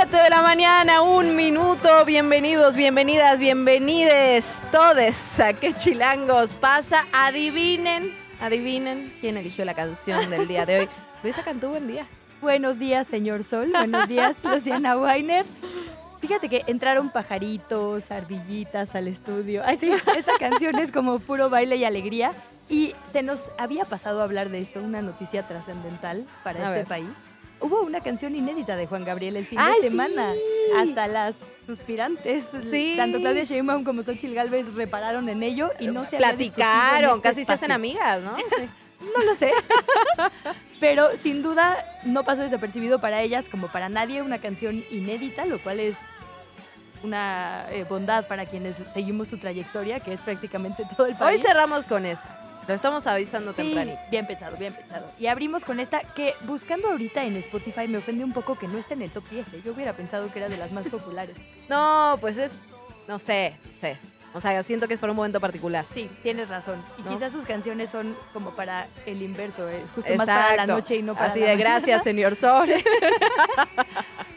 [0.00, 2.06] 7 de la mañana, un minuto.
[2.06, 7.04] Bienvenidos, bienvenidas, bienvenides todes a qué chilangos pasa.
[7.12, 8.10] Adivinen,
[8.40, 10.88] adivinen quién eligió la canción del día de hoy.
[11.22, 12.06] Luisa Cantú, buen día.
[12.40, 13.72] Buenos días, señor Sol.
[13.76, 15.44] Buenos días, Luciana Weiner.
[16.22, 19.62] Fíjate que entraron pajaritos, ardillitas al estudio.
[19.66, 22.32] Ay, sí, esta canción es como puro baile y alegría.
[22.70, 26.78] Y se nos había pasado a hablar de esto, una noticia trascendental para A este
[26.78, 26.86] ver.
[26.86, 27.29] país.
[27.60, 30.32] Hubo una canción inédita de Juan Gabriel el fin ¡Ay, de semana.
[30.32, 30.40] sí!
[30.78, 31.34] Hasta las
[31.66, 32.94] suspirantes, Sí.
[32.96, 37.44] tanto Claudia Sheinbaum como Xochitl Galvez repararon en ello y no se Platicaron, este casi
[37.44, 38.36] se hacen amigas, ¿no?
[38.36, 38.42] Sí.
[39.16, 39.50] No lo sé.
[40.80, 45.58] Pero sin duda no pasó desapercibido para ellas como para nadie una canción inédita, lo
[45.58, 45.96] cual es
[47.02, 51.40] una eh, bondad para quienes seguimos su trayectoria, que es prácticamente todo el Hoy país.
[51.42, 52.26] cerramos con eso.
[52.68, 53.98] Lo estamos avisando Sí, tempranito.
[54.10, 55.10] bien pensado, bien pensado.
[55.18, 58.78] Y abrimos con esta que buscando ahorita en Spotify me ofende un poco que no
[58.78, 59.54] esté en el top 10.
[59.54, 59.62] ¿eh?
[59.64, 61.34] Yo hubiera pensado que era de las más populares.
[61.68, 62.56] No, pues es,
[63.08, 63.96] no sé, sé.
[64.32, 65.84] O sea, siento que es para un momento particular.
[65.92, 66.80] Sí, tienes razón.
[66.98, 67.10] Y ¿No?
[67.10, 71.02] quizás sus canciones son como para el inverso, eh, justo más para la noche y
[71.02, 71.70] no para Así la de mañana.
[71.78, 72.68] gracias, señor Sol.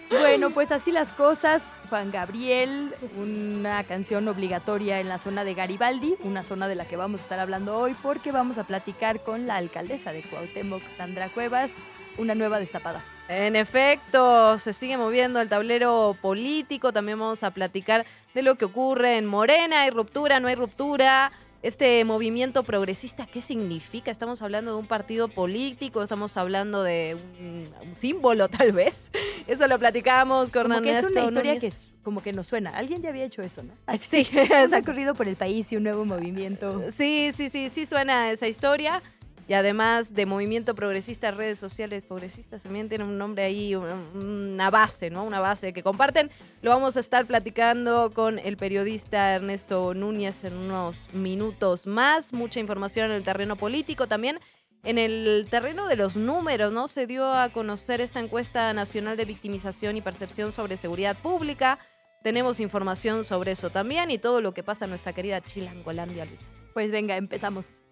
[0.10, 1.64] Bueno, pues así las cosas.
[1.94, 6.98] Juan Gabriel, una canción obligatoria en la zona de Garibaldi, una zona de la que
[6.98, 11.30] vamos a estar hablando hoy porque vamos a platicar con la alcaldesa de Cuauhtémoc, Sandra
[11.30, 11.70] Cuevas,
[12.18, 13.04] una nueva destapada.
[13.30, 16.92] En efecto, se sigue moviendo el tablero político.
[16.92, 19.82] También vamos a platicar de lo que ocurre en Morena.
[19.82, 20.40] ¿Hay ruptura?
[20.40, 21.32] ¿No hay ruptura?
[21.64, 24.12] Este movimiento progresista, ¿qué significa?
[24.12, 29.12] Estamos hablando de un partido político, estamos hablando de un, un símbolo tal vez.
[29.48, 32.48] Eso lo platicamos con Como que es Ernesto una historia que es- como que nos
[32.48, 32.72] suena.
[32.72, 33.72] Alguien ya había hecho eso, ¿no?
[33.98, 34.28] Sí,
[34.74, 36.84] ha corrido por el país y un nuevo movimiento.
[36.94, 39.02] Sí, sí, sí, sí suena esa historia.
[39.48, 44.70] Y además de movimiento progresista, redes sociales progresistas también tienen un nombre ahí, un- una
[44.70, 45.24] base, ¿no?
[45.26, 46.32] Una base que comparten.
[46.62, 52.32] Lo vamos a estar platicando con el periodista Ernesto Núñez en unos minutos más.
[52.32, 54.40] Mucha información en el terreno político también.
[54.86, 56.88] En el terreno de los números, ¿no?
[56.88, 61.80] Se dio a conocer esta encuesta nacional de victimización y percepción sobre seguridad pública.
[62.24, 66.40] Tenemos información sobre eso también y todo lo que pasa en nuestra querida Chilangolandia, Luis.
[66.74, 67.83] Pues venga, empezamos.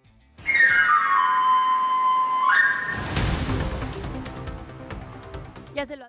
[5.81, 6.05] Ya se lo,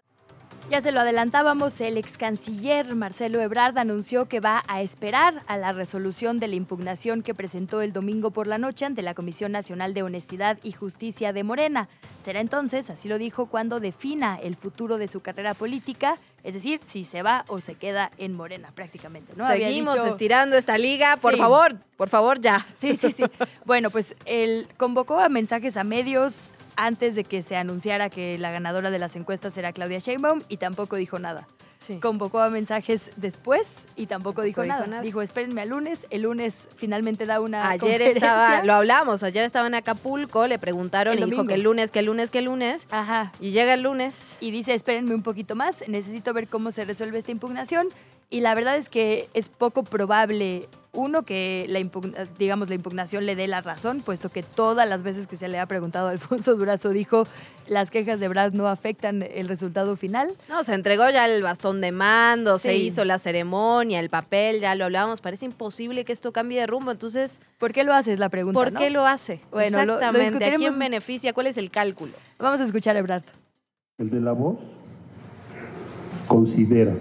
[0.71, 5.57] ya se lo adelantábamos, el ex canciller Marcelo Ebrard anunció que va a esperar a
[5.57, 9.51] la resolución de la impugnación que presentó el domingo por la noche ante la Comisión
[9.51, 11.89] Nacional de Honestidad y Justicia de Morena.
[12.23, 16.83] Será entonces, así lo dijo, cuando defina el futuro de su carrera política, es decir,
[16.87, 19.33] si se va o se queda en Morena prácticamente.
[19.37, 19.47] ¿no?
[19.47, 21.39] Seguimos dicho- estirando esta liga, por Sí.
[21.39, 22.67] favor, por favor, ya.
[22.83, 23.25] Sí, sí, sí.
[23.65, 28.51] Bueno, pues él convocó a mensajes a medios antes de que se anunciara que la
[28.51, 31.47] ganadora de las encuestas era Claudia Sheinbaum y tampoco dijo nada.
[31.79, 31.99] Sí.
[31.99, 34.87] Convocó a mensajes después y tampoco dijo, dijo nada.
[34.87, 35.03] nada.
[35.03, 36.07] Dijo, espérenme al lunes.
[36.11, 41.19] El lunes finalmente da una Ayer estaba, lo hablamos, ayer estaba en Acapulco, le preguntaron
[41.19, 42.87] y dijo que el lunes, que el lunes, que el lunes.
[42.93, 43.33] Ajá.
[43.41, 44.37] Y llega el lunes.
[44.41, 47.89] y dice, espérenme un poquito más, necesito ver cómo se resuelve esta impugnación.
[48.33, 51.81] Y la verdad es que es poco probable, uno, que la,
[52.39, 55.59] digamos, la impugnación le dé la razón, puesto que todas las veces que se le
[55.59, 57.25] ha preguntado a Alfonso Durazo dijo,
[57.69, 60.31] las quejas de Brad no afectan el resultado final.
[60.49, 64.75] No, se entregó ya el bastón de mando, se hizo la ceremonia, el papel, ya
[64.77, 65.21] lo hablábamos.
[65.21, 66.91] Parece imposible que esto cambie de rumbo.
[66.91, 68.19] Entonces, ¿Por qué lo haces?
[68.19, 68.81] La pregunta, ¿por ¿no?
[68.81, 69.41] qué lo hace?
[69.51, 70.45] Bueno, lo- lo Exactamente.
[70.47, 71.35] ¿A quién beneficia?
[71.35, 72.15] ¿Cuál es el cálculo?
[72.39, 73.25] Vamos a escuchar a Ebrard.
[73.99, 74.57] El de la voz
[76.27, 76.95] considera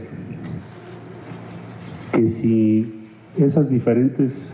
[2.14, 2.94] que si
[3.38, 4.54] esas diferentes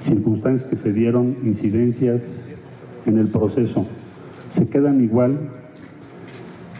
[0.00, 2.22] circunstancias que se dieron, incidencias
[3.06, 3.86] en el proceso,
[4.48, 5.38] se quedan igual,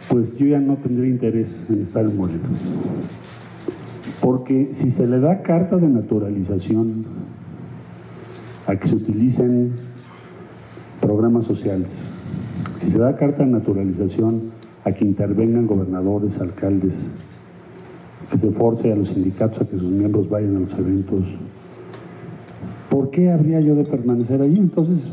[0.09, 2.47] pues yo ya no tendría interés en estar en Morena.
[4.21, 7.05] Porque si se le da carta de naturalización
[8.67, 9.73] a que se utilicen
[11.01, 11.89] programas sociales.
[12.79, 14.51] Si se da carta de naturalización
[14.83, 16.95] a que intervengan gobernadores, alcaldes,
[18.31, 21.23] que se force a los sindicatos a que sus miembros vayan a los eventos,
[22.89, 24.57] ¿por qué habría yo de permanecer allí?
[24.57, 25.11] Entonces,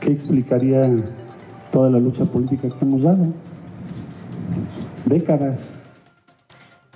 [0.00, 0.90] ¿qué explicaría
[1.70, 3.26] toda la lucha política que hemos dado?
[5.06, 5.71] Décadas.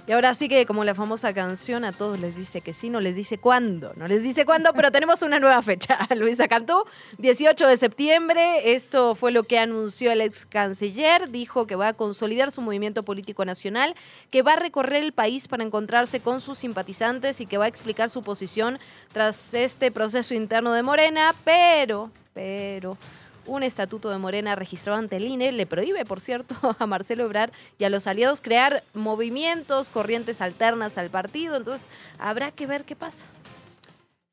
[0.08, 3.00] Y ahora sí que como la famosa canción a todos les dice que sí, no
[3.00, 5.98] les dice cuándo, no les dice cuándo, pero tenemos una nueva fecha.
[6.14, 6.84] Luisa Cantú,
[7.18, 11.92] 18 de septiembre, esto fue lo que anunció el ex canciller, dijo que va a
[11.92, 13.96] consolidar su movimiento político nacional,
[14.30, 17.68] que va a recorrer el país para encontrarse con sus simpatizantes y que va a
[17.68, 18.78] explicar su posición
[19.12, 22.96] tras este proceso interno de Morena, pero, pero
[23.46, 27.50] un estatuto de Morena registrado ante el INE le prohíbe, por cierto, a Marcelo Ebrard
[27.78, 31.56] y a los aliados crear movimientos, corrientes alternas al partido.
[31.56, 31.88] Entonces,
[32.18, 33.26] habrá que ver qué pasa.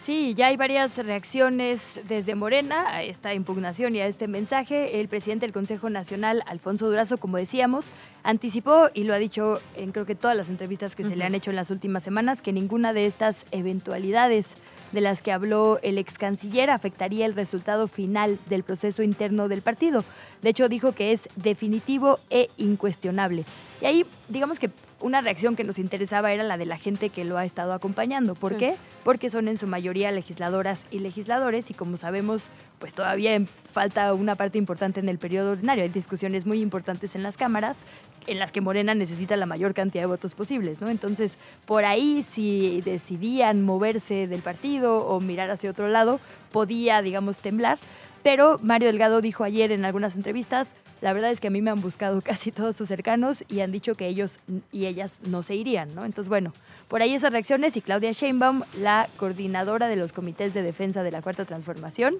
[0.04, 5.00] Sí, ya hay varias reacciones desde Morena a esta impugnación y a este mensaje.
[5.00, 7.86] El presidente del Consejo Nacional, Alfonso Durazo, como decíamos,
[8.22, 11.36] anticipó y lo ha dicho en creo que todas las entrevistas que se le han
[11.36, 14.56] hecho en las últimas semanas, que ninguna de estas eventualidades
[14.94, 19.62] de las que habló el ex canciller afectaría el resultado final del proceso interno del
[19.62, 20.06] partido.
[20.42, 23.44] De hecho, dijo que es definitivo e incuestionable.
[23.82, 24.70] Y ahí, digamos que
[25.04, 28.36] una reacción que nos interesaba era la de la gente que lo ha estado acompañando.
[28.36, 28.58] ¿Por Sí.
[28.60, 28.76] qué?
[29.04, 32.48] Porque son en su mayoría legisladoras y legisladores y como sabemos,
[32.80, 33.40] pues todavía
[33.72, 35.84] falta una parte importante en el periodo ordinario.
[35.84, 37.84] Hay discusiones muy importantes en las cámaras
[38.28, 40.90] en las que Morena necesita la mayor cantidad de votos posibles, ¿no?
[40.90, 46.22] Entonces, por ahí, si decidían moverse del partido o mirar hacia otro lado,
[46.54, 47.78] podía, digamos, temblar.
[48.24, 51.70] Pero Mario Delgado dijo ayer en algunas entrevistas, la verdad es que a mí me
[51.70, 54.40] han buscado casi todos sus cercanos y han dicho que ellos
[54.72, 56.06] y ellas no se irían, ¿no?
[56.06, 56.54] Entonces, bueno,
[56.88, 61.12] por ahí esas reacciones y Claudia Sheinbaum, la coordinadora de los comités de defensa de
[61.12, 62.16] la Cuarta Transformación,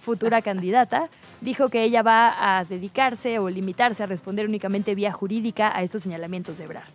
[0.00, 1.10] futura candidata,
[1.42, 6.02] dijo que ella va a dedicarse o limitarse a responder únicamente vía jurídica a estos
[6.02, 6.88] señalamientos de Ebrard.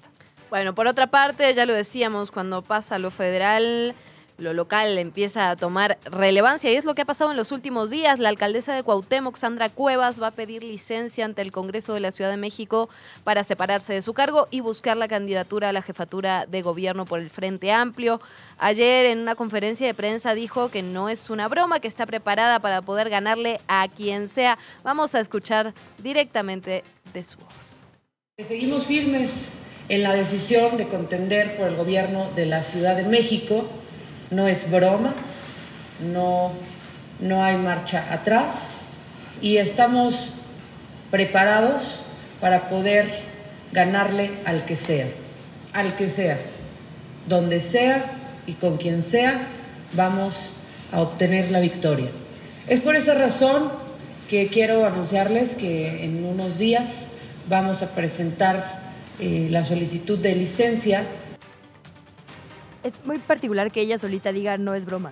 [0.49, 3.93] Bueno, por otra parte, ya lo decíamos, cuando pasa lo federal,
[4.37, 7.89] lo local empieza a tomar relevancia y es lo que ha pasado en los últimos
[7.89, 8.19] días.
[8.19, 12.11] La alcaldesa de Cuauhtémoc, Sandra Cuevas, va a pedir licencia ante el Congreso de la
[12.11, 12.89] Ciudad de México
[13.23, 17.19] para separarse de su cargo y buscar la candidatura a la jefatura de gobierno por
[17.19, 18.21] el Frente Amplio.
[18.59, 22.59] Ayer en una conferencia de prensa dijo que no es una broma, que está preparada
[22.59, 24.59] para poder ganarle a quien sea.
[24.83, 25.73] Vamos a escuchar
[26.03, 27.75] directamente de su voz.
[28.47, 29.31] Seguimos firmes
[29.89, 33.67] en la decisión de contender por el gobierno de la Ciudad de México.
[34.29, 35.13] No es broma,
[35.99, 36.51] no,
[37.19, 38.55] no hay marcha atrás
[39.41, 40.15] y estamos
[41.11, 41.83] preparados
[42.41, 43.19] para poder
[43.71, 45.07] ganarle al que sea,
[45.73, 46.37] al que sea,
[47.27, 48.13] donde sea
[48.45, 49.47] y con quien sea,
[49.93, 50.35] vamos
[50.91, 52.09] a obtener la victoria.
[52.67, 53.71] Es por esa razón
[54.29, 56.93] que quiero anunciarles que en unos días
[57.47, 58.79] vamos a presentar
[59.19, 61.03] eh, la solicitud de licencia
[62.87, 65.11] Es muy particular que ella solita diga no es broma,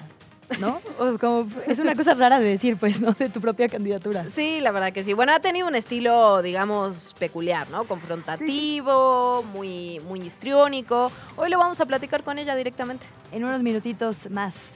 [0.61, 0.79] ¿no?
[0.97, 3.11] O como, es una cosa rara de decir, pues, ¿no?
[3.11, 4.25] De tu propia candidatura.
[4.33, 5.11] Sí, la verdad que sí.
[5.11, 7.83] Bueno, ha tenido un estilo, digamos, peculiar, ¿no?
[7.83, 11.11] Confrontativo, muy, muy histriónico.
[11.35, 13.05] Hoy lo vamos a platicar con ella directamente.
[13.33, 14.69] En unos minutitos más.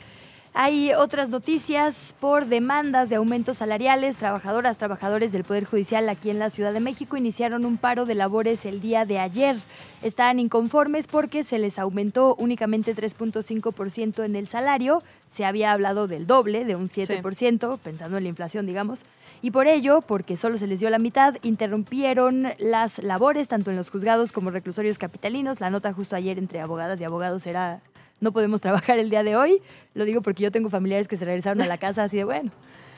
[0.54, 4.18] Hay otras noticias por demandas de aumentos salariales.
[4.18, 8.16] Trabajadoras, trabajadores del Poder Judicial aquí en la Ciudad de México iniciaron un paro de
[8.16, 9.58] labores el día de ayer.
[10.02, 15.04] Están inconformes porque se les aumentó únicamente 3.5% en el salario.
[15.28, 19.04] Se había hablado del doble, de un 7%, pensando en la inflación, digamos.
[19.44, 23.78] Y por ello, porque solo se les dio la mitad, interrumpieron las labores tanto en
[23.78, 25.62] los juzgados como reclusorios capitalinos.
[25.62, 27.82] La nota justo ayer entre abogadas y abogados era
[28.20, 29.62] no podemos trabajar el día de hoy.
[29.94, 32.52] Lo digo porque yo tengo familiares que se regresaron a la casa así de bueno.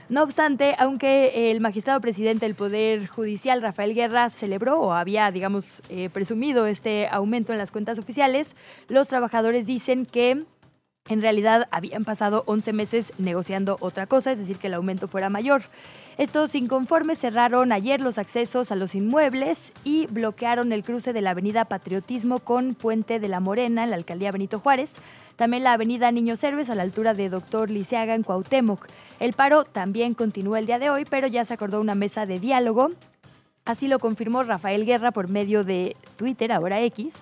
[0.09, 5.81] No obstante, aunque el magistrado presidente del Poder Judicial, Rafael Guerra, celebró o había, digamos,
[5.89, 8.55] eh, presumido este aumento en las cuentas oficiales,
[8.89, 10.43] los trabajadores dicen que
[11.07, 15.29] en realidad habían pasado 11 meses negociando otra cosa, es decir, que el aumento fuera
[15.29, 15.63] mayor.
[16.21, 21.31] Estos inconformes cerraron ayer los accesos a los inmuebles y bloquearon el cruce de la
[21.31, 24.91] avenida Patriotismo con Puente de la Morena en la alcaldía Benito Juárez,
[25.35, 28.85] también la avenida Niños Héroes a la altura de Doctor Liceaga en Cuauhtémoc.
[29.19, 32.39] El paro también continúa el día de hoy, pero ya se acordó una mesa de
[32.39, 32.91] diálogo.
[33.65, 37.15] Así lo confirmó Rafael Guerra por medio de Twitter, ahora X.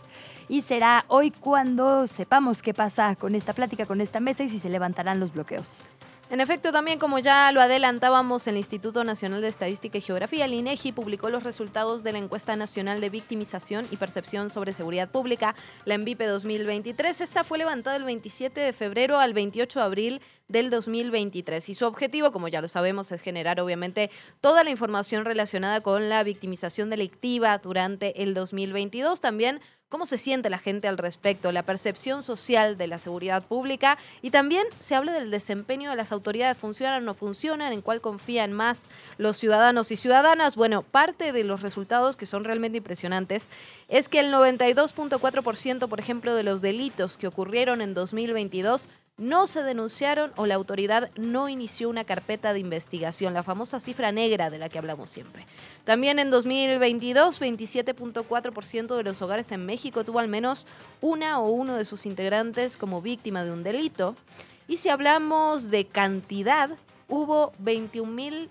[0.50, 4.60] Y será hoy cuando sepamos qué pasa con esta plática, con esta mesa y si
[4.60, 5.86] se levantarán los bloqueos.
[6.32, 10.54] En efecto, también como ya lo adelantábamos, el Instituto Nacional de Estadística y Geografía, el
[10.54, 15.56] INEGI, publicó los resultados de la Encuesta Nacional de Victimización y Percepción sobre Seguridad Pública,
[15.86, 17.22] la ENVIPE 2023.
[17.22, 21.68] Esta fue levantada el 27 de febrero al 28 de abril del 2023.
[21.68, 26.10] Y su objetivo, como ya lo sabemos, es generar obviamente toda la información relacionada con
[26.10, 29.20] la victimización delictiva durante el 2022.
[29.20, 33.98] También cómo se siente la gente al respecto, la percepción social de la seguridad pública
[34.22, 38.00] y también se habla del desempeño de las autoridades, funcionan o no funcionan, en cuál
[38.00, 38.86] confían más
[39.18, 40.56] los ciudadanos y ciudadanas.
[40.56, 43.50] Bueno, parte de los resultados que son realmente impresionantes
[43.88, 48.88] es que el 92.4%, por ejemplo, de los delitos que ocurrieron en 2022
[49.20, 54.12] no se denunciaron o la autoridad no inició una carpeta de investigación, la famosa cifra
[54.12, 55.46] negra de la que hablamos siempre.
[55.84, 60.68] También en 2022, 27.4% de los hogares en México tuvo al menos
[61.02, 64.16] una o uno de sus integrantes como víctima de un delito.
[64.68, 66.70] Y si hablamos de cantidad,
[67.10, 68.50] hubo 21 mil,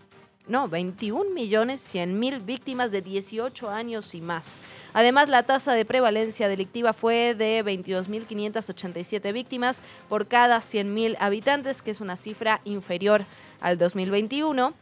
[0.48, 4.56] no, 21 millones 100 mil víctimas de 18 años y más.
[4.98, 11.92] Además, la tasa de prevalencia delictiva fue de 22.587 víctimas por cada 100.000 habitantes, que
[11.92, 13.24] es una cifra inferior
[13.60, 14.74] al 2021.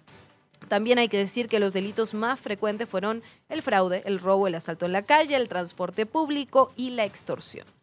[0.68, 4.54] También hay que decir que los delitos más frecuentes fueron el fraude, el robo, el
[4.54, 7.75] asalto en la calle, el transporte público y la extorsión.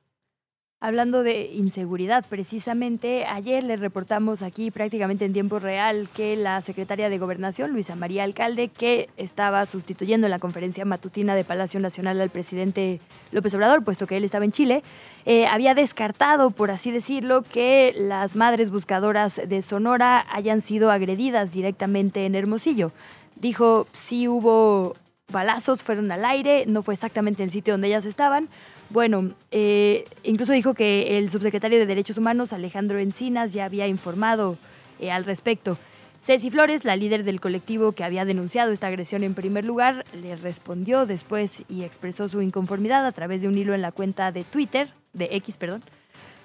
[0.84, 7.10] Hablando de inseguridad, precisamente ayer le reportamos aquí prácticamente en tiempo real que la secretaria
[7.10, 12.20] de Gobernación, Luisa María Alcalde, que estaba sustituyendo en la conferencia matutina de Palacio Nacional
[12.20, 13.00] al presidente
[13.32, 14.84] López Obrador, puesto que él estaba en Chile,
[15.26, 21.54] eh, había descartado, por así decirlo, que las madres buscadoras de Sonora hayan sido agredidas
[21.54, 22.92] directamente en Hermosillo.
[23.38, 24.98] Dijo, sí hubo
[25.32, 28.50] balazos, fueron al aire, no fue exactamente el sitio donde ellas estaban,
[28.90, 34.58] bueno, eh, incluso dijo que el subsecretario de Derechos Humanos, Alejandro Encinas, ya había informado
[35.00, 35.78] eh, al respecto.
[36.20, 40.38] Ceci Flores, la líder del colectivo que había denunciado esta agresión en primer lugar, le
[40.38, 44.46] respondió después y expresó su inconformidad a través de un hilo en la cuenta de
[44.46, 45.84] Twitter, de X, perdón.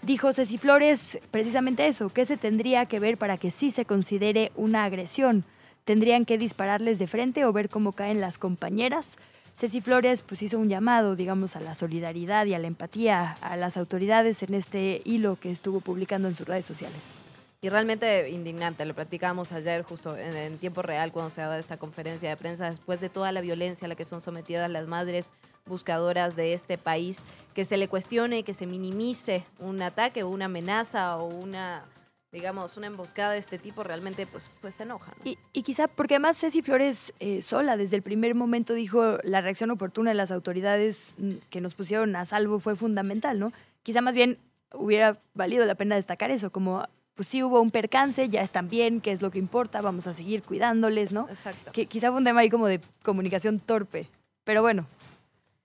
[0.03, 4.51] Dijo Ceci Flores precisamente eso, ¿qué se tendría que ver para que sí se considere
[4.57, 5.45] una agresión?
[5.85, 9.17] ¿Tendrían que dispararles de frente o ver cómo caen las compañeras?
[9.59, 13.57] Ceci Flores pues hizo un llamado, digamos, a la solidaridad y a la empatía a
[13.57, 17.01] las autoridades en este hilo que estuvo publicando en sus redes sociales.
[17.61, 22.29] Y realmente indignante, lo platicamos ayer justo en, tiempo real cuando se daba esta conferencia
[22.29, 25.33] de prensa, después de toda la violencia a la que son sometidas las madres
[25.67, 27.19] buscadoras de este país,
[27.53, 31.83] que se le cuestione, que se minimice un ataque o una amenaza o una
[32.33, 35.13] digamos, una emboscada de este tipo realmente pues, pues se enoja.
[35.25, 39.41] Y, y, quizá porque además Ceci Flores eh, sola desde el primer momento dijo la
[39.41, 43.53] reacción oportuna de las autoridades mm, que nos pusieron a salvo fue fundamental, ¿no?
[43.83, 44.39] Quizá más bien
[44.75, 49.01] hubiera valido la pena destacar eso, como pues sí hubo un percance, ya están bien,
[49.01, 51.29] qué es lo que importa, vamos a seguir cuidándoles, ¿no?
[51.29, 51.73] Exacto.
[51.73, 54.07] Que quizá fue un tema ahí como de comunicación torpe,
[54.45, 54.87] pero bueno,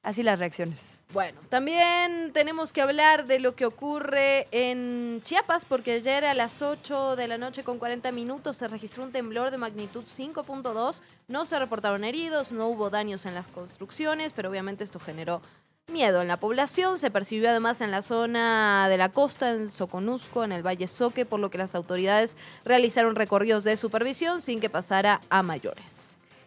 [0.04, 0.82] así las reacciones.
[1.14, 6.62] Bueno, también tenemos que hablar de lo que ocurre en Chiapas, porque ayer a las
[6.62, 11.02] 8 de la noche con 40 minutos se registró un temblor de magnitud 5.2.
[11.28, 15.40] No se reportaron heridos, no hubo daños en las construcciones, pero obviamente esto generó
[15.88, 16.98] miedo en la población.
[16.98, 21.26] Se percibió además en la zona de la costa, en Soconusco, en el Valle Soque,
[21.26, 26.03] por lo que las autoridades realizaron recorridos de supervisión sin que pasara a mayores.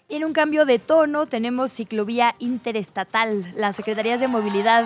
[0.08, 3.52] Y en un cambio de tono tenemos ciclovía interestatal.
[3.56, 4.84] Las Secretarías de Movilidad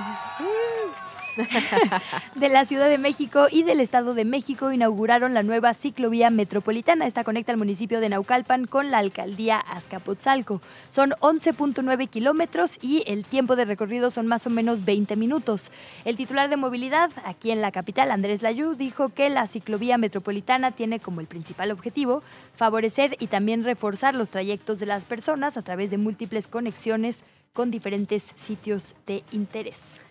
[2.35, 7.07] de la Ciudad de México y del Estado de México inauguraron la nueva ciclovía metropolitana.
[7.07, 10.61] Esta conecta al municipio de Naucalpan con la alcaldía Azcapotzalco.
[10.91, 15.71] Son 11.9 kilómetros y el tiempo de recorrido son más o menos 20 minutos.
[16.05, 20.73] El titular de movilidad aquí en la capital, Andrés Layú, dijo que la ciclovía metropolitana
[20.73, 22.23] tiene como el principal objetivo
[22.55, 27.71] favorecer y también reforzar los trayectos de las personas a través de múltiples conexiones con
[27.71, 30.05] diferentes sitios de interés.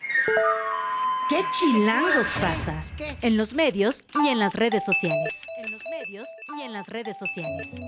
[1.30, 2.82] ¿Qué chilangos pasa?
[3.22, 5.46] En los medios y en las redes sociales.
[5.64, 7.80] En los medios y en las redes sociales.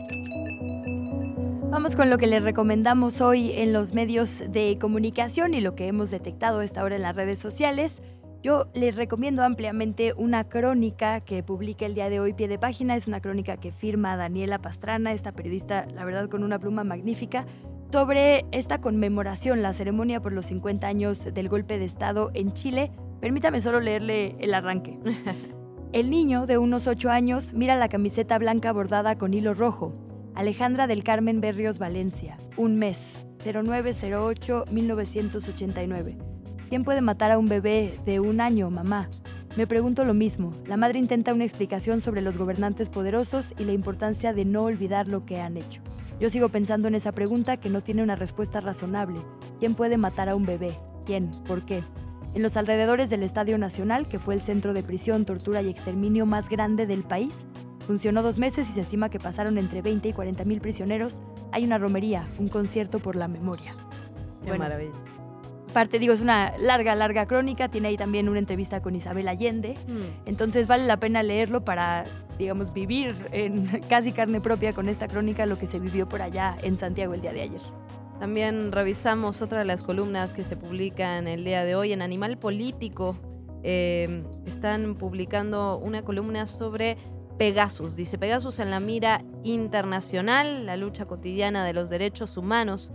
[1.72, 5.88] Vamos con lo que les recomendamos hoy en los medios de comunicación y lo que
[5.88, 8.04] hemos detectado a esta hora en las redes sociales.
[8.44, 12.96] Yo les recomiendo ampliamente una crónica que publica el día de hoy pie de página.
[12.96, 17.48] Es una crónica que firma Daniela Pastrana, esta periodista, la verdad, con una pluma magnífica,
[17.92, 22.92] sobre esta conmemoración, la ceremonia por los 50 años del golpe de Estado en Chile,
[23.22, 25.00] Permítame solo leerle el arranque.
[25.94, 29.94] El niño, de unos 8 años, mira la camiseta blanca bordada con hilo rojo.
[30.36, 32.38] Alejandra del Carmen Berrios Valencia.
[32.56, 33.26] Un mes.
[33.44, 36.16] 0908-1989.
[36.70, 39.10] ¿Quién puede matar a un bebé de un año, mamá?
[39.58, 40.54] Me pregunto lo mismo.
[40.66, 45.10] La madre intenta una explicación sobre los gobernantes poderosos y la importancia de no olvidar
[45.10, 45.82] lo que han hecho.
[46.22, 49.20] Yo sigo pensando en esa pregunta que no tiene una respuesta razonable.
[49.60, 50.72] ¿Quién puede matar a un bebé?
[51.06, 51.32] ¿Quién?
[51.46, 51.84] ¿Por qué?
[52.34, 56.26] En los alrededores del Estadio Nacional, que fue el centro de prisión, tortura y exterminio
[56.26, 57.46] más grande del país,
[57.86, 61.22] funcionó dos meses y se estima que pasaron entre 20 y 40 mil prisioneros.
[61.52, 63.72] Hay una romería, un concierto por la memoria.
[64.44, 64.94] Qué Bueno, maravilla.
[65.74, 67.70] Parte, digo, es una larga, larga crónica.
[67.70, 69.76] Tiene ahí también una entrevista con Isabel Allende.
[69.88, 70.28] Mm.
[70.28, 72.04] Entonces vale la pena leerlo para,
[72.38, 76.58] digamos, vivir en casi carne propia con esta crónica lo que se vivió por allá
[76.62, 77.62] en Santiago el día de ayer.
[78.22, 82.38] También revisamos otra de las columnas que se publican el día de hoy en Animal
[82.38, 83.18] Político.
[83.64, 87.00] Eh, están publicando una columna sobre
[87.40, 87.96] Pegasus.
[87.96, 92.92] Dice Pegasus en la mira internacional, la lucha cotidiana de los derechos humanos.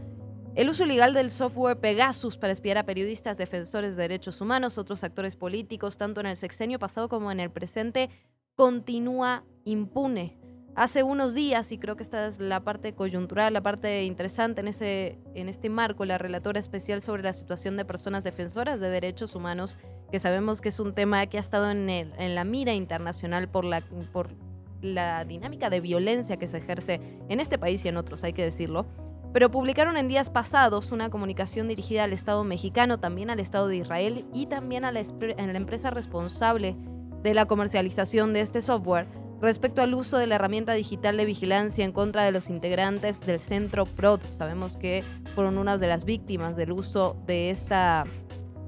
[0.55, 5.03] El uso ilegal del software Pegasus para espiar a periodistas, defensores de derechos humanos, otros
[5.03, 8.11] actores políticos, tanto en el sexenio pasado como en el presente,
[8.55, 10.39] continúa impune.
[10.77, 14.69] Hace unos días, y creo que esta es la parte coyuntural, la parte interesante en,
[14.69, 19.35] ese, en este marco, la relatora especial sobre la situación de personas defensoras de derechos
[19.35, 19.79] humanos,
[20.13, 25.25] que sabemos que es un tema que ha estado en, la mira internacional por la,
[25.25, 28.85] dinámica de violencia que se ejerce en este país y en otros, hay que decirlo.
[29.33, 33.77] Pero publicaron en días pasados una comunicación dirigida al Estado mexicano, también al Estado de
[33.77, 36.77] Israel y también a la empresa responsable
[37.23, 39.09] de la comercialización de este software
[39.41, 43.41] respecto al uso de la herramienta digital de vigilancia en contra de los integrantes del
[43.41, 44.21] Centro PROD.
[44.39, 48.05] Sabemos que fueron unas de las víctimas del uso de, esta,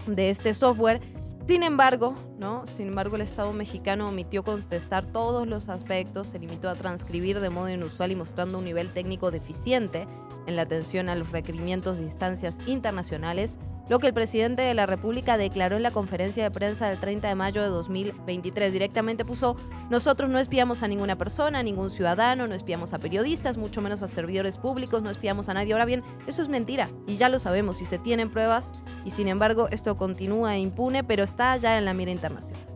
[0.06, 1.00] de este software.
[1.46, 2.66] Sin embargo, ¿no?
[2.76, 7.48] Sin embargo, el Estado mexicano omitió contestar todos los aspectos, se limitó a transcribir de
[7.48, 10.06] modo inusual y mostrando un nivel técnico deficiente
[10.46, 13.58] en la atención a los requerimientos de instancias internacionales,
[13.88, 17.28] lo que el presidente de la República declaró en la conferencia de prensa del 30
[17.28, 18.72] de mayo de 2023.
[18.72, 19.56] Directamente puso,
[19.90, 24.02] nosotros no espiamos a ninguna persona, a ningún ciudadano, no espiamos a periodistas, mucho menos
[24.02, 25.72] a servidores públicos, no espiamos a nadie.
[25.72, 28.72] Ahora bien, eso es mentira y ya lo sabemos y se tienen pruebas
[29.04, 32.67] y sin embargo esto continúa impune, pero está ya en la mira internacional.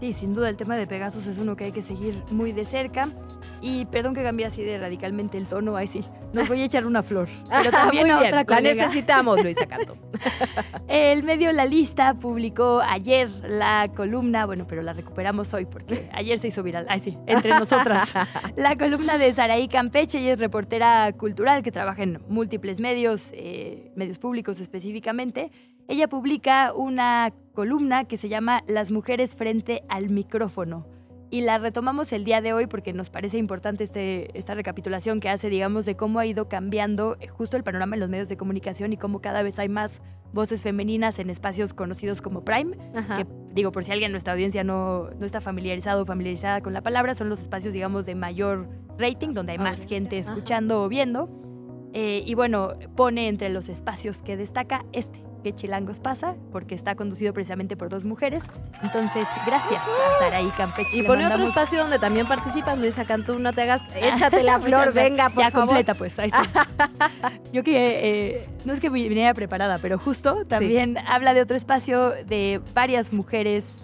[0.00, 2.64] Sí, sin duda el tema de Pegasus es uno que hay que seguir muy de
[2.64, 3.10] cerca.
[3.60, 6.02] Y perdón que cambie así de radicalmente el tono, ay sí,
[6.32, 7.28] nos voy a echar una flor.
[7.50, 8.84] Pero también Muy a bien, otra la colega.
[8.86, 9.98] necesitamos, Luisa Canto.
[10.88, 16.38] El medio La Lista publicó ayer la columna, bueno, pero la recuperamos hoy porque ayer
[16.38, 18.12] se hizo viral, ay sí, entre nosotras.
[18.56, 23.90] La columna de Saraí Campeche, ella es reportera cultural que trabaja en múltiples medios, eh,
[23.96, 25.50] medios públicos específicamente.
[25.88, 30.86] Ella publica una columna que se llama Las mujeres frente al micrófono.
[31.28, 35.28] Y la retomamos el día de hoy porque nos parece importante este, esta recapitulación que
[35.28, 38.94] hace, digamos, de cómo ha ido cambiando justo el panorama en los medios de comunicación
[38.94, 40.00] y cómo cada vez hay más
[40.32, 43.18] voces femeninas en espacios conocidos como Prime, Ajá.
[43.18, 46.72] que digo, por si alguien en nuestra audiencia no, no está familiarizado o familiarizada con
[46.72, 50.30] la palabra, son los espacios, digamos, de mayor rating, donde hay más gente ajá.
[50.30, 51.28] escuchando o viendo.
[51.92, 56.94] Eh, y bueno, pone entre los espacios que destaca este, que Chilangos pasa, porque está
[56.94, 58.44] conducido precisamente por dos mujeres.
[58.82, 60.96] Entonces, gracias a Saraí Campeche.
[60.98, 64.92] Y pone otro espacio donde también participas, Luisa Cantú, no te hagas, échate la flor,
[64.92, 65.68] venga, por ya favor.
[65.68, 66.18] completa, pues.
[66.18, 66.36] ahí sí.
[67.52, 71.56] Yo que eh, no es que vi- viniera preparada, pero justo también habla de otro
[71.56, 73.76] espacio de varias mujeres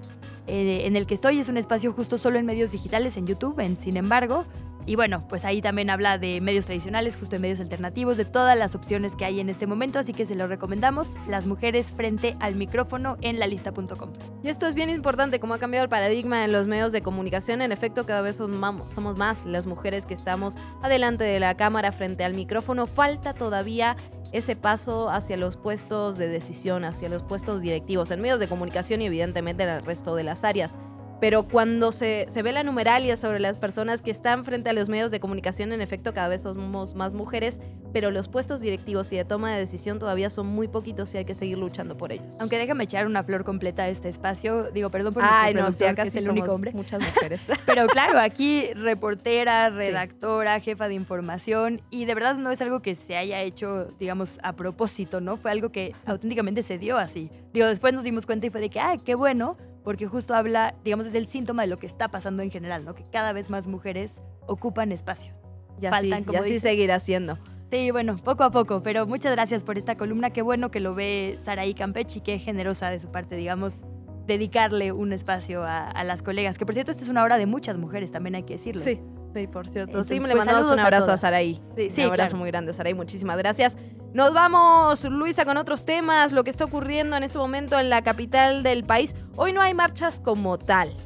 [0.47, 1.39] eh, en el que estoy.
[1.39, 4.45] Es un espacio justo solo en medios digitales, en YouTube, en Sin embargo.
[4.87, 8.57] Y bueno, pues ahí también habla de medios tradicionales, justo de medios alternativos, de todas
[8.57, 12.37] las opciones que hay en este momento, así que se lo recomendamos, Las mujeres frente
[12.39, 14.13] al micrófono en lalista.com.
[14.45, 17.63] Y esto es bien importante, como ha cambiado el paradigma en los medios de comunicación.
[17.63, 22.23] En efecto, cada vez somos más las mujeres que estamos adelante de la cámara frente
[22.23, 22.87] al micrófono.
[22.87, 23.97] Falta todavía
[24.33, 29.03] ese paso hacia los puestos de decisión, hacia los puestos directivos en medios de comunicación
[29.03, 30.77] y evidentemente en el resto de las áreas.
[31.21, 34.89] Pero cuando se, se ve la numeralia sobre las personas que están frente a los
[34.89, 37.61] medios de comunicación, en efecto, cada vez somos más mujeres,
[37.93, 41.25] pero los puestos directivos y de toma de decisión todavía son muy poquitos y hay
[41.25, 42.27] que seguir luchando por ellos.
[42.41, 45.79] Aunque déjame echar una flor completa a este espacio, digo, perdón por Ay, no, sí,
[45.79, 46.73] productor, que sí es el único hombre.
[46.75, 47.41] muchas mujeres.
[47.65, 52.95] Pero claro, aquí reportera, redactora, jefa de información y de verdad no es algo que
[52.95, 55.39] se haya hecho, digamos, a propósito, ¿no?
[55.39, 57.31] Fue algo que auténticamente se dio así.
[57.55, 60.75] Digo, después nos dimos cuenta y fue de que, ah, qué bueno, porque justo habla,
[60.83, 62.97] digamos, es el síntoma de lo que está pasando en general, ¿no?
[62.97, 65.41] Que cada vez más mujeres ocupan espacios.
[65.79, 66.63] Ya Faltan, sí, como y así dices.
[66.63, 67.39] seguirá siendo.
[67.71, 70.31] Sí, bueno, poco a poco, pero muchas gracias por esta columna.
[70.31, 73.85] Qué bueno que lo ve Saraí Campeche y qué generosa de su parte, digamos,
[74.27, 76.59] dedicarle un espacio a, a las colegas.
[76.59, 78.83] Que por cierto, esta es una hora de muchas mujeres, también hay que decirlo.
[78.83, 79.01] Sí,
[79.35, 79.93] sí, por cierto.
[79.93, 81.21] Entonces, sí, le pues, mandamos un a abrazo a, todas.
[81.21, 81.61] Saraí.
[81.77, 82.39] Sí, sí, un abrazo claro.
[82.39, 82.95] muy grande, Saraí.
[82.95, 83.77] Muchísimas gracias.
[84.17, 86.33] Nos vamos, Luisa, con otros temas.
[86.33, 89.15] Lo que está ocurriendo en este momento en la capital del país.
[89.37, 90.97] Hoy no hay marchas como tal.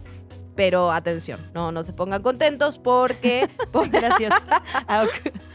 [0.55, 3.51] Pero atención, no, no se pongan contentos porque,
[3.91, 4.33] Gracias.
[4.87, 5.07] Ah,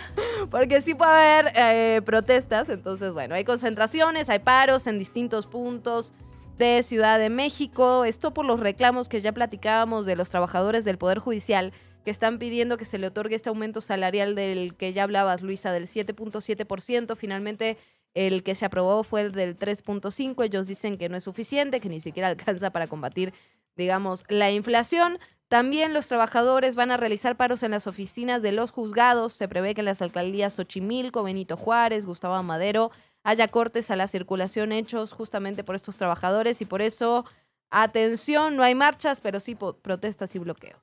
[0.51, 2.67] porque sí puede haber eh, protestas.
[2.67, 6.11] Entonces, bueno, hay concentraciones, hay paros en distintos puntos
[6.57, 8.03] de Ciudad de México.
[8.03, 11.71] Esto por los reclamos que ya platicábamos de los trabajadores del Poder Judicial
[12.05, 15.71] que están pidiendo que se le otorgue este aumento salarial del que ya hablabas, Luisa,
[15.71, 17.17] del 7.7%.
[17.17, 17.77] Finalmente,
[18.13, 20.45] el que se aprobó fue del 3.5%.
[20.45, 23.33] Ellos dicen que no es suficiente, que ni siquiera alcanza para combatir,
[23.75, 25.17] digamos, la inflación.
[25.47, 29.33] También los trabajadores van a realizar paros en las oficinas de los juzgados.
[29.33, 32.91] Se prevé que en las alcaldías Xochimilco, Benito Juárez, Gustavo Madero
[33.23, 37.25] haya cortes a la circulación hechos justamente por estos trabajadores y por eso,
[37.71, 40.79] atención, no hay marchas, pero sí protestas y bloqueos.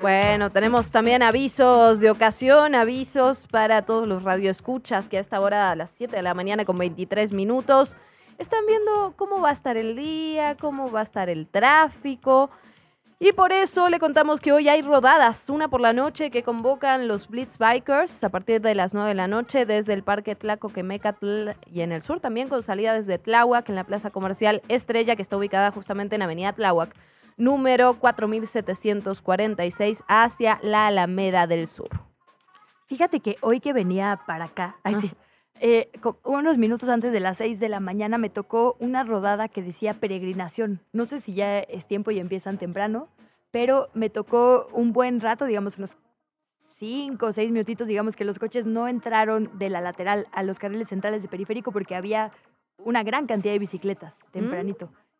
[0.00, 5.72] Bueno, tenemos también avisos de ocasión, avisos para todos los radioescuchas que a esta hora,
[5.72, 7.96] a las 7 de la mañana con 23 minutos,
[8.38, 12.50] están viendo cómo va a estar el día, cómo va a estar el tráfico.
[13.18, 17.08] Y por eso le contamos que hoy hay rodadas, una por la noche que convocan
[17.08, 21.48] los Blitz Bikers a partir de las 9 de la noche desde el Parque Tlacoquemecatl
[21.66, 25.22] y en el sur también con salida desde Tláhuac en la Plaza Comercial Estrella que
[25.22, 26.94] está ubicada justamente en Avenida Tláhuac
[27.36, 31.88] número 4746 hacia la Alameda del Sur.
[32.86, 35.10] Fíjate que hoy que venía para acá, ay, sí,
[35.60, 35.90] eh,
[36.22, 39.94] unos minutos antes de las 6 de la mañana me tocó una rodada que decía
[39.94, 40.80] peregrinación.
[40.92, 43.08] No sé si ya es tiempo y empiezan temprano,
[43.50, 45.96] pero me tocó un buen rato, digamos unos
[46.74, 50.58] 5 o 6 minutitos, digamos que los coches no entraron de la lateral a los
[50.58, 52.32] carriles centrales de periférico porque había
[52.78, 54.50] una gran cantidad de bicicletas Mm.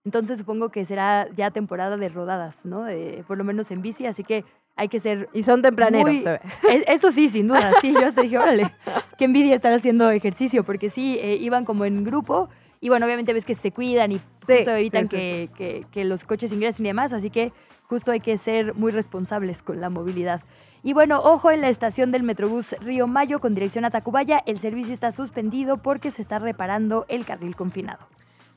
[0.07, 2.85] Entonces supongo que será ya temporada de rodadas, ¿no?
[3.27, 4.45] Por lo menos en bici, así que
[4.77, 5.29] hay que ser...
[5.35, 6.41] Y son tempraneros, muy- se ve.
[6.71, 8.73] E- Esto sí, sin duda, sí, yo hasta dije, órale,
[9.19, 12.49] qué envidia estar haciendo ejercicio, porque sí, eh, iban como en grupo
[12.81, 14.23] y bueno, obviamente ves que se cuidan y Sí,
[14.59, 17.53] justo evitan sí, sí, que, que- que los coches ingresen y demás, así que
[17.89, 20.41] justo hay que ser muy responsables con la movilidad.
[20.85, 24.59] Y bueno, ojo en la estación del Metrobús Río Mayo con dirección a Tacubaya, el
[24.61, 28.07] servicio está suspendido porque se está reparando el carril confinado.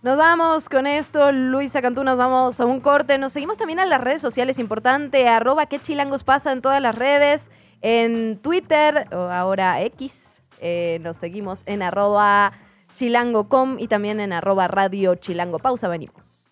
[0.01, 3.17] Nos vamos con esto, Luisa Cantú, nos vamos a un corte.
[3.17, 6.95] Nos seguimos también a las redes sociales, importante, arroba qué chilangos pasa en todas las
[6.95, 12.53] redes, en Twitter, o ahora X, eh, nos seguimos en arroba
[12.95, 15.59] chilango.com y también en arroba radio chilango.
[15.59, 16.49] Pausa, venimos.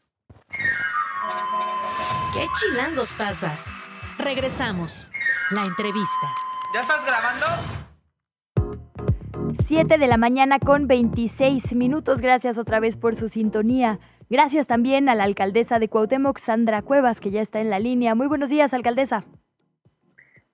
[2.33, 3.57] ¿Qué chilangos pasa?
[4.17, 5.09] Regresamos.
[5.51, 6.33] La entrevista.
[6.73, 7.86] ¿Ya estás grabando?
[9.65, 12.21] 7 de la mañana con 26 minutos.
[12.21, 13.99] Gracias otra vez por su sintonía.
[14.29, 18.15] Gracias también a la alcaldesa de Cuauhtémoc, Sandra Cuevas, que ya está en la línea.
[18.15, 19.25] Muy buenos días, alcaldesa.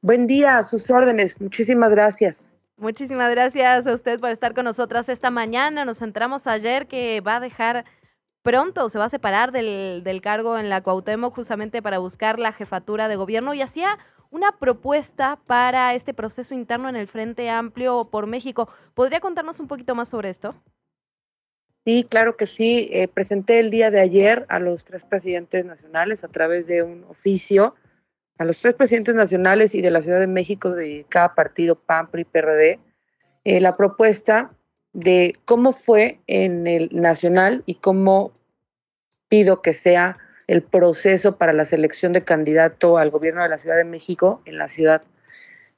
[0.02, 1.40] Buen día, a sus órdenes.
[1.40, 2.56] Muchísimas gracias.
[2.78, 5.86] Muchísimas gracias a usted por estar con nosotras esta mañana.
[5.86, 7.86] Nos enteramos ayer que va a dejar
[8.42, 12.52] pronto, se va a separar del, del cargo en la Cuauhtémoc justamente para buscar la
[12.52, 13.98] jefatura de gobierno y hacía
[14.34, 18.68] una propuesta para este proceso interno en el Frente Amplio por México.
[18.96, 20.56] ¿Podría contarnos un poquito más sobre esto?
[21.86, 22.90] Sí, claro que sí.
[22.92, 27.04] Eh, presenté el día de ayer a los tres presidentes nacionales a través de un
[27.04, 27.76] oficio,
[28.40, 32.10] a los tres presidentes nacionales y de la Ciudad de México de cada partido, PAN,
[32.10, 32.80] PRI, PRD,
[33.44, 34.52] eh, la propuesta
[34.94, 38.32] de cómo fue en el nacional y cómo
[39.28, 43.78] pido que sea el proceso para la selección de candidato al gobierno de la Ciudad
[43.78, 45.02] de México en la ciudad.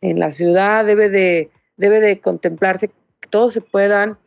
[0.01, 4.17] En la ciudad debe de, debe de contemplarse que todos se puedan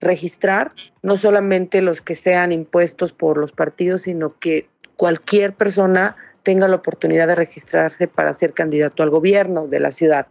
[0.00, 6.68] registrar, no solamente los que sean impuestos por los partidos, sino que cualquier persona tenga
[6.68, 10.26] la oportunidad de registrarse para ser candidato al gobierno de la ciudad.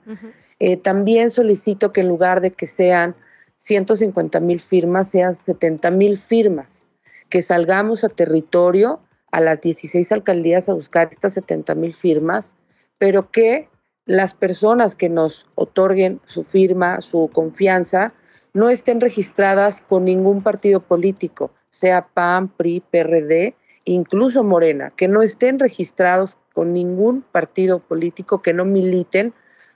[0.60, 3.16] Eh, también solicito que en lugar de que sean
[3.58, 6.88] 150 mil firmas, sean 70 mil firmas,
[7.30, 9.02] que salgamos a territorio
[9.36, 12.56] a las 16 alcaldías a buscar estas 70 mil firmas,
[12.98, 13.68] pero que
[14.06, 18.14] las personas que nos otorguen su firma, su confianza,
[18.54, 25.22] no estén registradas con ningún partido político, sea PAN, PRI, PRD, incluso Morena, que no
[25.22, 29.34] estén registrados con ningún partido político, que no militen,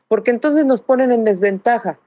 [0.07, 1.99] porque entonces nos ponen en desventaja.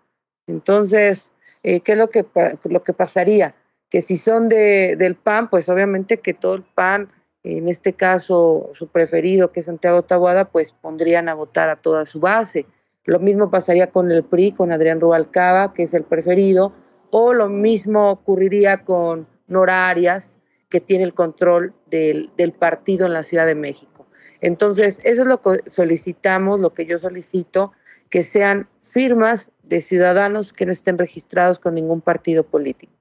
[0.46, 1.34] Entonces,
[1.64, 2.24] eh, ¿qué es lo que,
[2.64, 3.54] lo que pasaría?
[3.90, 7.10] Que si son de, del PAN, pues obviamente que todo el PAN,
[7.44, 12.06] en este caso su preferido, que es Santiago Taboada, pues pondrían a votar a toda
[12.06, 12.66] su base.
[13.04, 16.72] Lo mismo pasaría con el PRI, con Adrián Rubalcaba, que es el preferido,
[17.10, 23.12] o lo mismo ocurriría con Nora Arias, que tiene el control del, del partido en
[23.12, 24.06] la Ciudad de México.
[24.40, 27.72] Entonces, eso es lo que solicitamos, lo que yo solicito,
[28.08, 32.92] que sean firmas de ciudadanos que no estén registrados con ningún partido político.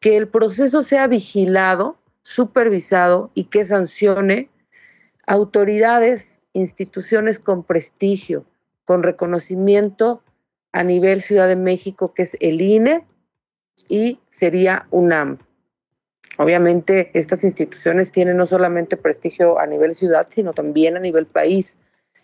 [0.00, 4.50] Que el proceso sea vigilado, supervisado y que sancione
[5.26, 8.44] autoridades, instituciones con prestigio,
[8.84, 10.22] con reconocimiento
[10.72, 13.06] a nivel Ciudad de México, que es el INE
[13.88, 15.38] y sería UNAM.
[16.38, 21.78] Obviamente estas instituciones tienen no solamente prestigio a nivel ciudad, sino también a nivel país.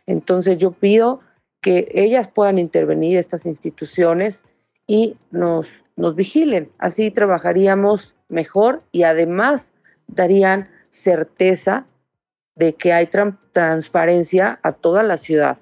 [0.07, 1.21] Entonces yo pido
[1.61, 4.45] que ellas puedan intervenir, estas instituciones,
[4.91, 6.69] y nos, nos vigilen.
[6.79, 9.73] Así trabajaríamos mejor y además
[10.15, 11.87] darían certeza
[12.55, 13.09] de que hay
[13.53, 15.59] transparencia a toda la ciudad.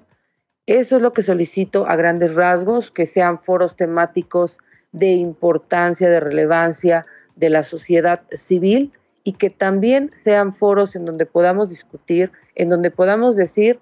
[0.65, 4.57] Eso es lo que solicito a grandes rasgos, que sean foros temáticos
[4.91, 8.91] de importancia, de relevancia de la sociedad civil
[9.23, 13.79] y que también sean foros en donde podamos discutir, en donde podamos decir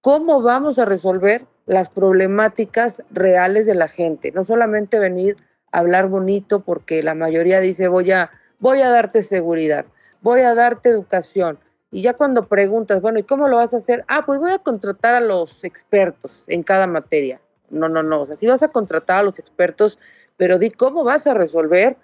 [0.00, 5.36] cómo vamos a resolver las problemáticas reales de la gente, no solamente venir
[5.72, 9.86] a hablar bonito porque la mayoría dice voy a, voy a darte seguridad,
[10.24, 11.58] voy a darte educación.
[11.92, 14.04] Y ya cuando preguntas, bueno, ¿y cómo lo vas a hacer?
[14.08, 17.40] Ah, pues voy a contratar a los expertos en cada materia.
[17.70, 18.22] No, no, no.
[18.22, 19.98] O sea, sí vas a contratar a los expertos,
[20.36, 21.96] pero di cómo vas a resolver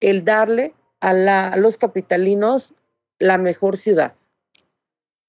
[0.00, 2.74] el darle a, la, a los capitalinos
[3.18, 4.14] la mejor ciudad.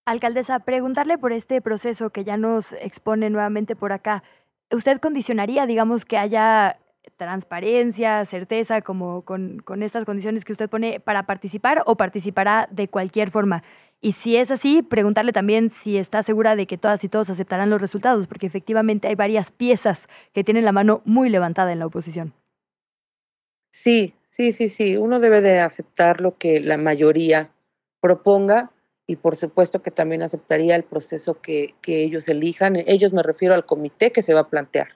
[0.05, 4.23] Alcaldesa, preguntarle por este proceso que ya nos expone nuevamente por acá.
[4.71, 6.79] ¿Usted condicionaría, digamos, que haya
[7.25, 12.87] transparencia, certeza, como con, con, estas condiciones que usted pone para participar o participará de
[12.87, 13.63] cualquier forma?
[14.01, 17.69] Y si es así, preguntarle también si está segura de que todas y todos aceptarán
[17.69, 21.85] los resultados, porque efectivamente hay varias piezas que tienen la mano muy levantada en la
[21.85, 22.33] oposición.
[23.71, 24.97] Sí, sí, sí, sí.
[24.97, 27.51] Uno debe de aceptar lo que la mayoría
[28.01, 28.71] proponga
[29.05, 32.77] y por supuesto que también aceptaría el proceso que, que ellos elijan.
[32.87, 34.87] Ellos me refiero al comité que se va a plantear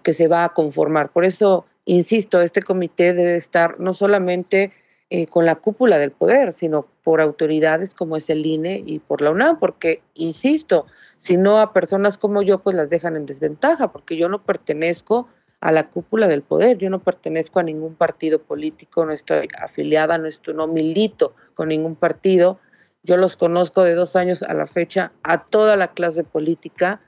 [0.00, 1.10] que se va a conformar.
[1.10, 4.72] Por eso, insisto, este comité debe estar no solamente
[5.10, 9.20] eh, con la cúpula del poder, sino por autoridades como es el INE y por
[9.20, 10.86] la UNAM, porque, insisto,
[11.18, 15.28] si no a personas como yo, pues las dejan en desventaja, porque yo no pertenezco
[15.60, 20.18] a la cúpula del poder, yo no pertenezco a ningún partido político, no estoy afiliada,
[20.18, 22.58] no, estoy, no milito con ningún partido,
[23.04, 27.00] yo los conozco de dos años a la fecha a toda la clase política,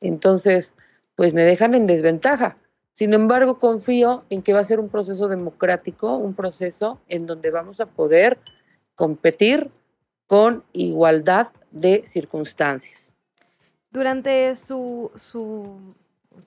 [0.00, 0.76] entonces,
[1.20, 2.56] pues me dejan en desventaja.
[2.94, 7.50] Sin embargo, confío en que va a ser un proceso democrático, un proceso en donde
[7.50, 8.38] vamos a poder
[8.94, 9.70] competir
[10.26, 13.12] con igualdad de circunstancias.
[13.90, 15.94] Durante su, su,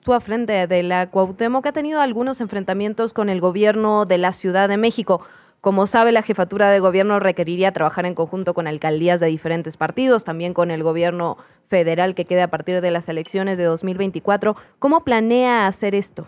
[0.04, 4.68] su frente de la Cuauhtémoc ha tenido algunos enfrentamientos con el gobierno de la Ciudad
[4.68, 5.20] de México.
[5.64, 10.22] Como sabe, la jefatura de gobierno requeriría trabajar en conjunto con alcaldías de diferentes partidos,
[10.22, 14.56] también con el gobierno federal que quede a partir de las elecciones de 2024.
[14.78, 16.26] ¿Cómo planea hacer esto?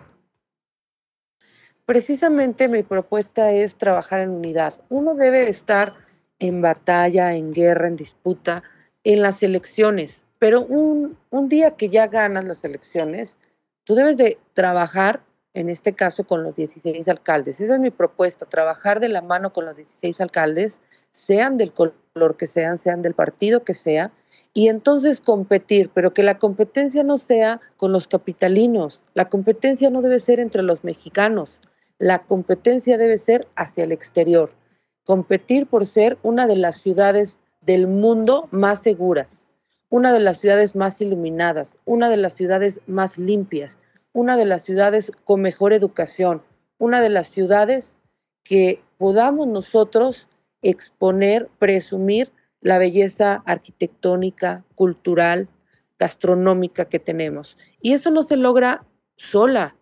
[1.84, 4.72] Precisamente mi propuesta es trabajar en unidad.
[4.88, 5.92] Uno debe estar
[6.38, 8.62] en batalla, en guerra, en disputa,
[9.04, 13.36] en las elecciones, pero un, un día que ya ganas las elecciones,
[13.84, 15.20] tú debes de trabajar
[15.56, 17.62] en este caso con los 16 alcaldes.
[17.62, 22.36] Esa es mi propuesta, trabajar de la mano con los 16 alcaldes, sean del color
[22.36, 24.12] que sean, sean del partido que sea,
[24.52, 30.02] y entonces competir, pero que la competencia no sea con los capitalinos, la competencia no
[30.02, 31.62] debe ser entre los mexicanos,
[31.98, 34.50] la competencia debe ser hacia el exterior,
[35.04, 39.48] competir por ser una de las ciudades del mundo más seguras,
[39.88, 43.78] una de las ciudades más iluminadas, una de las ciudades más limpias,
[44.16, 46.40] una de las ciudades con mejor educación,
[46.78, 48.00] una de las ciudades
[48.44, 50.30] que podamos nosotros
[50.62, 55.48] exponer, presumir la belleza arquitectónica, cultural,
[55.98, 57.58] gastronómica que tenemos.
[57.82, 59.76] Y eso no se logra sola.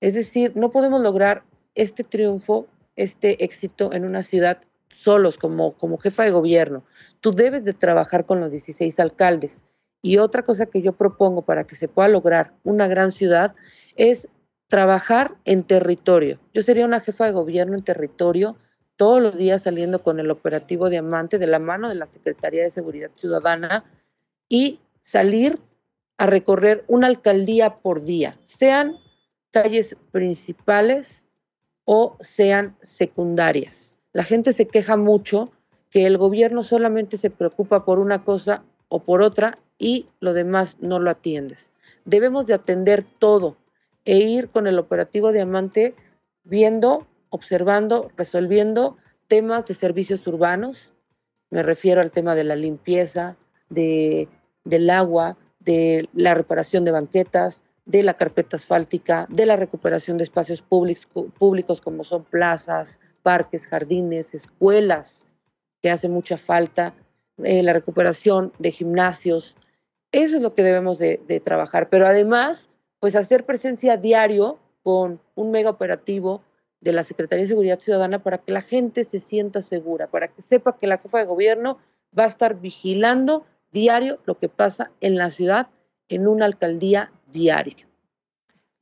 [0.00, 1.44] Es decir, no podemos lograr
[1.76, 6.82] este triunfo, este éxito en una ciudad solos como, como jefa de gobierno.
[7.20, 9.68] Tú debes de trabajar con los 16 alcaldes.
[10.04, 13.54] Y otra cosa que yo propongo para que se pueda lograr una gran ciudad
[13.96, 14.28] es
[14.68, 16.38] trabajar en territorio.
[16.52, 18.54] Yo sería una jefa de gobierno en territorio
[18.96, 22.70] todos los días saliendo con el operativo Diamante de la mano de la Secretaría de
[22.70, 23.82] Seguridad Ciudadana
[24.46, 25.58] y salir
[26.18, 28.98] a recorrer una alcaldía por día, sean
[29.52, 31.24] calles principales
[31.86, 33.96] o sean secundarias.
[34.12, 35.50] La gente se queja mucho
[35.88, 40.76] que el gobierno solamente se preocupa por una cosa o por otra y lo demás
[40.80, 41.72] no lo atiendes.
[42.04, 43.56] Debemos de atender todo
[44.04, 45.94] e ir con el operativo Diamante
[46.44, 48.96] viendo, observando, resolviendo
[49.28, 50.92] temas de servicios urbanos.
[51.50, 53.36] Me refiero al tema de la limpieza,
[53.70, 54.28] de,
[54.64, 60.24] del agua, de la reparación de banquetas, de la carpeta asfáltica, de la recuperación de
[60.24, 61.06] espacios públicos,
[61.38, 65.26] públicos como son plazas, parques, jardines, escuelas,
[65.82, 66.94] que hace mucha falta,
[67.42, 69.56] eh, la recuperación de gimnasios,
[70.14, 71.88] eso es lo que debemos de, trabajar.
[71.88, 76.42] Pero además, pues hacer presencia diario con un mega operativo
[76.80, 80.40] de la Secretaría de Seguridad Ciudadana para que la gente se sienta segura, para que
[80.40, 81.78] sepa que la jefa de gobierno
[82.16, 85.68] va a estar vigilando diario lo que pasa en la ciudad
[86.08, 87.88] en una alcaldía diario.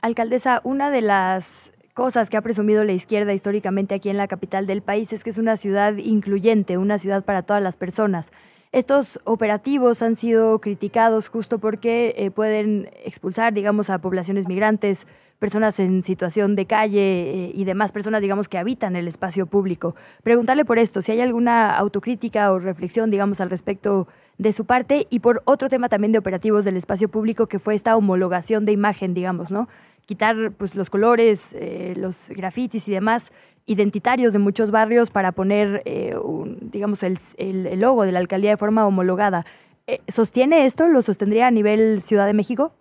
[0.03, 4.67] Alcaldesa, una de las cosas que ha presumido la izquierda históricamente aquí en la capital
[4.67, 8.33] del país es que es una ciudad incluyente, una ciudad para todas las personas.
[8.73, 15.07] Estos operativos han sido criticados justo porque eh, pueden expulsar, digamos, a poblaciones migrantes,
[15.39, 19.95] personas en situación de calle eh, y demás personas, digamos, que habitan el espacio público.
[20.23, 24.09] Preguntarle por esto, si hay alguna autocrítica o reflexión, digamos, al respecto
[24.39, 27.75] de su parte y por otro tema también de operativos del espacio público que fue
[27.75, 29.69] esta homologación de imagen, digamos, ¿no?
[30.07, 33.33] Quitar pues, los colores, eh, los grafitis y demás
[33.67, 36.17] identitarios de muchos barrios para poner, eh,
[36.61, 39.47] digamos, el, el, logo de la alcaldía de forma homologada.
[39.87, 40.89] Eh, ¿Sostiene esto?
[40.89, 42.73] ¿Lo sostendría a nivel Ciudad de México?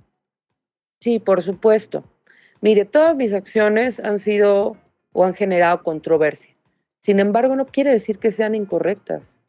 [1.00, 2.04] Sí, por supuesto.
[2.62, 4.78] Mire, todas mis acciones han sido
[5.13, 6.56] o han generado controversia.
[7.00, 9.41] Sin embargo, no quiere decir que sean incorrectas.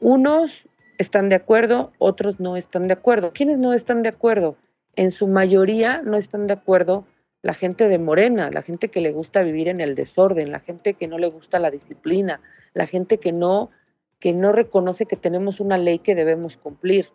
[0.00, 0.66] Unos
[0.98, 3.32] están de acuerdo, otros no están de acuerdo.
[3.32, 4.56] ¿Quiénes no están de acuerdo?
[4.96, 7.04] En su mayoría no están de acuerdo
[7.44, 10.94] la gente de Morena, la gente que le gusta vivir en el desorden, la gente
[10.94, 12.40] que no le gusta la disciplina,
[12.72, 13.70] la gente que no,
[14.18, 17.08] que no reconoce que tenemos una ley que debemos cumplir.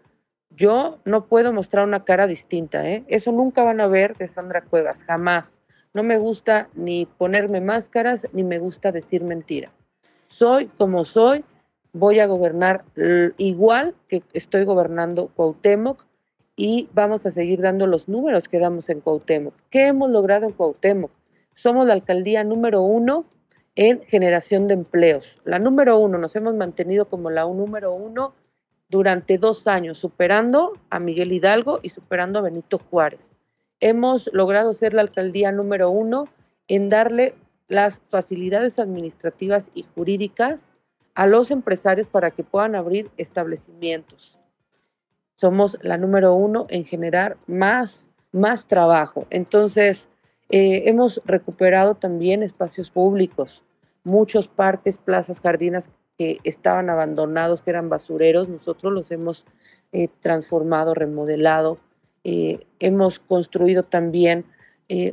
[0.52, 3.04] Yo no puedo mostrar una cara distinta, ¿eh?
[3.08, 5.64] Eso nunca van a ver de Sandra Cuevas, jamás.
[5.96, 9.90] No me gusta ni ponerme máscaras, ni me gusta decir mentiras.
[10.28, 11.44] Soy como soy,
[11.92, 12.86] voy a gobernar
[13.38, 16.06] igual que estoy gobernando Cuauhtémoc,
[16.60, 19.54] y vamos a seguir dando los números que damos en Cuauhtémoc.
[19.70, 21.10] ¿Qué hemos logrado en Cuauhtémoc?
[21.54, 23.24] Somos la alcaldía número uno
[23.76, 25.38] en generación de empleos.
[25.46, 28.34] La número uno, nos hemos mantenido como la número uno
[28.90, 33.38] durante dos años, superando a Miguel Hidalgo y superando a Benito Juárez.
[33.80, 36.28] Hemos logrado ser la alcaldía número uno
[36.68, 37.36] en darle
[37.70, 40.74] las facilidades administrativas y jurídicas
[41.14, 44.40] a los empresarios para que puedan abrir establecimientos
[45.40, 49.26] somos la número uno en generar más, más trabajo.
[49.30, 50.10] Entonces,
[50.50, 53.64] eh, hemos recuperado también espacios públicos,
[54.04, 59.46] muchos parques, plazas, jardinas que estaban abandonados, que eran basureros, nosotros los hemos
[59.94, 61.78] eh, transformado, remodelado.
[62.26, 64.44] Eh, hemos construido también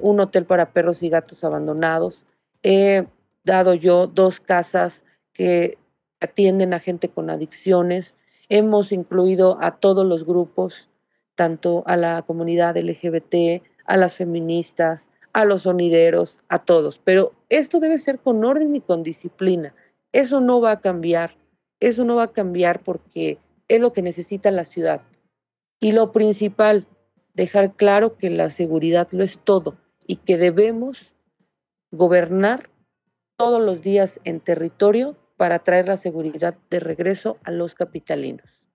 [0.00, 2.24] un hotel para perros y gatos abandonados.
[2.62, 3.06] He
[3.44, 5.76] dado yo dos casas que
[6.18, 8.16] atienden a gente con adicciones.
[8.48, 10.90] Hemos incluido a todos los grupos,
[11.34, 16.98] tanto a la comunidad LGBT, a las feministas, a los sonideros, a todos.
[16.98, 19.74] Pero esto debe ser con orden y con disciplina.
[20.12, 21.36] Eso no va a cambiar.
[21.80, 25.02] Eso no va a cambiar porque es lo que necesita la ciudad.
[25.80, 26.86] Y lo principal,
[27.34, 31.14] dejar claro que la seguridad lo es todo y que debemos
[31.90, 32.70] gobernar
[33.36, 38.66] todos los días en territorio para traer la seguridad de regreso a los capitalinos.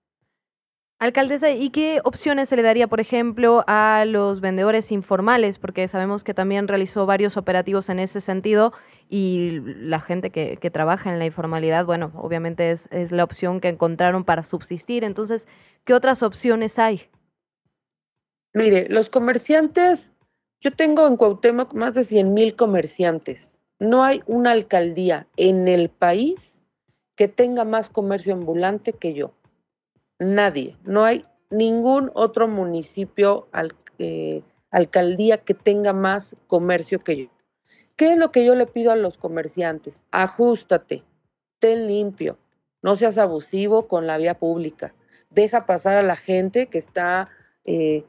[1.02, 5.58] Alcaldesa, ¿y qué opciones se le daría, por ejemplo, a los vendedores informales?
[5.58, 8.72] Porque sabemos que también realizó varios operativos en ese sentido
[9.08, 13.66] y la gente que, trabaja en la informalidad, bueno, obviamente es, es, la opción que
[13.66, 15.02] encontraron para subsistir.
[15.02, 15.48] Entonces,
[15.84, 17.10] ¿qué otras opciones hay?
[18.54, 20.12] Mire, los comerciantes,
[20.60, 23.58] yo tengo en Cuauhtémoc más de 100 mil comerciantes.
[23.80, 26.51] No hay una alcaldía en el país
[27.22, 29.30] que tenga más comercio ambulante que yo.
[30.18, 30.76] Nadie.
[30.82, 33.46] No hay ningún otro municipio,
[34.00, 37.26] eh, alcaldía que tenga más comercio que yo.
[37.94, 40.04] ¿Qué es lo que yo le pido a los comerciantes?
[40.10, 41.04] Ajustate,
[41.60, 42.38] ten limpio,
[42.82, 44.92] no seas abusivo con la vía pública.
[45.30, 47.28] Deja pasar a la gente que está
[47.64, 48.04] eh,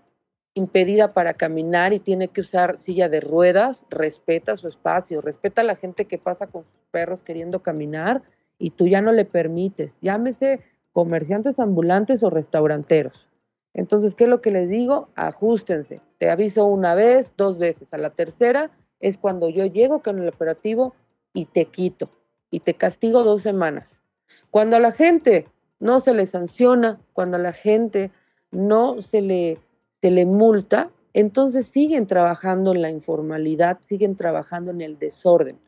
[0.56, 5.66] impedida para caminar y tiene que usar silla de ruedas, respeta su espacio, respeta a
[5.66, 8.24] la gente que pasa con sus perros queriendo caminar
[8.64, 10.62] y tú ya no le permites, llámese
[10.94, 13.28] comerciantes ambulantes o restauranteros.
[13.74, 15.10] Entonces, ¿qué es lo que les digo?
[15.16, 16.00] Ajustense.
[16.18, 17.94] Te aviso una vez, dos veces.
[17.94, 18.72] A la tercera
[19.02, 20.96] es cuando yo llego con el operativo
[21.34, 22.10] y te quito
[22.52, 24.02] y te castigo dos semanas.
[24.50, 25.46] Cuando a la gente
[25.82, 28.12] no se le sanciona, cuando a la gente
[28.50, 29.60] no se le,
[30.00, 35.60] se le multa, entonces siguen trabajando en la informalidad, siguen trabajando en el desorden.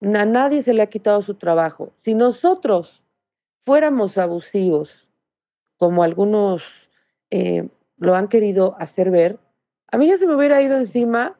[0.00, 1.92] A nadie se le ha quitado su trabajo.
[2.02, 3.02] Si nosotros
[3.64, 5.08] fuéramos abusivos,
[5.76, 6.64] como algunos
[7.30, 9.38] eh, lo han querido hacer ver,
[9.90, 11.38] a mí ya se me hubiera ido encima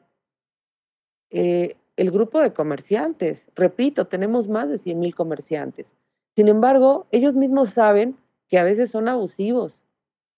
[1.29, 3.45] eh, el grupo de comerciantes.
[3.55, 5.95] Repito, tenemos más de 100 mil comerciantes.
[6.35, 9.83] Sin embargo, ellos mismos saben que a veces son abusivos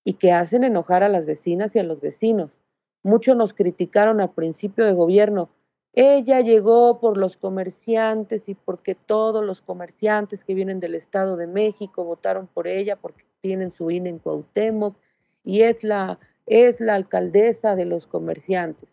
[0.03, 2.63] y que hacen enojar a las vecinas y a los vecinos.
[3.03, 5.49] Muchos nos criticaron al principio de gobierno
[5.93, 11.47] ella llegó por los comerciantes y porque todos los comerciantes que vienen del Estado de
[11.47, 14.95] México votaron por ella porque tienen su INE en Cuauhtémoc
[15.43, 18.89] y es la, es la alcaldesa de los comerciantes.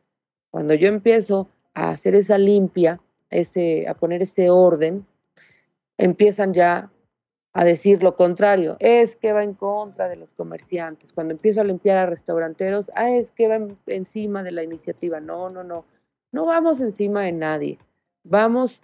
[0.51, 5.07] Cuando yo empiezo a hacer esa limpia, ese, a poner ese orden,
[5.99, 6.91] empiezan ya
[7.53, 11.13] a decir lo contrario, es que va en contra de los comerciantes.
[11.13, 15.21] Cuando empiezo a limpiar a restauranteros, ah, es que va en- encima de la iniciativa.
[15.21, 15.85] No, no, no,
[16.33, 17.79] no vamos encima de nadie.
[18.25, 18.81] Vamos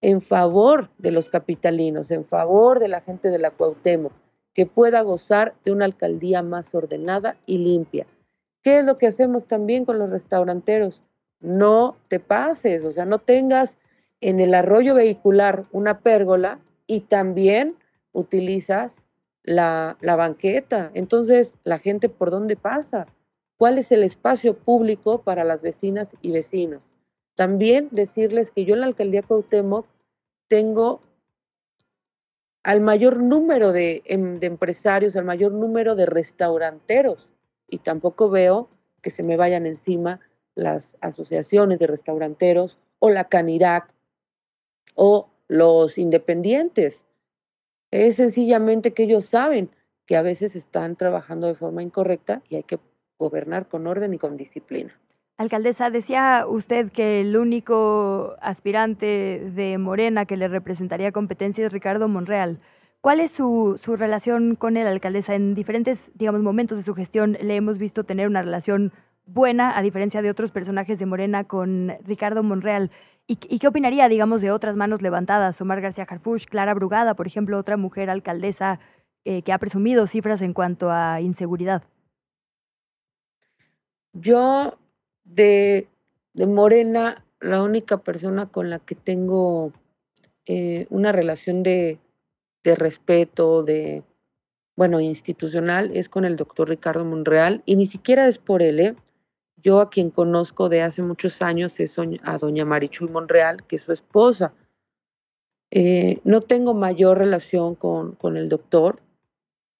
[0.00, 4.12] en favor de los capitalinos, en favor de la gente de la Cuauhtémoc,
[4.52, 8.06] que pueda gozar de una alcaldía más ordenada y limpia.
[8.62, 11.02] ¿Qué es lo que hacemos también con los restauranteros?
[11.40, 13.76] No te pases, o sea, no tengas
[14.20, 17.74] en el arroyo vehicular una pérgola y también
[18.12, 19.06] utilizas
[19.42, 20.90] la, la banqueta.
[20.94, 23.06] Entonces, la gente por dónde pasa?
[23.56, 26.82] ¿Cuál es el espacio público para las vecinas y vecinos?
[27.36, 29.86] También decirles que yo en la alcaldía Cuauhtémoc
[30.48, 31.00] tengo
[32.62, 37.28] al mayor número de, em, de empresarios, al mayor número de restauranteros
[37.68, 38.68] y tampoco veo
[39.02, 40.20] que se me vayan encima
[40.54, 43.92] las asociaciones de restauranteros o la Canirac
[44.94, 47.04] o los independientes.
[47.90, 49.70] Es sencillamente que ellos saben
[50.06, 52.78] que a veces están trabajando de forma incorrecta y hay que
[53.18, 54.92] gobernar con orden y con disciplina.
[55.36, 62.08] Alcaldesa, decía usted que el único aspirante de Morena que le representaría competencia es Ricardo
[62.08, 62.60] Monreal.
[63.00, 65.34] ¿Cuál es su, su relación con él, alcaldesa?
[65.34, 68.92] En diferentes, digamos, momentos de su gestión le hemos visto tener una relación
[69.26, 72.90] buena, a diferencia de otros personajes de Morena, con Ricardo Monreal.
[73.26, 75.60] ¿Y, qué opinaría, digamos, de otras manos levantadas?
[75.60, 78.80] Omar García Harfuch, Clara Brugada, por ejemplo, otra mujer alcaldesa
[79.24, 81.84] eh, que ha presumido cifras en cuanto a inseguridad.
[84.14, 84.78] Yo
[85.24, 85.88] de,
[86.32, 89.72] de Morena, la única persona con la que tengo
[90.46, 91.98] eh, una relación de,
[92.62, 94.02] de respeto, de,
[94.76, 98.96] bueno, institucional, es con el doctor Ricardo Monreal, y ni siquiera es por él, ¿eh?
[99.56, 103.82] Yo a quien conozco de hace muchos años es a doña Marichuy Monreal, que es
[103.82, 104.52] su esposa.
[105.70, 109.00] Eh, no tengo mayor relación con, con el doctor,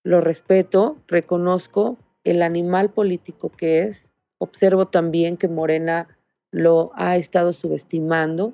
[0.03, 6.09] lo respeto, reconozco el animal político que es, observo también que Morena
[6.51, 8.53] lo ha estado subestimando,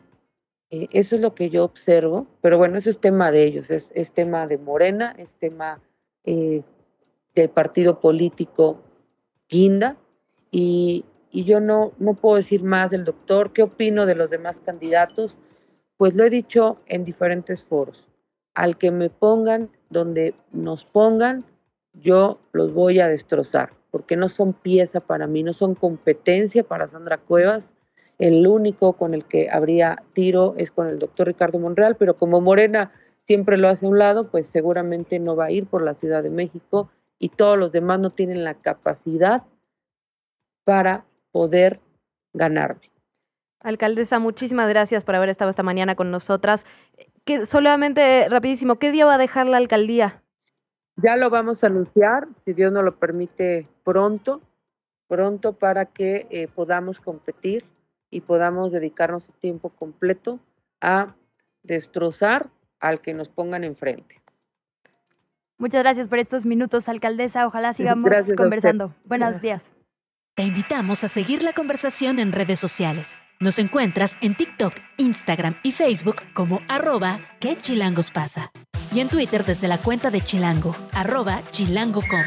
[0.70, 3.90] eh, eso es lo que yo observo, pero bueno, eso es tema de ellos, es,
[3.94, 5.80] es tema de Morena, es tema
[6.24, 6.62] eh,
[7.34, 8.80] del partido político
[9.48, 9.96] Guinda,
[10.50, 14.60] y, y yo no, no puedo decir más del doctor, qué opino de los demás
[14.60, 15.40] candidatos,
[15.96, 18.08] pues lo he dicho en diferentes foros,
[18.54, 21.44] al que me pongan, donde nos pongan,
[22.00, 26.86] yo los voy a destrozar, porque no son pieza para mí, no son competencia para
[26.86, 27.74] Sandra Cuevas.
[28.18, 32.40] El único con el que habría tiro es con el doctor Ricardo Monreal, pero como
[32.40, 32.92] Morena
[33.26, 36.22] siempre lo hace a un lado, pues seguramente no va a ir por la Ciudad
[36.22, 39.44] de México y todos los demás no tienen la capacidad
[40.64, 41.80] para poder
[42.32, 42.90] ganarme.
[43.60, 46.64] Alcaldesa, muchísimas gracias por haber estado esta mañana con nosotras.
[47.44, 50.22] Solamente, rapidísimo, ¿qué día va a dejar la alcaldía?
[51.02, 54.40] Ya lo vamos a anunciar, si Dios nos lo permite, pronto,
[55.08, 57.64] pronto para que eh, podamos competir
[58.10, 60.40] y podamos dedicarnos el tiempo completo
[60.80, 61.14] a
[61.62, 64.20] destrozar al que nos pongan enfrente.
[65.58, 67.46] Muchas gracias por estos minutos, alcaldesa.
[67.46, 68.94] Ojalá sigamos Gracias conversando.
[69.04, 69.42] Buenos Gracias.
[69.42, 69.70] días.
[70.34, 73.22] Te invitamos a seguir la conversación en redes sociales.
[73.40, 78.50] Nos encuentras en TikTok, Instagram y Facebook como arroba que chilangos pasa.
[78.92, 82.20] Y en Twitter desde la cuenta de Chilango, arroba chilango.com.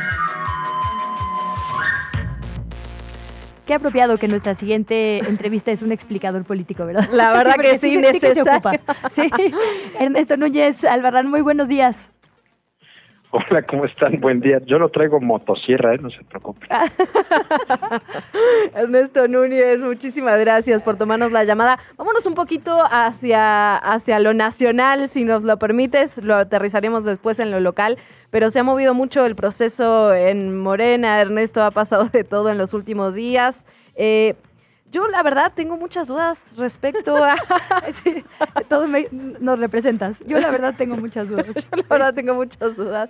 [3.66, 7.08] Qué apropiado que nuestra siguiente entrevista es un explicador político, ¿verdad?
[7.14, 8.74] La verdad que sí, se- que se ocupa.
[9.16, 9.30] Sí.
[10.00, 12.12] Ernesto Núñez Albarrán, muy buenos días.
[13.36, 14.18] Hola, ¿cómo están?
[14.18, 14.60] Buen día.
[14.64, 15.98] Yo lo traigo motosierra, ¿eh?
[15.98, 16.70] no se preocupen.
[18.76, 21.80] Ernesto Núñez, muchísimas gracias por tomarnos la llamada.
[21.98, 27.50] Vámonos un poquito hacia, hacia lo nacional, si nos lo permites, lo aterrizaremos después en
[27.50, 27.98] lo local,
[28.30, 32.60] pero se ha movido mucho el proceso en Morena, Ernesto ha pasado de todo en
[32.60, 33.66] los últimos días.
[33.96, 34.36] Eh,
[34.94, 37.36] yo la verdad tengo muchas dudas respecto a...
[38.04, 38.24] Sí,
[38.70, 40.20] todo me- nos representas.
[40.26, 41.48] Yo la verdad tengo muchas dudas.
[41.56, 43.10] Yo la verdad tengo muchas dudas.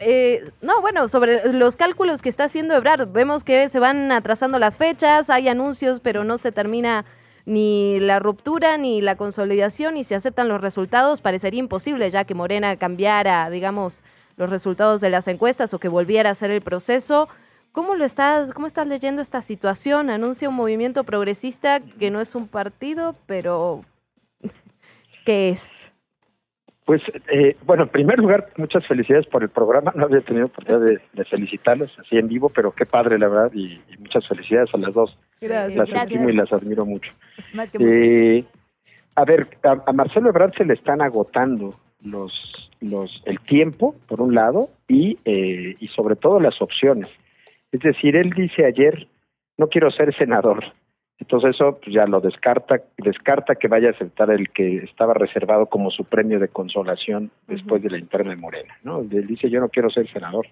[0.00, 4.58] Eh, no, bueno, sobre los cálculos que está haciendo Ebrard, vemos que se van atrasando
[4.58, 7.04] las fechas, hay anuncios, pero no se termina
[7.46, 12.34] ni la ruptura ni la consolidación y se aceptan los resultados, parecería imposible ya que
[12.34, 14.00] Morena cambiara, digamos,
[14.36, 17.28] los resultados de las encuestas o que volviera a hacer el proceso.
[17.74, 20.08] ¿Cómo lo estás, cómo estás leyendo esta situación?
[20.08, 23.80] Anuncia un movimiento progresista que no es un partido, pero
[25.26, 25.88] ¿qué es?
[26.84, 27.02] Pues,
[27.32, 29.92] eh, bueno, en primer lugar, muchas felicidades por el programa.
[29.96, 33.50] No había tenido oportunidad de, de felicitarlos así en vivo, pero qué padre, la verdad,
[33.52, 35.18] y, y muchas felicidades a las dos.
[35.40, 35.76] Gracias.
[35.76, 36.12] Las Gracias.
[36.12, 37.10] estimo y las admiro mucho.
[37.54, 38.44] Más que Eh,
[39.16, 44.20] a ver, a, a Marcelo Ebrard se le están agotando los, los, el tiempo, por
[44.20, 47.08] un lado, y, eh, y sobre todo las opciones.
[47.74, 49.08] Es decir, él dice ayer,
[49.58, 50.62] no quiero ser senador.
[51.18, 55.66] Entonces eso pues, ya lo descarta, descarta que vaya a aceptar el que estaba reservado
[55.66, 58.78] como su premio de consolación después de la interna de Morena.
[58.84, 59.00] ¿no?
[59.00, 60.46] Él dice, yo no quiero ser senador.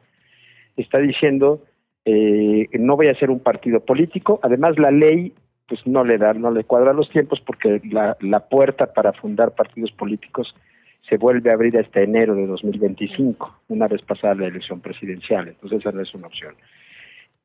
[0.77, 1.63] Está diciendo,
[2.05, 4.41] eh, no voy a ser un partido político.
[4.43, 5.33] Además, la ley
[5.69, 9.55] pues no le da, no le cuadra los tiempos porque la, la puerta para fundar
[9.55, 10.57] partidos políticos
[11.09, 15.47] se vuelve a abrir hasta enero de 2025, una vez pasada la elección presidencial.
[15.47, 16.57] Entonces esa no es una opción.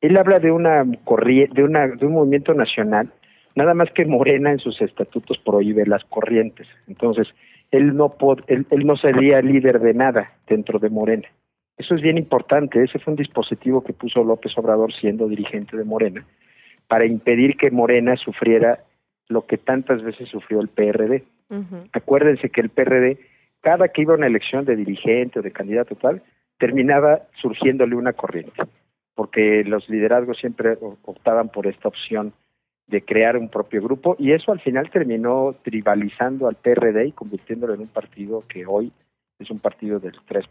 [0.00, 3.10] Él habla de una corriente, de una de un movimiento nacional,
[3.54, 6.66] nada más que Morena en sus estatutos prohíbe las corrientes.
[6.86, 7.34] Entonces
[7.70, 11.26] él no pod- él, él no sería líder de nada dentro de Morena.
[11.76, 12.82] Eso es bien importante.
[12.82, 16.24] Ese fue un dispositivo que puso López Obrador siendo dirigente de Morena
[16.86, 18.80] para impedir que Morena sufriera
[19.28, 21.24] lo que tantas veces sufrió el PRD.
[21.92, 23.18] Acuérdense que el PRD,
[23.60, 26.22] cada que iba a una elección de dirigente o de candidato tal,
[26.58, 28.62] terminaba surgiéndole una corriente,
[29.18, 32.32] porque los liderazgos siempre optaban por esta opción
[32.86, 37.74] de crear un propio grupo y eso al final terminó tribalizando al PRD y convirtiéndolo
[37.74, 38.92] en un partido que hoy
[39.40, 40.44] es un partido del 3%.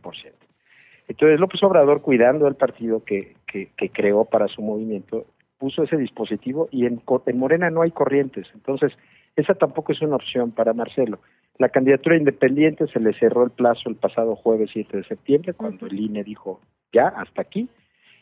[1.07, 5.95] Entonces López Obrador, cuidando el partido que, que, que creó para su movimiento, puso ese
[5.95, 8.47] dispositivo y en, en Morena no hay corrientes.
[8.53, 8.91] Entonces,
[9.38, 11.20] esa tampoco es una opción para Marcelo.
[11.57, 15.86] La candidatura independiente se le cerró el plazo el pasado jueves 7 de septiembre, cuando
[15.86, 16.59] el INE dijo
[16.91, 17.70] ya, hasta aquí.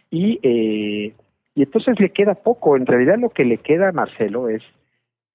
[0.10, 1.14] Y, eh,
[1.56, 2.78] y entonces le queda poco.
[2.78, 4.62] En realidad lo que le queda a Marcelo es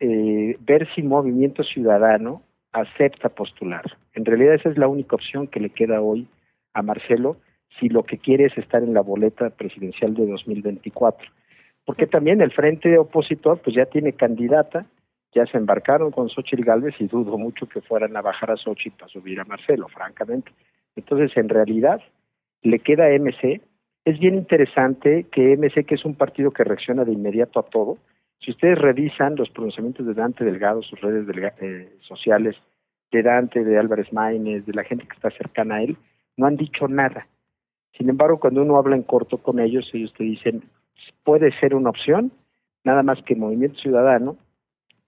[0.01, 2.43] eh, ver si Movimiento Ciudadano
[2.73, 3.85] acepta postular.
[4.15, 6.27] En realidad esa es la única opción que le queda hoy
[6.73, 7.37] a Marcelo
[7.79, 11.29] si lo que quiere es estar en la boleta presidencial de 2024.
[11.85, 14.87] Porque también el frente opositor pues ya tiene candidata,
[15.33, 18.97] ya se embarcaron con Xochitl Galvez y dudo mucho que fueran a bajar a Xochitl
[18.99, 20.53] para subir a Marcelo, francamente.
[20.97, 22.01] Entonces, en realidad,
[22.63, 23.61] le queda a MC.
[24.05, 27.99] Es bien interesante que MC, que es un partido que reacciona de inmediato a todo,
[28.41, 31.27] si ustedes revisan los pronunciamientos de Dante Delgado, sus redes
[31.61, 32.57] eh, sociales,
[33.11, 35.97] de Dante, de Álvarez Maínez, de la gente que está cercana a él,
[36.37, 37.27] no han dicho nada.
[37.93, 40.63] Sin embargo, cuando uno habla en corto con ellos, ellos te dicen,
[41.23, 42.33] puede ser una opción,
[42.85, 44.37] nada más que Movimiento Ciudadano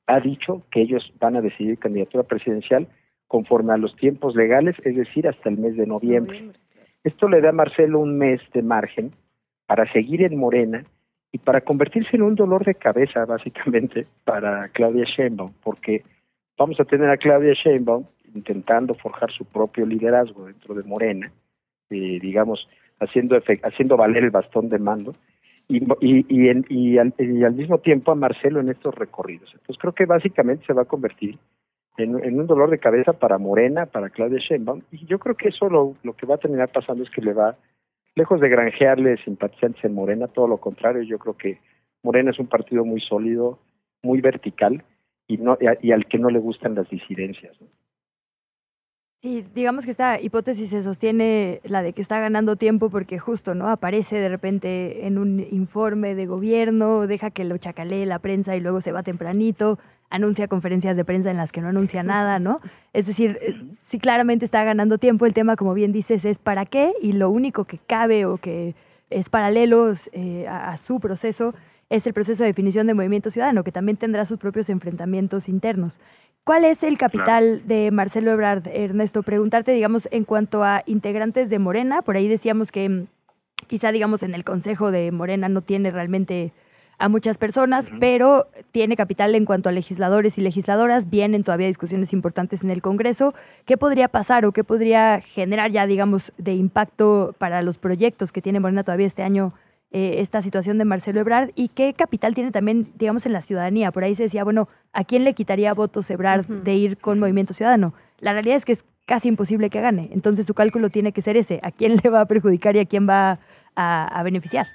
[0.07, 2.89] ha dicho que ellos van a decidir candidatura presidencial
[3.29, 6.51] conforme a los tiempos legales, es decir, hasta el mes de noviembre.
[7.05, 9.11] Esto le da a Marcelo un mes de margen
[9.67, 10.85] para seguir en Morena
[11.33, 16.03] y para convertirse en un dolor de cabeza, básicamente, para Claudia Sheinbaum, porque
[16.57, 21.33] vamos a tener a Claudia Sheinbaum intentando forjar su propio liderazgo dentro de Morena,
[21.91, 22.69] eh, digamos,
[23.01, 25.15] haciendo, haciendo valer el bastón de mando,
[25.69, 29.51] y, y, y, y al, y al mismo tiempo a Marcelo en estos recorridos.
[29.53, 31.39] Entonces creo que básicamente se va a convertir
[31.97, 35.49] en, en un dolor de cabeza para Morena, para Claudia Sheinbaum, y yo creo que
[35.49, 37.57] eso lo, lo que va a terminar pasando es que le va,
[38.15, 41.59] lejos de granjearle simpatizantes en Morena, todo lo contrario, yo creo que
[42.03, 43.59] Morena es un partido muy sólido,
[44.03, 44.85] muy vertical,
[45.27, 47.61] y, no, y, y al que no le gustan las disidencias.
[47.61, 47.69] ¿no?
[49.23, 53.55] Sí, digamos que esta hipótesis se sostiene la de que está ganando tiempo porque justo,
[53.55, 53.69] ¿no?
[53.69, 58.61] Aparece de repente en un informe de gobierno, deja que lo chacalee la prensa y
[58.61, 59.79] luego se va tempranito,
[60.13, 62.61] anuncia conferencias de prensa en las que no anuncia nada, ¿no?
[62.93, 63.57] Es decir, eh,
[63.89, 67.31] sí claramente está ganando tiempo, el tema, como bien dices, es para qué y lo
[67.31, 68.75] único que cabe o que
[69.11, 71.55] es paralelo eh, a, a su proceso
[71.91, 76.01] es el proceso de definición de movimiento ciudadano, que también tendrá sus propios enfrentamientos internos.
[76.45, 79.23] ¿Cuál es el capital de Marcelo Ebrard, Ernesto?
[79.23, 83.07] Preguntarte, digamos, en cuanto a integrantes de Morena, por ahí decíamos que mm,
[83.69, 86.53] quizá, digamos, en el Consejo de Morena no tiene realmente
[87.03, 92.13] a muchas personas, pero tiene capital en cuanto a legisladores y legisladoras, vienen todavía discusiones
[92.13, 93.35] importantes en el Congreso.
[93.67, 98.41] ¿Qué podría pasar o qué podría generar ya, digamos, de impacto para los proyectos que
[98.41, 99.53] tiene Morena todavía este año
[99.91, 103.91] eh, esta situación de Marcelo Ebrard y qué capital tiene también, digamos, en la ciudadanía.
[103.91, 107.53] Por ahí se decía, bueno, ¿a quién le quitaría votos Ebrard de ir con Movimiento
[107.53, 107.95] Ciudadano?
[108.21, 110.09] La realidad es que es casi imposible que gane.
[110.13, 112.85] Entonces su cálculo tiene que ser ese, ¿a quién le va a perjudicar y a
[112.85, 113.41] quién va
[113.75, 114.69] a, a beneficiar?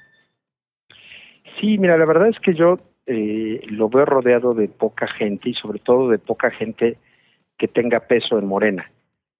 [1.59, 5.53] Sí, mira, la verdad es que yo eh, lo veo rodeado de poca gente y
[5.53, 6.97] sobre todo de poca gente
[7.57, 8.85] que tenga peso en Morena.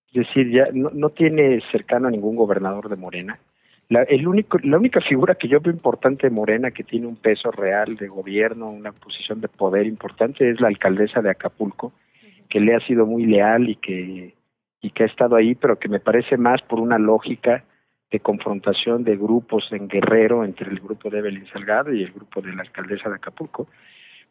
[0.07, 3.39] Es decir, ya no, no tiene cercano a ningún gobernador de Morena.
[3.89, 7.15] La, el único, la única figura que yo veo importante de Morena, que tiene un
[7.15, 11.93] peso real de gobierno, una posición de poder importante, es la alcaldesa de Acapulco,
[12.49, 14.34] que le ha sido muy leal y que,
[14.82, 17.63] y que ha estado ahí, pero que me parece más por una lógica
[18.12, 22.41] de confrontación de grupos en Guerrero entre el grupo de Evelyn Salgado y el grupo
[22.41, 23.68] de la alcaldesa de Acapulco.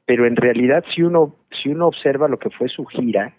[0.07, 3.35] Pero en realidad, si uno, si uno observa lo que fue su gira,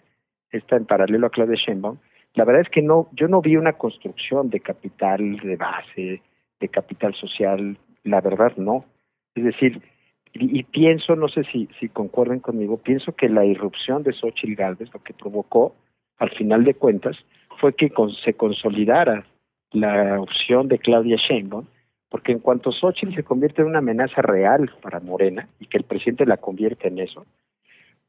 [0.50, 1.96] esta en paralelo a Claudia Sheinbaum,
[2.34, 6.20] la verdad es que no, yo no vi una construcción de capital de base,
[6.60, 8.84] de capital social, la verdad no.
[9.34, 9.82] Es decir,
[10.34, 14.92] y, pienso, no sé si, si concuerden conmigo, pienso que la irrupción de Xochitl Gálvez
[14.92, 15.74] lo que provocó,
[16.18, 17.16] al final de cuentas,
[17.58, 19.24] fue que con- se consolidara
[19.72, 21.66] la opción de Claudia Sheinbaum,
[22.08, 25.84] porque en cuanto Xochitl se convierte en una amenaza real para Morena y que el
[25.84, 27.26] presidente la convierte en eso,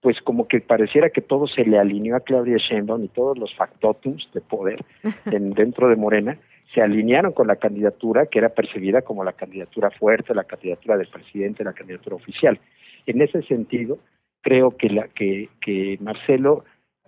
[0.01, 3.53] pues como que pareciera que todo se le alineó a Claudia Sheinbaum y todos los
[3.55, 4.84] factotums de poder
[5.26, 6.38] en- dentro de Morena
[6.74, 11.07] se alinearon con la candidatura que era percibida como la candidatura fuerte, la candidatura del
[11.07, 12.60] presidente, la candidatura oficial.
[13.07, 13.97] En ese sentido,
[14.41, 16.64] creo que, la, que, que Marcelo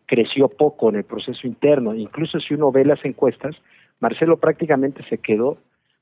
[0.08, 1.94] creció poco en el proceso interno.
[1.94, 3.56] Incluso si uno ve las encuestas,
[4.02, 5.58] Marcelo prácticamente se quedó,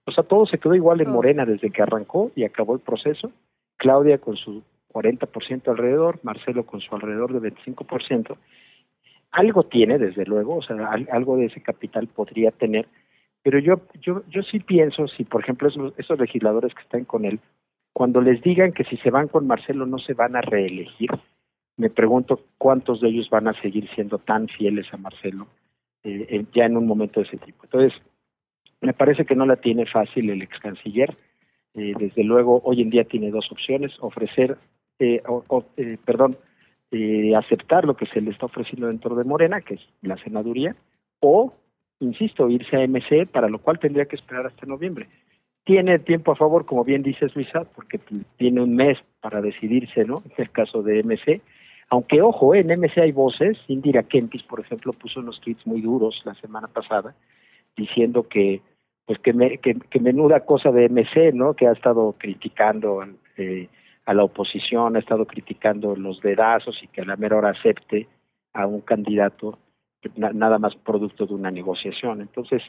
[0.06, 3.32] o sea, todo se quedó igual en Morena desde que arrancó y acabó el proceso.
[3.78, 8.36] Claudia con su 40% alrededor, Marcelo con su alrededor de 25%.
[9.32, 12.88] Algo tiene, desde luego, o sea, al- algo de ese capital podría tener,
[13.44, 17.26] pero yo, yo, yo sí pienso, si por ejemplo esos, esos legisladores que están con
[17.26, 17.40] él,
[17.94, 21.12] cuando les digan que si se van con Marcelo no se van a reelegir,
[21.78, 25.48] me pregunto cuántos de ellos van a seguir siendo tan fieles a Marcelo
[26.04, 27.64] eh, eh, ya en un momento de ese tipo.
[27.66, 28.00] Entonces,
[28.82, 31.16] me parece que no la tiene fácil el ex canciller.
[31.76, 34.58] Eh, desde luego, hoy en día tiene dos opciones: ofrecer,
[35.00, 36.38] eh, o- o, eh, perdón,
[37.38, 40.76] aceptar lo que se le está ofreciendo dentro de Morena, que es la senaduría,
[41.20, 41.54] o,
[42.00, 45.08] insisto, irse a MC, para lo cual tendría que esperar hasta noviembre.
[45.64, 48.00] Tiene tiempo a favor, como bien dices, Luisa, porque
[48.38, 50.24] tiene un mes para decidirse, ¿no?
[50.26, 51.42] En el caso de MC.
[51.90, 53.58] Aunque, ojo, eh, en MC hay voces.
[53.68, 57.16] Indira Kempis, por ejemplo, puso unos tweets muy duros la semana pasada,
[57.76, 58.62] diciendo que,
[59.06, 61.54] pues, que, me- que, que menuda cosa de MC, ¿no?
[61.54, 63.04] Que ha estado criticando
[63.38, 63.68] eh,
[64.06, 68.08] a la oposición, ha estado criticando los dedazos y que a la mera hora acepte
[68.54, 69.58] a un candidato
[70.16, 72.22] na- nada más producto de una negociación.
[72.22, 72.62] Entonces,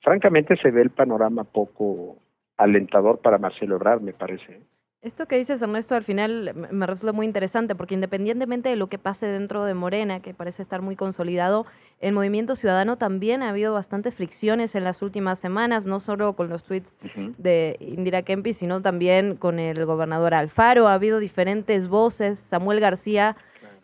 [0.00, 2.16] francamente se ve el panorama poco
[2.56, 4.60] alentador para Marcelo Ebrard, me parece.
[5.04, 8.98] Esto que dices, Ernesto, al final me- resulta muy interesante porque independientemente de lo que
[8.98, 11.66] pase dentro de Morena, que parece estar muy consolidado,
[12.00, 16.48] el movimiento ciudadano también ha habido bastantes fricciones en las últimas semanas, no solo con
[16.48, 16.96] los tweets
[17.36, 20.88] de Indira Kempis, sino también con el gobernador Alfaro.
[20.88, 22.38] Ha habido diferentes voces.
[22.38, 23.36] Samuel García,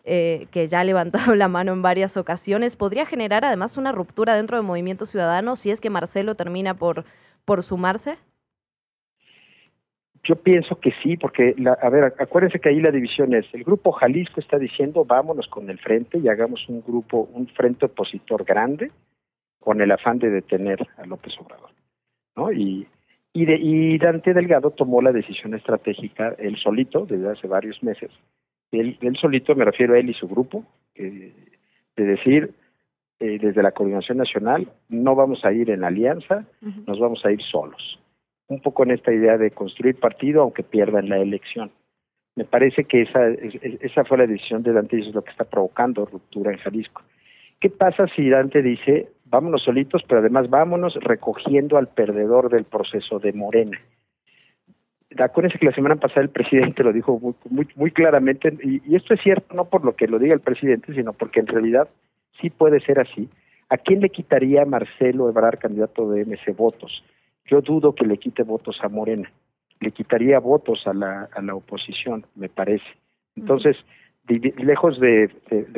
[0.05, 4.33] eh, que ya ha levantado la mano en varias ocasiones, podría generar además una ruptura
[4.33, 7.05] dentro del movimiento ciudadano si es que Marcelo termina por,
[7.45, 8.17] por sumarse.
[10.23, 13.63] Yo pienso que sí, porque, la, a ver, acuérdense que ahí la división es, el
[13.63, 18.43] grupo Jalisco está diciendo, vámonos con el frente y hagamos un grupo, un frente opositor
[18.43, 18.91] grande
[19.59, 21.71] con el afán de detener a López Obrador,
[22.35, 22.51] ¿no?
[22.51, 22.87] Y,
[23.33, 28.11] y, de, y Dante Delgado tomó la decisión estratégica, él solito, desde hace varios meses,
[28.71, 30.63] él, él solito, me refiero a él y su grupo,
[30.93, 31.33] eh,
[31.95, 32.53] de decir,
[33.19, 37.41] eh, desde la Coordinación Nacional, no vamos a ir en alianza, nos vamos a ir
[37.41, 37.99] solos
[38.51, 41.71] un poco en esta idea de construir partido aunque pierdan la elección.
[42.35, 45.15] Me parece que esa, es- es- esa fue la decisión de Dante y eso es
[45.15, 47.01] lo que está provocando ruptura en Jalisco.
[47.59, 53.19] ¿Qué pasa si Dante dice, vámonos solitos, pero además vámonos recogiendo al perdedor del proceso
[53.19, 53.77] de Morena?
[55.17, 58.95] Acuérdense que la semana pasada el presidente lo dijo muy, muy, muy claramente, y, y
[58.95, 61.89] esto es cierto no por lo que lo diga el presidente, sino porque en realidad
[62.39, 63.29] sí puede ser así.
[63.69, 67.03] ¿A quién le quitaría Marcelo Ebrard, candidato de MC, votos?
[67.45, 69.31] Yo dudo que le quite votos a Morena,
[69.79, 72.85] le quitaría votos a la, a la oposición, me parece.
[73.35, 73.77] Entonces,
[74.27, 75.29] lejos de,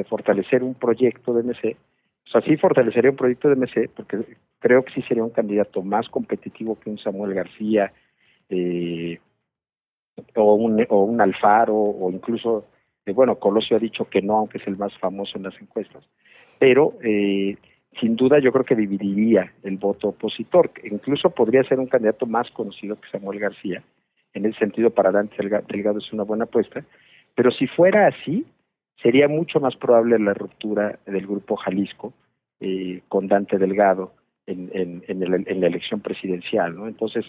[0.08, 1.78] fortalecer un proyecto de MC,
[2.26, 4.20] o sea, fortalecería un proyecto de MC, porque
[4.60, 7.92] creo que sí sería un candidato más competitivo que un Samuel García,
[8.50, 9.20] eh,
[10.36, 12.66] o, un, o un Alfaro, o incluso,
[13.06, 16.04] eh, bueno, Colosio ha dicho que no, aunque es el más famoso en las encuestas,
[16.60, 17.58] pero eh,
[18.00, 22.50] sin duda yo creo que dividiría el voto opositor, incluso podría ser un candidato más
[22.52, 23.84] conocido que Samuel García,
[24.34, 26.84] en ese sentido para Dante Delga- Delgado es una buena apuesta,
[27.36, 28.46] pero si fuera así,
[29.02, 32.14] sería mucho más probable la ruptura del grupo Jalisco
[32.60, 34.14] eh, con Dante Delgado
[34.46, 36.88] en, en, en, el- en la elección presidencial, ¿no?
[36.88, 37.26] Entonces,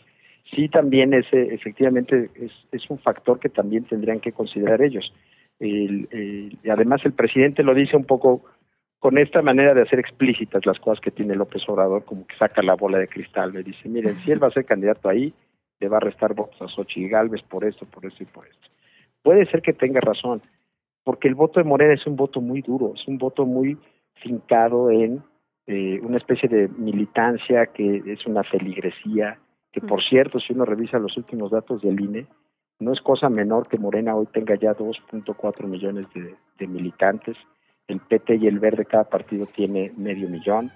[0.55, 5.12] sí también ese, efectivamente es, es un factor que también tendrían que considerar ellos.
[6.71, 8.43] Además el presidente lo dice un poco
[9.05, 12.63] con esta manera de hacer explícitas las cosas que tiene López Obrador, como que saca
[12.63, 15.31] la bola de cristal, me dice, miren, si él va a ser candidato ahí,
[15.79, 18.67] le va a restar votos a Xochitl Galvez por esto, por esto y por esto.
[19.23, 20.41] Puede ser que tenga razón,
[21.05, 23.77] porque el voto de Morena es un voto muy duro, es un voto muy
[24.15, 25.23] fincado en
[25.67, 29.39] eh, una especie de militancia que es una feligresía,
[29.71, 32.27] que por cierto, si uno revisa los últimos datos del INE,
[32.81, 37.37] no es cosa menor que Morena hoy tenga ya 2.4 millones de, de militantes,
[37.89, 40.72] el PT y el Verde cada partido tiene medio millón,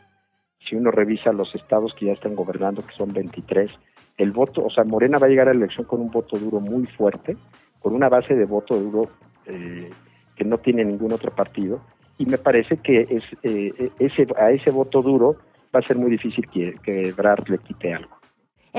[0.68, 3.70] si uno revisa los estados que ya están gobernando, que son 23,
[4.18, 6.60] el voto, o sea, Morena va a llegar a la elección con un voto duro
[6.60, 7.36] muy fuerte,
[7.78, 9.08] con una base de voto duro
[9.46, 9.90] eh,
[10.34, 11.80] que no tiene ningún otro partido,
[12.18, 15.36] y me parece que es, eh, ese, a ese voto duro
[15.74, 18.17] va a ser muy difícil que, que Ebrard le quite algo.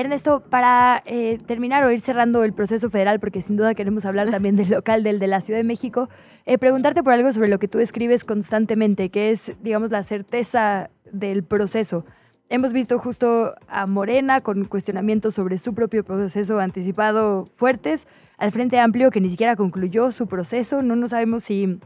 [0.00, 4.30] Ernesto, para eh, terminar o ir cerrando el proceso federal, porque sin duda queremos hablar
[4.32, 6.08] también del local, del de la Ciudad de México,
[6.46, 10.90] eh, preguntarte por algo sobre lo que tú escribes constantemente, que es, digamos, la certeza
[11.12, 12.04] del proceso.
[12.48, 18.78] Hemos visto justo a Morena con cuestionamientos sobre su propio proceso anticipado fuertes, al Frente
[18.80, 21.78] Amplio que ni siquiera concluyó su proceso, no, no sabemos si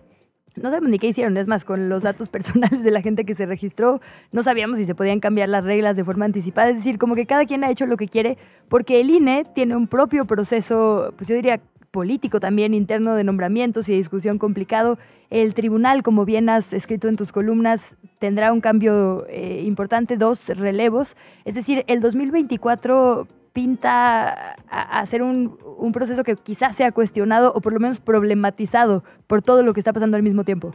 [0.56, 3.34] no sabemos ni qué hicieron, es más, con los datos personales de la gente que
[3.34, 4.00] se registró,
[4.32, 7.26] no sabíamos si se podían cambiar las reglas de forma anticipada, es decir, como que
[7.26, 8.38] cada quien ha hecho lo que quiere,
[8.68, 11.60] porque el INE tiene un propio proceso, pues yo diría
[11.94, 14.98] político también interno de nombramientos y de discusión complicado.
[15.30, 20.48] El tribunal, como bien has escrito en tus columnas, tendrá un cambio eh, importante, dos
[20.48, 21.16] relevos.
[21.44, 27.52] Es decir, el 2024 pinta a, a ser un, un proceso que quizás sea cuestionado
[27.54, 30.72] o por lo menos problematizado por todo lo que está pasando al mismo tiempo.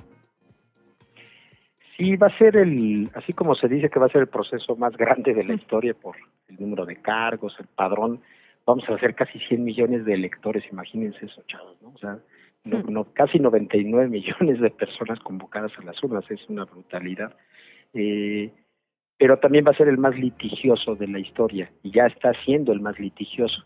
[2.00, 4.78] Sí, va a ser el, así como se dice que va a ser el proceso
[4.78, 6.16] más grande de la historia por
[6.48, 8.22] el número de cargos, el padrón,
[8.66, 11.90] vamos a hacer casi 100 millones de electores, imagínense eso, chavos, ¿no?
[11.90, 12.20] O sea,
[12.64, 17.36] no, no, casi 99 millones de personas convocadas a las urnas, es una brutalidad.
[17.94, 18.52] Eh,
[19.20, 22.72] pero también va a ser el más litigioso de la historia, y ya está siendo
[22.72, 23.63] el más litigioso.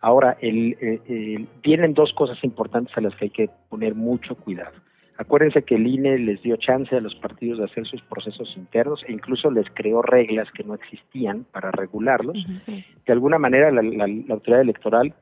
[0.00, 4.76] Ahora, el, eh, vienen dos cosas importantes a las que hay que poner mucho cuidado.
[5.16, 9.02] Acuérdense que el INE les dio chance a los partidos de hacer sus procesos internos
[9.06, 12.36] e incluso les creó reglas que no existían para regularlos.
[12.66, 12.84] Sí.
[13.06, 15.14] De alguna manera la, la, la autoridad electoral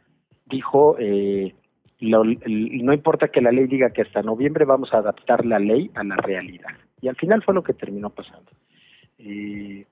[0.47, 1.55] dijo, eh,
[2.01, 5.91] lo, no importa que la ley diga que hasta noviembre vamos a adaptar la ley
[5.95, 6.71] a la realidad.
[7.03, 8.51] Y al final fue lo que terminó pasando.
[9.25, 9.87] Eh,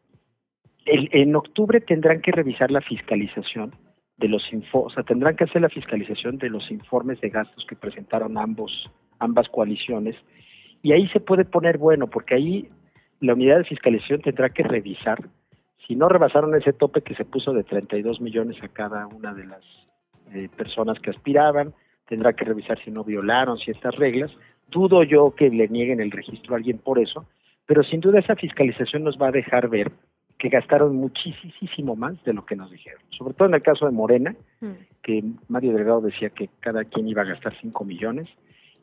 [0.87, 3.75] el, en octubre tendrán que revisar la fiscalización
[4.17, 7.65] de los info, o sea, tendrán que hacer la fiscalización de los informes de gastos
[7.67, 10.17] que presentaron ambos ambas coaliciones
[10.83, 12.69] y ahí se puede poner bueno porque ahí
[13.21, 15.19] la unidad de fiscalización tendrá que revisar
[15.91, 19.45] si no rebasaron ese tope que se puso de 32 millones a cada una de
[19.45, 19.65] las
[20.33, 21.75] eh, personas que aspiraban,
[22.07, 24.31] tendrá que revisar si no violaron si estas reglas.
[24.69, 27.27] Dudo yo que le nieguen el registro a alguien por eso,
[27.71, 29.93] pero sin duda esa fiscalización nos va a dejar ver
[30.39, 33.01] que gastaron muchísimo más de lo que nos dijeron.
[33.17, 34.73] Sobre todo en el caso de Morena, mm.
[35.05, 38.27] que Mario Delgado decía que cada quien iba a gastar 5 millones,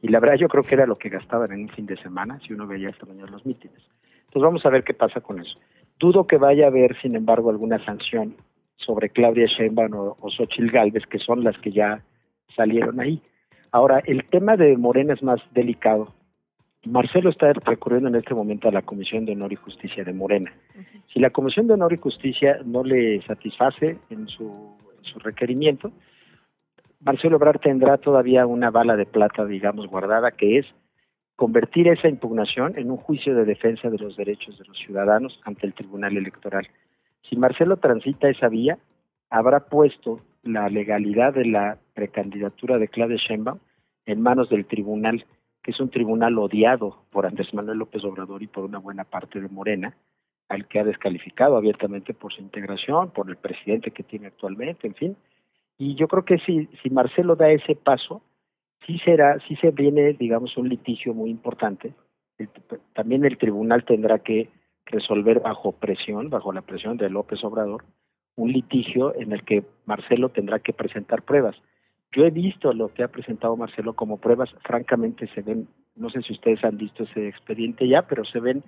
[0.01, 2.39] y la verdad yo creo que era lo que gastaban en un fin de semana,
[2.47, 3.83] si uno veía esta mañana los mítines.
[4.19, 5.59] Entonces vamos a ver qué pasa con eso.
[5.99, 8.37] Dudo que vaya a haber, sin embargo, alguna sanción
[8.77, 12.05] sobre Claudia Sheinbaum o, o Xochitl Galvez, que son las que ya
[12.55, 13.21] salieron ahí.
[13.73, 16.13] Ahora, el tema de Morena es más delicado.
[16.85, 20.53] Marcelo está recurriendo en este momento a la Comisión de Honor y Justicia de Morena.
[20.75, 21.03] Uh -huh.
[21.13, 25.91] Si la Comisión de Honor y Justicia no le satisface en su, en su requerimiento,
[26.99, 30.65] Marcelo Ebrard tendrá todavía una bala de plata, digamos, guardada, que es
[31.35, 35.67] convertir esa impugnación en un juicio de defensa de los derechos de los ciudadanos ante
[35.67, 36.67] el Tribunal Electoral.
[37.21, 38.79] Si Marcelo transita esa vía,
[39.29, 43.59] habrá puesto la legalidad de la precandidatura de Claudia Sheinbaum
[44.05, 45.25] en manos del tribunal,
[45.67, 49.49] es un tribunal odiado por Andrés Manuel López Obrador y por una buena parte de
[49.49, 49.95] Morena,
[50.47, 54.95] al que ha descalificado abiertamente por su integración, por el presidente que tiene actualmente, en
[54.95, 55.17] fin.
[55.77, 58.21] Y yo creo que si, si Marcelo da ese paso,
[58.85, 61.93] sí será, sí se viene, digamos, un litigio muy importante.
[62.93, 64.49] También el tribunal tendrá que
[64.85, 67.83] resolver bajo presión, bajo la presión de López Obrador,
[68.37, 71.57] un litigio en el que Marcelo tendrá que presentar pruebas.
[72.11, 76.21] Yo he visto lo que ha presentado Marcelo como pruebas, francamente se ven, no sé
[76.21, 78.63] si ustedes han visto ese expediente ya, pero se ven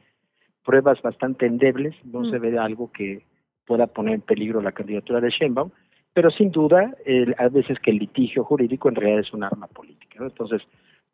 [0.64, 2.32] pruebas bastante endebles, no mm.
[2.32, 3.24] se ve algo que
[3.66, 5.72] pueda poner en peligro la candidatura de Sheinbaum,
[6.14, 9.68] pero sin duda, eh, a veces que el litigio jurídico en realidad es un arma
[9.68, 10.18] política.
[10.20, 10.26] ¿no?
[10.26, 10.62] Entonces,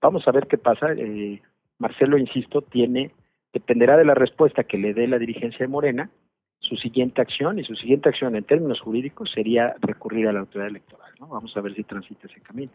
[0.01, 0.93] vamos a ver qué pasa.
[0.93, 1.41] Eh,
[1.77, 3.11] Marcelo, insisto, tiene,
[3.53, 6.09] dependerá de la respuesta que le dé la dirigencia de Morena,
[6.67, 10.69] su siguiente acción, y su siguiente acción en términos jurídicos sería recurrir a la autoridad
[10.69, 11.11] electoral.
[11.19, 11.27] ¿no?
[11.27, 12.71] Vamos a ver si transita ese camino.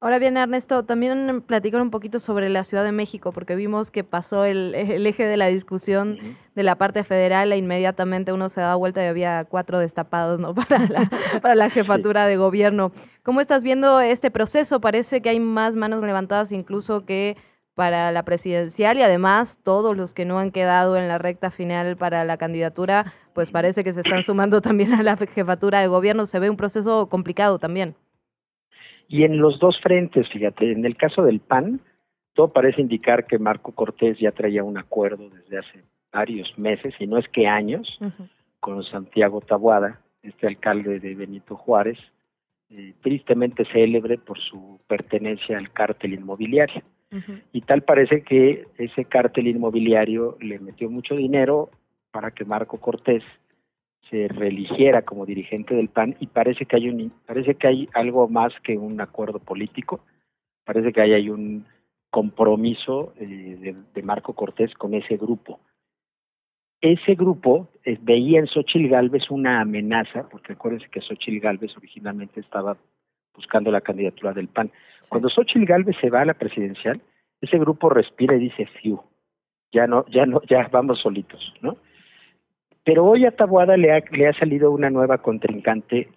[0.00, 4.04] Ahora bien, Ernesto, también platicar un poquito sobre la Ciudad de México, porque vimos que
[4.04, 6.18] pasó el, el eje de la discusión
[6.54, 10.54] de la parte federal e inmediatamente uno se daba vuelta y había cuatro destapados ¿no?
[10.68, 12.92] para, la, para la jefatura de gobierno.
[13.22, 14.78] ¿Cómo estás viendo este proceso?
[14.78, 17.38] Parece que hay más manos levantadas incluso que
[17.74, 21.96] para la presidencial y además todos los que no han quedado en la recta final
[21.96, 26.26] para la candidatura, pues parece que se están sumando también a la jefatura de gobierno.
[26.26, 27.94] Se ve un proceso complicado también.
[29.08, 31.80] Y en los dos frentes, fíjate, en el caso del PAN,
[32.32, 37.06] todo parece indicar que Marco Cortés ya traía un acuerdo desde hace varios meses, y
[37.06, 37.98] no es que años,
[38.60, 41.98] con Santiago Tabuada, este alcalde de Benito Juárez,
[42.70, 46.82] eh, tristemente célebre por su pertenencia al cártel inmobiliario.
[47.52, 51.70] Y tal parece que ese cártel inmobiliario le metió mucho dinero
[52.10, 53.22] para que Marco Cortés
[54.10, 58.28] se reeligiera como dirigente del PAN y parece que hay un parece que hay algo
[58.28, 60.00] más que un acuerdo político,
[60.64, 61.64] parece que hay, hay un
[62.10, 65.58] compromiso eh, de, Marco Cortés con ese grupo.
[66.80, 72.40] Ese grupo eh, veía en Xochil Gálvez una amenaza, porque acuérdense que Xochil Gálvez originalmente
[72.40, 72.76] estaba
[73.34, 74.70] buscando la candidatura del PAN.
[75.08, 77.00] Cuando Xochil Gálvez se va a la presidencial,
[77.40, 79.00] ese grupo respira y dice, fiu,
[79.72, 81.76] ya no, ya no, ya vamos solitos, ¿no?
[82.84, 86.08] Pero hoy a Tabuada le ha, le ha salido una nueva contrincante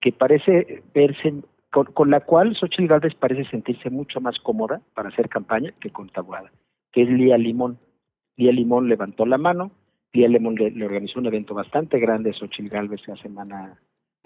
[0.00, 1.34] que parece verse,
[1.70, 6.08] con, la cual Xochitl Gálvez parece sentirse mucho más cómoda para hacer campaña que con
[6.08, 6.50] Tabuada,
[6.92, 7.78] que es Lía Limón.
[8.36, 9.70] Lía Limón levantó la mano,
[10.12, 13.78] Lía Limón le, organizó un evento bastante grande a Xochitl Gálvez la semana,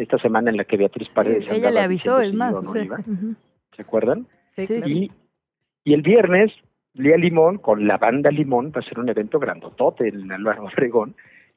[0.03, 1.47] esta semana en la que Beatriz Paredes.
[1.51, 2.57] ella le avisó, es más.
[3.75, 4.27] ¿Se acuerdan?
[4.57, 5.11] Sí, y,
[5.85, 6.53] y el viernes,
[6.95, 11.15] Lía Limón con la banda Limón va a ser un evento grandotote en Álvaro Obregón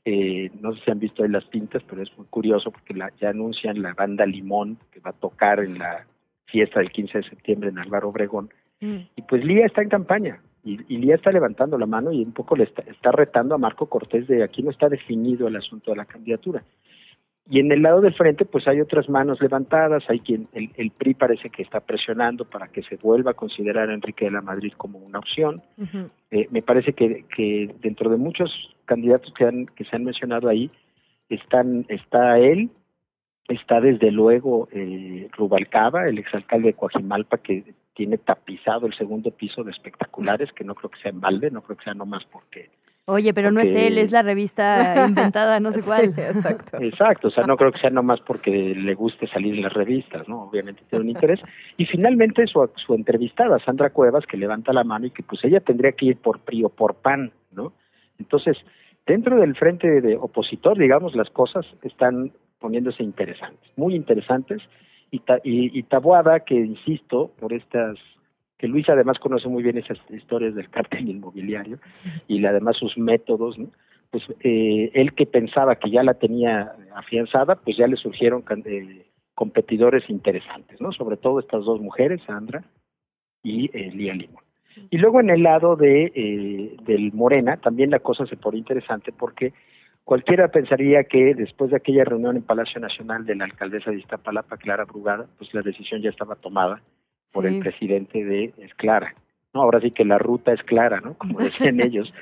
[0.08, 3.12] eh, no sé si han visto ahí las pintas, pero es muy curioso porque la,
[3.20, 6.06] ya anuncian la banda Limón que va a tocar en la
[6.46, 8.52] fiesta del 15 de septiembre en Álvaro Obregón.
[8.82, 8.98] Mm.
[9.16, 12.34] Y pues Lía está en campaña y, y, Lía está levantando la mano y un
[12.34, 15.90] poco le está, está retando a Marco Cortés de aquí no está definido el asunto
[15.90, 16.64] de la candidatura.
[17.48, 20.90] Y en el lado del frente, pues hay otras manos levantadas, hay quien, el, el,
[20.90, 24.42] PRI parece que está presionando para que se vuelva a considerar a Enrique de la
[24.42, 25.62] Madrid como una opción.
[26.32, 30.50] eh, me parece que, que dentro de muchos candidatos que, han, que se han mencionado
[30.50, 30.72] ahí,
[31.30, 32.72] están, está él,
[33.48, 39.64] está desde luego eh, Rubalcaba, el exalcalde de Coajimalpa, que tiene tapizado el segundo piso
[39.64, 42.70] de espectaculares, que no creo que sea en balde, no creo que sea nomás porque
[43.08, 46.06] Oye, pero no es él, es la revista inventada, no sé cuál.
[46.06, 46.78] exacto.
[46.82, 50.28] Exacto, o sea, no creo que sea nomás porque le guste salir en las revistas,
[50.28, 50.44] ¿no?
[50.44, 51.40] Obviamente tiene un interés.
[51.78, 55.60] Y finalmente su, su entrevistada, Sandra Cuevas, que levanta la mano y que pues ella
[55.60, 57.74] tendría que ir por PRI o por PAN, ¿no?
[58.18, 58.58] Entonces,
[59.06, 64.64] dentro del frente de opositor, digamos, las cosas están poniéndose interesantes, muy interesantes.
[65.12, 68.00] Y, y, y Tabuada, que insisto, por estas
[68.66, 71.78] que Luis además conoce muy bien esas historias del cártel inmobiliario
[72.28, 73.58] y además sus métodos,
[74.10, 79.06] pues eh, él que pensaba que ya la tenía afianzada, pues ya le surgieron eh,
[79.36, 80.92] competidores interesantes, ¿no?
[80.94, 82.64] Sobre todo estas dos mujeres, Sandra
[83.44, 84.44] y eh, Lía Limón.
[84.90, 89.12] Y luego en el lado de eh, del Morena también la cosa se pone interesante
[89.12, 89.54] porque
[90.04, 94.58] cualquiera pensaría que después de aquella reunión en Palacio Nacional de la alcaldesa de Iztapalapa,
[94.58, 96.82] Clara Brugada, pues la decisión ya estaba tomada
[97.36, 99.14] por el presidente de es Clara.
[99.54, 101.16] No, ahora sí que la ruta es clara, ¿no?
[101.16, 102.14] Como decían ellos.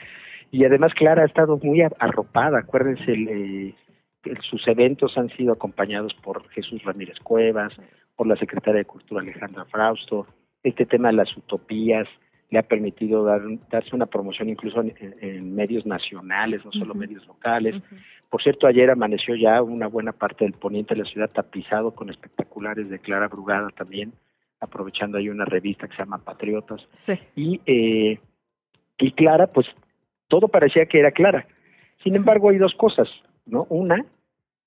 [0.51, 2.59] Y además Clara ha estado muy arropada.
[2.59, 3.76] Acuérdense, eh,
[4.41, 7.74] sus eventos han sido acompañados por Jesús Ramírez Cuevas,
[8.16, 10.26] por la secretaria de Cultura Alejandra Frausto.
[10.64, 12.07] Este tema de las utopías
[12.49, 17.76] le ha permitido dar, darse una promoción incluso en, medios nacionales, no solo medios locales.
[18.30, 22.09] Por cierto, ayer amaneció ya una buena parte del poniente de la ciudad tapizado con
[22.09, 24.14] espectaculares de Clara Brugada también
[24.64, 26.88] aprovechando ahí una revista que se llama Patriotas.
[27.36, 28.20] Y, eh,
[28.97, 29.68] y Clara, pues
[30.28, 31.45] todo parecía que era Clara.
[32.03, 33.09] Sin embargo, hay dos cosas,
[33.45, 33.66] ¿no?
[33.70, 34.05] Una,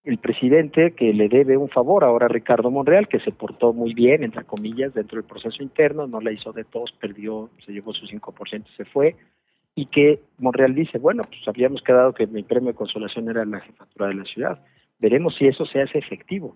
[0.04, 3.92] el presidente que le debe un favor ahora a Ricardo Monreal, que se portó muy
[3.92, 7.92] bien, entre comillas, dentro del proceso interno, no la hizo de todos, perdió, se llevó
[7.92, 9.16] su 5% y se fue,
[9.74, 13.60] y que Monreal dice, bueno, pues habíamos quedado que mi premio de consolación era la
[13.60, 14.60] jefatura de la ciudad.
[14.98, 16.54] Veremos si eso se hace efectivo.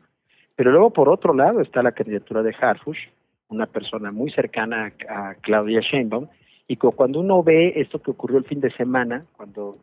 [0.57, 3.09] Pero luego, por otro lado, está la candidatura de Harfush,
[3.51, 6.28] una persona muy cercana a, Claudia Sheinbaum,
[6.66, 9.76] y cuando uno ve esto que ocurrió el fin de semana, cuando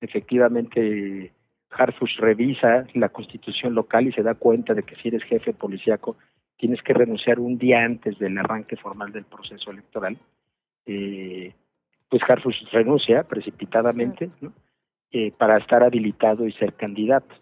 [0.00, 1.32] efectivamente
[1.70, 6.16] Harfush revisa la constitución local y se da cuenta de que si eres jefe policíaco
[6.56, 10.16] tienes que renunciar un día antes del arranque formal del proceso electoral,
[10.86, 11.52] eh,
[12.08, 14.30] pues Harfush renuncia precipitadamente
[15.12, 17.34] eh, para estar habilitado y ser candidato.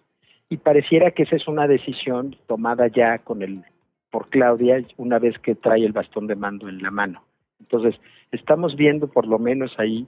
[0.49, 3.65] Y pareciera que esa es una decisión tomada ya con el
[4.11, 7.23] por Claudia una vez que trae el bastón de mando en la mano.
[7.61, 8.01] Entonces,
[8.33, 10.07] estamos viendo por lo menos ahí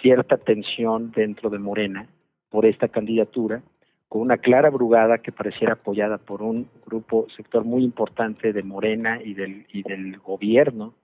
[0.00, 2.08] cierta tensión dentro de Morena
[2.48, 3.62] por esta candidatura,
[4.08, 9.20] con una clara brugada que pareciera apoyada por un grupo, sector muy importante de Morena
[9.22, 10.94] y del, y del gobierno,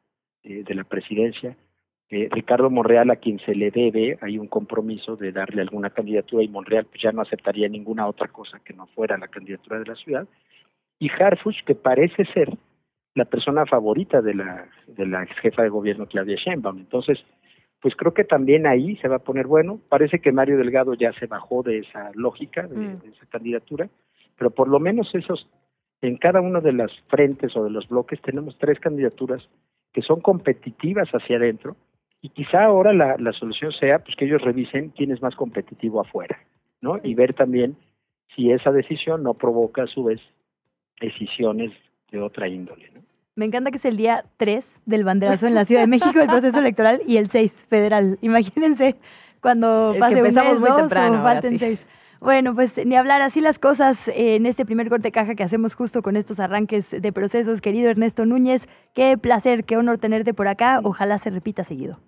[0.42, 1.56] eh, de la presidencia.
[2.08, 6.42] Eh, Ricardo Monreal, a quien se le debe, hay un compromiso de darle alguna candidatura
[6.42, 9.86] y Monreal pues ya no aceptaría ninguna otra cosa que no fuera la candidatura de
[9.86, 10.26] la ciudad.
[10.98, 12.56] Y Harfuch, que parece ser
[13.14, 16.78] la persona favorita de la, de la ex jefa de gobierno Claudia Sheinbaum.
[16.78, 17.18] Entonces,
[17.80, 19.80] pues creo que también ahí se va a poner bueno.
[19.88, 22.98] Parece que Mario Delgado ya se bajó de esa lógica, de, Mm.
[23.00, 23.88] de esa candidatura,
[24.36, 25.48] pero por lo menos esos,
[26.02, 29.48] en cada uno de las frentes o de los bloques tenemos tres candidaturas
[29.92, 31.76] que son competitivas hacia adentro
[32.20, 36.00] y quizá ahora la, la solución sea pues que ellos revisen quién es más competitivo
[36.00, 36.38] afuera,
[36.82, 36.98] ¿no?
[37.02, 37.76] Y ver también
[38.34, 40.20] si esa decisión no provoca a su vez
[41.00, 41.72] decisiones
[42.10, 43.02] de otra índole, ¿no?
[43.34, 46.26] Me encanta que es el día 3 del banderazo en la Ciudad de México, el
[46.26, 48.18] proceso electoral, y el 6 federal.
[48.22, 48.96] Imagínense
[49.42, 51.58] cuando Es que pase un empezamos mes, muy dos, temprano, o falten sí.
[51.58, 51.86] seis.
[52.18, 55.74] Bueno, pues ni hablar así las cosas en este primer corte de caja que hacemos
[55.74, 57.60] justo con estos arranques de procesos.
[57.60, 60.80] Querido Ernesto Núñez, qué placer, qué honor tenerte por acá.
[60.82, 62.00] Ojalá se repita seguido.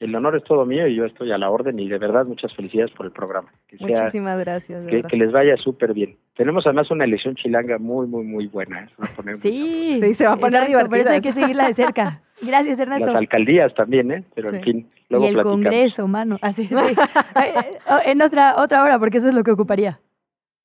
[0.00, 2.54] El honor es todo mío y yo estoy a la orden y de verdad muchas
[2.56, 3.52] felicidades por el programa.
[3.68, 4.86] Que, sea, Muchísimas gracias.
[4.86, 6.16] que, que les vaya súper bien.
[6.34, 8.84] Tenemos además una elección chilanga muy, muy, muy buena.
[8.84, 8.88] ¿eh?
[8.88, 11.20] Se va a poner muy Sí, Sí, se va a poner exacto, Por eso hay
[11.20, 12.22] divertida que seguirla de cerca.
[12.40, 13.14] Gracias, Las Ernesto.
[13.16, 14.24] alcaldías también, ¿eh?
[14.34, 14.56] Pero Sí.
[14.56, 15.54] en fin, luego y el platicamos.
[15.64, 16.38] Congreso, mano.
[16.40, 16.74] Así, sí.
[16.74, 20.00] Eh, en otra, otra hora, porque eso es lo que ocuparía.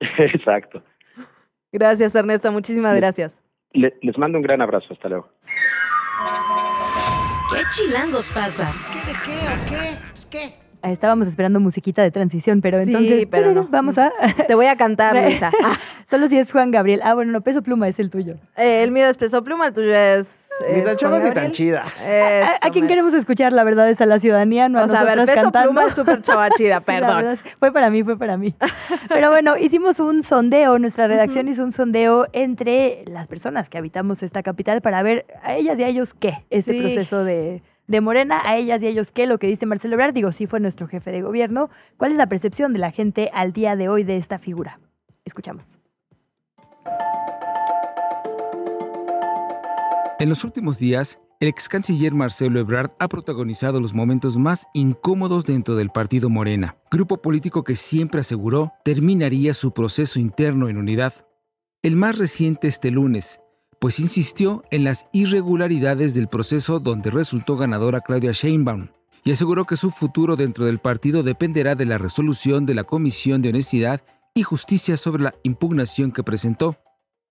[0.18, 0.82] Exacto.
[1.72, 2.50] Gracias, Ernesto.
[2.52, 3.42] Muchísimas gracias.
[3.74, 4.86] Le- les mando un gran abrazo.
[4.94, 5.28] Hasta luego.
[7.66, 8.72] ¿Qué chilangos pasa?
[8.92, 9.98] ¿Qué de qué o qué?
[10.12, 10.65] Pues qué.
[10.90, 13.68] Estábamos esperando musiquita de transición, pero Sí, entonces pero no.
[13.70, 14.12] vamos a...
[14.46, 15.50] Te voy a cantar, Luisa.
[15.64, 15.78] Ah,
[16.08, 17.00] Solo si es Juan Gabriel.
[17.04, 18.34] Ah, bueno, no, peso pluma es el tuyo.
[18.56, 20.44] eh, el mío es Peso Pluma, el tuyo es...
[20.74, 22.06] Ni tan chavas Juan ni tan chidas.
[22.08, 22.88] Eso, ¿A, a quién mero.
[22.88, 23.52] queremos escuchar?
[23.52, 25.70] La verdad es a la ciudadanía, no a O sea, a ver, Peso cantando.
[25.70, 27.36] Pluma es súper chavachida, perdón.
[27.58, 28.54] fue para mí, fue para mí.
[29.08, 34.22] Pero bueno, hicimos un sondeo, nuestra redacción hizo un sondeo entre las personas que habitamos
[34.22, 36.80] esta capital para ver a ellas y a ellos qué, este Sí.
[36.80, 40.14] proceso de, de Morena, a ellas y a ellos qué, lo que dice Marcelo Ebrard,
[40.14, 41.70] digo, sí fue nuestro jefe de gobierno.
[41.96, 44.80] ¿Cuál es la percepción de la gente al día de hoy de esta figura?
[45.24, 45.78] Escuchamos.
[50.18, 55.44] En los últimos días, el ex canciller Marcelo Ebrard ha protagonizado los momentos más incómodos
[55.44, 61.12] dentro del partido Morena, grupo político que siempre aseguró terminaría su proceso interno en unidad.
[61.82, 63.40] El más reciente este lunes,
[63.80, 68.88] pues insistió en las irregularidades del proceso donde resultó ganadora Claudia Sheinbaum
[69.24, 73.42] y aseguró que su futuro dentro del partido dependerá de la resolución de la Comisión
[73.42, 74.02] de Honestidad
[74.34, 76.76] y Justicia sobre la impugnación que presentó.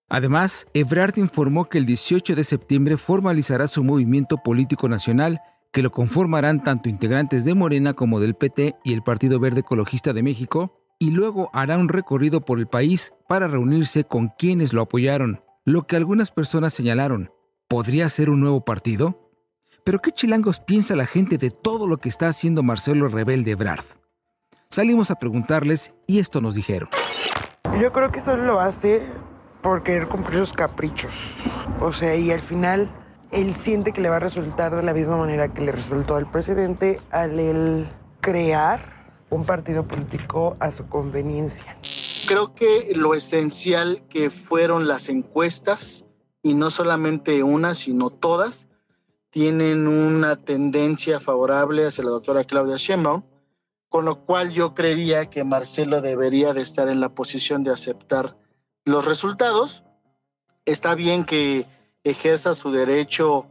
[0.08, 5.40] Además, Ebrard informó que el 18 de septiembre formalizará su movimiento político nacional,
[5.72, 10.12] que lo conformarán tanto integrantes de Morena como del PT y el Partido Verde Ecologista
[10.12, 14.82] de México, y luego hará un recorrido por el país para reunirse con quienes lo
[14.82, 17.32] apoyaron, lo que algunas personas señalaron.
[17.68, 19.32] ¿Podría ser un nuevo partido?
[19.84, 23.84] Pero ¿qué chilangos piensa la gente de todo lo que está haciendo Marcelo Rebelde Ebrard?
[24.70, 26.88] Salimos a preguntarles y esto nos dijeron.
[27.80, 29.02] Yo creo que solo lo hace
[29.60, 31.12] por querer cumplir sus caprichos.
[31.80, 32.88] O sea, y al final
[33.32, 36.30] él siente que le va a resultar de la misma manera que le resultó al
[36.30, 37.88] presidente al él
[38.20, 38.95] crear
[39.30, 41.76] un partido político a su conveniencia.
[42.26, 46.06] Creo que lo esencial que fueron las encuestas,
[46.42, 48.68] y no solamente una, sino todas,
[49.30, 53.22] tienen una tendencia favorable hacia la doctora Claudia Sheinbaum,
[53.88, 58.36] con lo cual yo creería que Marcelo debería de estar en la posición de aceptar
[58.84, 59.84] los resultados.
[60.64, 61.66] Está bien que
[62.02, 63.46] ejerza su derecho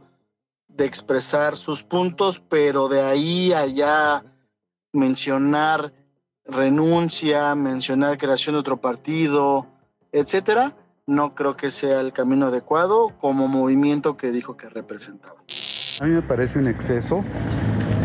[0.68, 4.24] de expresar sus puntos, pero de ahí allá
[4.96, 5.92] mencionar
[6.44, 9.66] renuncia, mencionar creación de otro partido,
[10.12, 10.74] etcétera,
[11.06, 15.36] no creo que sea el camino adecuado como movimiento que dijo que representaba.
[16.00, 17.24] A mí me parece un exceso.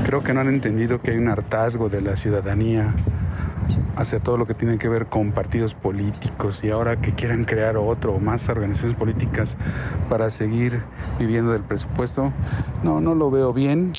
[0.05, 2.93] Creo que no han entendido que hay un hartazgo de la ciudadanía
[3.95, 7.77] hacia todo lo que tiene que ver con partidos políticos y ahora que quieran crear
[7.77, 9.57] otro o más organizaciones políticas
[10.09, 10.83] para seguir
[11.19, 12.31] viviendo del presupuesto,
[12.83, 13.93] no, no lo veo bien.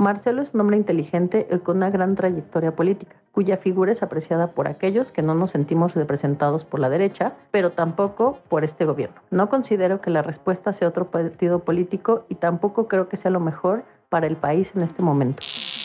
[0.00, 4.48] Marcelo es un hombre inteligente y con una gran trayectoria política, cuya figura es apreciada
[4.48, 9.16] por aquellos que no nos sentimos representados por la derecha, pero tampoco por este gobierno.
[9.30, 13.40] No considero que la respuesta sea otro partido político y tampoco creo que sea lo
[13.40, 15.42] mejor para el país en este momento.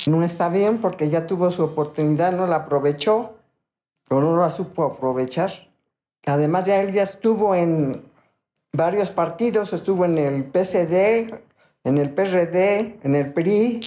[0.08, 3.36] No está bien porque ya tuvo su oportunidad, no la aprovechó,
[4.10, 5.52] o no la supo aprovechar.
[6.26, 8.10] Además ya él ya estuvo en,
[8.72, 11.34] varios partidos, estuvo en el PCD,
[11.84, 13.82] en el PRD, en el PRI.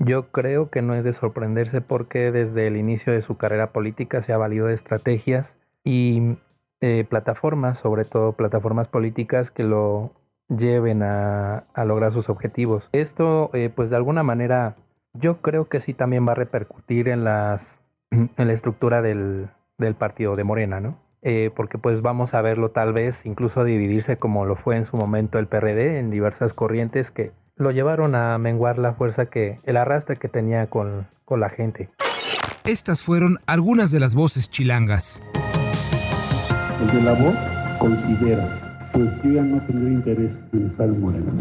[0.00, 4.22] Yo creo que no es de sorprenderse porque desde el inicio de su carrera política
[4.22, 6.36] se ha valido de estrategias y
[6.80, 10.12] eh, plataformas, sobre todo plataformas políticas que lo
[10.48, 12.88] lleven a, lograr sus objetivos.
[12.92, 14.76] Esto, eh, pues de alguna manera,
[15.12, 17.80] yo creo que sí también va a repercutir en, las,
[18.10, 20.98] en la estructura del, del partido de Morena, ¿no?
[21.24, 24.96] Eh, porque pues vamos a verlo tal vez incluso dividirse como lo fue en su
[24.96, 27.30] momento el PRD en diversas corrientes que
[27.62, 31.90] lo llevaron a menguar la fuerza que, el arrastre que tenía con, con la gente.
[32.64, 35.22] Estas fueron algunas de las voces chilangas.
[36.82, 37.34] El de la voz
[37.78, 41.32] considera, pues yo ya no tendré interés en estar en Morena.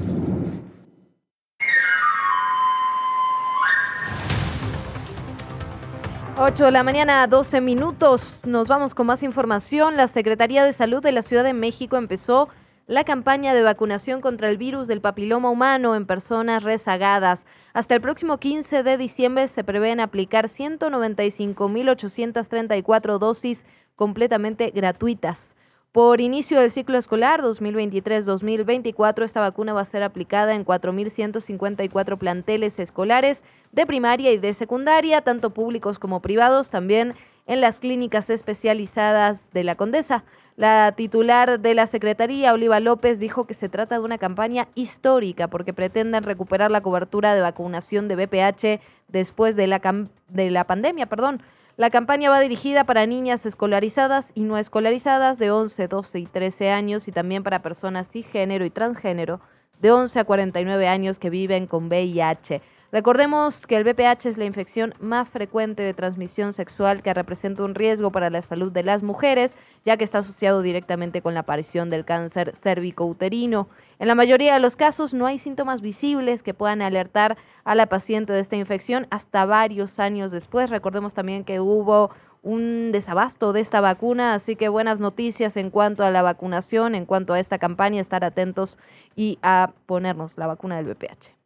[6.38, 8.40] 8 de la mañana, 12 minutos.
[8.46, 9.96] Nos vamos con más información.
[9.96, 12.50] La Secretaría de Salud de la Ciudad de México empezó
[12.88, 17.46] la campaña de vacunación contra el virus del papiloma humano en personas rezagadas.
[17.74, 23.66] Hasta el próximo 15 de diciembre se prevén aplicar 195.834 dosis
[23.96, 25.56] completamente gratuitas.
[25.92, 32.80] Por inicio del ciclo escolar 2023-2024, esta vacuna va a ser aplicada en 4.154 planteles
[32.80, 37.14] escolares de primaria y de secundaria, tanto públicos como privados, también
[37.46, 40.24] en las clínicas especializadas de la Condesa.
[40.62, 45.48] La titular de la Secretaría, Oliva López, dijo que se trata de una campaña histórica
[45.48, 49.82] porque pretenden recuperar la cobertura de vacunación de BPH después de la,
[50.30, 51.08] de la pandemia.
[51.08, 51.42] Perdón.
[51.78, 56.70] La campaña va dirigida para niñas escolarizadas y no escolarizadas de 11, 12 y 13
[56.70, 59.42] años y también para personas cisgénero y transgénero
[59.80, 62.62] de 11 a 49 años que viven con VIH.
[62.92, 67.74] Recordemos que el VPH es la infección más frecuente de transmisión sexual que representa un
[67.74, 71.90] riesgo para la salud de las mujeres, ya que está asociado directamente con la aparición
[71.90, 73.70] del cáncer cérvico-uterino.
[73.98, 77.86] En la mayoría de los casos no hay síntomas visibles que puedan alertar a la
[77.86, 80.70] paciente de esta infección hasta varios años después.
[80.70, 82.12] Recordemos también que hubo
[82.44, 87.06] un desabasto de esta vacuna, así que buenas noticias en cuanto a la vacunación, en
[87.06, 88.78] cuanto a esta campaña, estar atentos
[89.16, 91.41] y a ponernos la vacuna del VPH.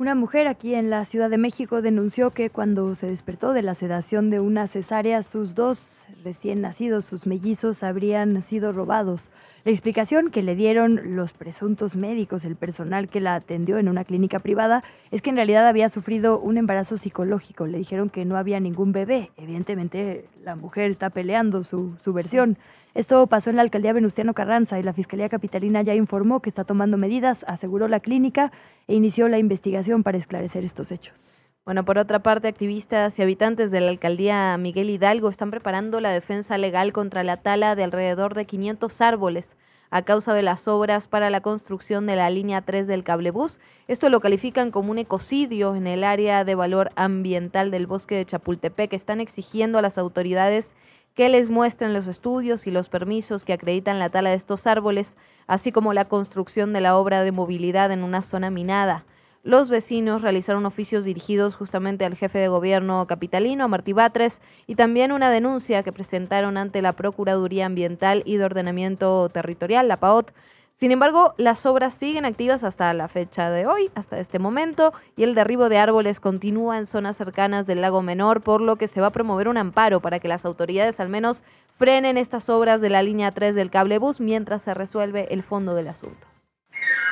[0.00, 3.74] Una mujer aquí en la Ciudad de México denunció que cuando se despertó de la
[3.74, 9.30] sedación de una cesárea, sus dos recién nacidos, sus mellizos, habrían sido robados.
[9.62, 14.04] La explicación que le dieron los presuntos médicos, el personal que la atendió en una
[14.04, 17.66] clínica privada, es que en realidad había sufrido un embarazo psicológico.
[17.66, 19.32] Le dijeron que no había ningún bebé.
[19.36, 22.56] Evidentemente la mujer está peleando su, su versión.
[22.94, 26.64] Esto pasó en la alcaldía Venustiano Carranza y la Fiscalía Capitalina ya informó que está
[26.64, 28.50] tomando medidas, aseguró la clínica
[28.88, 31.30] e inició la investigación para esclarecer estos hechos.
[31.64, 36.10] Bueno, por otra parte, activistas y habitantes de la alcaldía Miguel Hidalgo están preparando la
[36.10, 39.56] defensa legal contra la tala de alrededor de 500 árboles
[39.90, 43.60] a causa de las obras para la construcción de la línea 3 del cablebús.
[43.88, 48.24] Esto lo califican como un ecocidio en el área de valor ambiental del bosque de
[48.24, 48.92] Chapultepec.
[48.92, 50.74] Están exigiendo a las autoridades
[51.14, 55.16] que les muestren los estudios y los permisos que acreditan la tala de estos árboles,
[55.46, 59.04] así como la construcción de la obra de movilidad en una zona minada.
[59.42, 65.12] Los vecinos realizaron oficios dirigidos justamente al jefe de gobierno capitalino, Martí Batres, y también
[65.12, 70.32] una denuncia que presentaron ante la Procuraduría Ambiental y de Ordenamiento Territorial, la PAOT,
[70.80, 75.24] sin embargo, las obras siguen activas hasta la fecha de hoy, hasta este momento, y
[75.24, 79.02] el derribo de árboles continúa en zonas cercanas del lago Menor, por lo que se
[79.02, 81.42] va a promover un amparo para que las autoridades al menos
[81.76, 85.88] frenen estas obras de la línea 3 del cablebús mientras se resuelve el fondo del
[85.88, 86.26] asunto.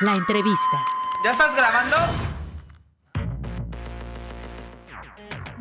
[0.01, 0.83] La entrevista.
[1.23, 2.38] ¿Ya estás grabando?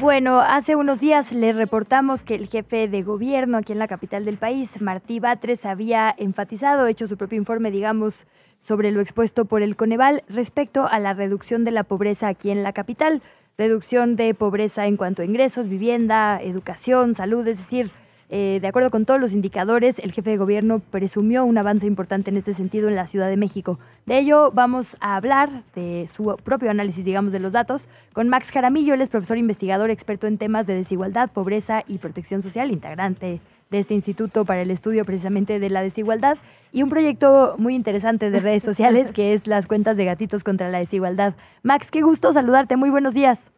[0.01, 4.25] Bueno, hace unos días le reportamos que el jefe de gobierno aquí en la capital
[4.25, 8.25] del país, Martí Batres, había enfatizado, hecho su propio informe, digamos,
[8.59, 12.63] sobre lo expuesto por el Coneval respecto a la reducción de la pobreza aquí en
[12.63, 13.23] la capital.
[13.57, 17.91] Reducción de pobreza en cuanto a ingresos, vivienda, educación, salud, es decir,
[18.31, 22.31] eh, de acuerdo con todos los indicadores, el jefe de gobierno presumió un avance importante
[22.31, 23.79] en este sentido en la Ciudad de México.
[24.05, 28.51] De ello vamos a hablar de su propio análisis, digamos, de los datos con Max
[28.51, 28.95] Jaramillo.
[28.95, 33.41] Él es profesor investigador experto en temas de desigualdad, pobreza y protección social, integrante
[33.71, 36.39] de este instituto para el estudio precisamente de la desigualdad
[36.73, 40.71] y un proyecto muy interesante de redes sociales que es las cuentas de gatitos contra
[40.71, 41.35] la desigualdad.
[41.63, 42.77] Max, qué gusto saludarte.
[42.77, 43.51] Muy buenos días.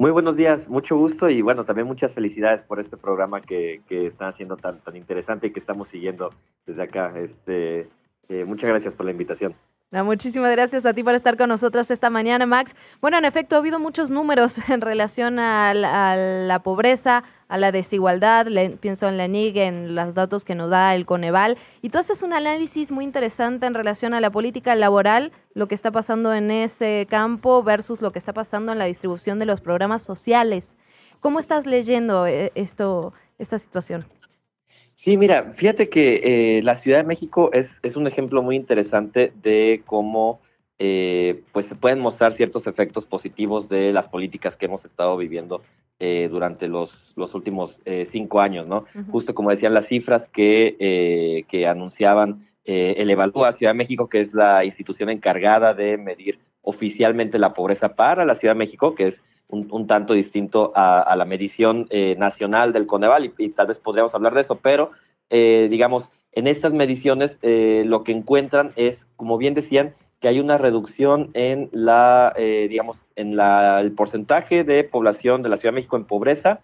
[0.00, 4.06] Muy buenos días, mucho gusto y bueno, también muchas felicidades por este programa que, que
[4.06, 6.30] están haciendo tan, tan interesante y que estamos siguiendo
[6.64, 7.18] desde acá.
[7.18, 7.88] Este,
[8.28, 9.56] eh, muchas gracias por la invitación.
[9.90, 12.74] Muchísimas gracias a ti por estar con nosotras esta mañana, Max.
[13.00, 18.46] Bueno, en efecto, ha habido muchos números en relación a la, pobreza, a la desigualdad.
[18.80, 21.56] pienso en la NIG, en los datos que nos da el Coneval.
[21.80, 25.74] Y tú haces un análisis muy interesante en relación a la política laboral, lo que
[25.74, 29.60] está pasando en ese campo versus lo que está pasando en la distribución de los
[29.60, 30.76] programas sociales.
[31.20, 34.17] ¿Cómo estás leyendo eh, esto, esta situación?
[35.00, 39.32] Sí, mira, fíjate que eh, la Ciudad de México es, es, un ejemplo muy interesante
[39.42, 40.40] de cómo
[40.80, 45.62] eh, pues se pueden mostrar ciertos efectos positivos de las políticas que hemos estado viviendo
[46.00, 47.80] eh, durante los, los últimos
[48.10, 48.86] cinco años, ¿no?
[49.10, 54.34] Justo como decían las cifras que, que anunciaban el Evalúa Ciudad de México, que es
[54.34, 59.22] la institución encargada de medir oficialmente la pobreza para la Ciudad de México, que es
[59.48, 64.34] un, tanto distinto a, la medición eh, nacional del Coneval y, tal vez podríamos hablar
[64.34, 64.90] de eso, pero
[65.30, 70.40] eh, digamos, en estas mediciones eh, lo que encuentran es, como bien decían, que hay
[70.40, 75.76] una reducción en la, digamos, en la, el porcentaje de población de la Ciudad de
[75.76, 76.58] México en pobreza,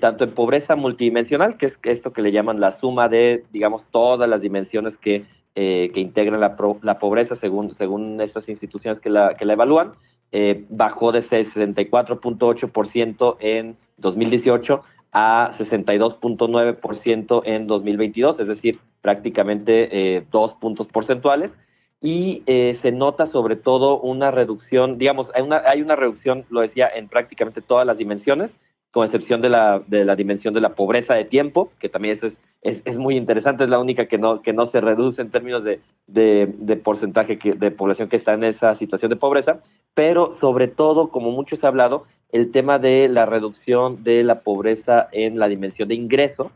[0.00, 4.30] tanto en pobreza multidimensional, que es esto que le llaman la suma de, digamos, todas
[4.30, 9.44] las dimensiones que, que integran la, la, pobreza según, según estas instituciones que la, que
[9.44, 9.92] la evalúan,
[10.32, 14.82] eh, bajó de 64.8% en 2018
[15.12, 21.58] a 62.9% en 2022, es decir, prácticamente eh, dos puntos porcentuales.
[22.02, 26.62] Y eh, se nota sobre todo una reducción, digamos, hay una, hay una reducción, lo
[26.62, 28.56] decía, en prácticamente todas las dimensiones,
[28.90, 32.26] con excepción de la, de la dimensión de la pobreza de tiempo, que también eso
[32.26, 35.64] es, es, muy interesante, es la única que no, que no se reduce en términos
[35.64, 39.60] de, de, porcentaje que, de población que está en esa situación de pobreza,
[39.94, 45.08] pero sobre todo, como muchos ha hablado, el tema de la reducción de la pobreza
[45.12, 46.50] en la dimensión de ingreso,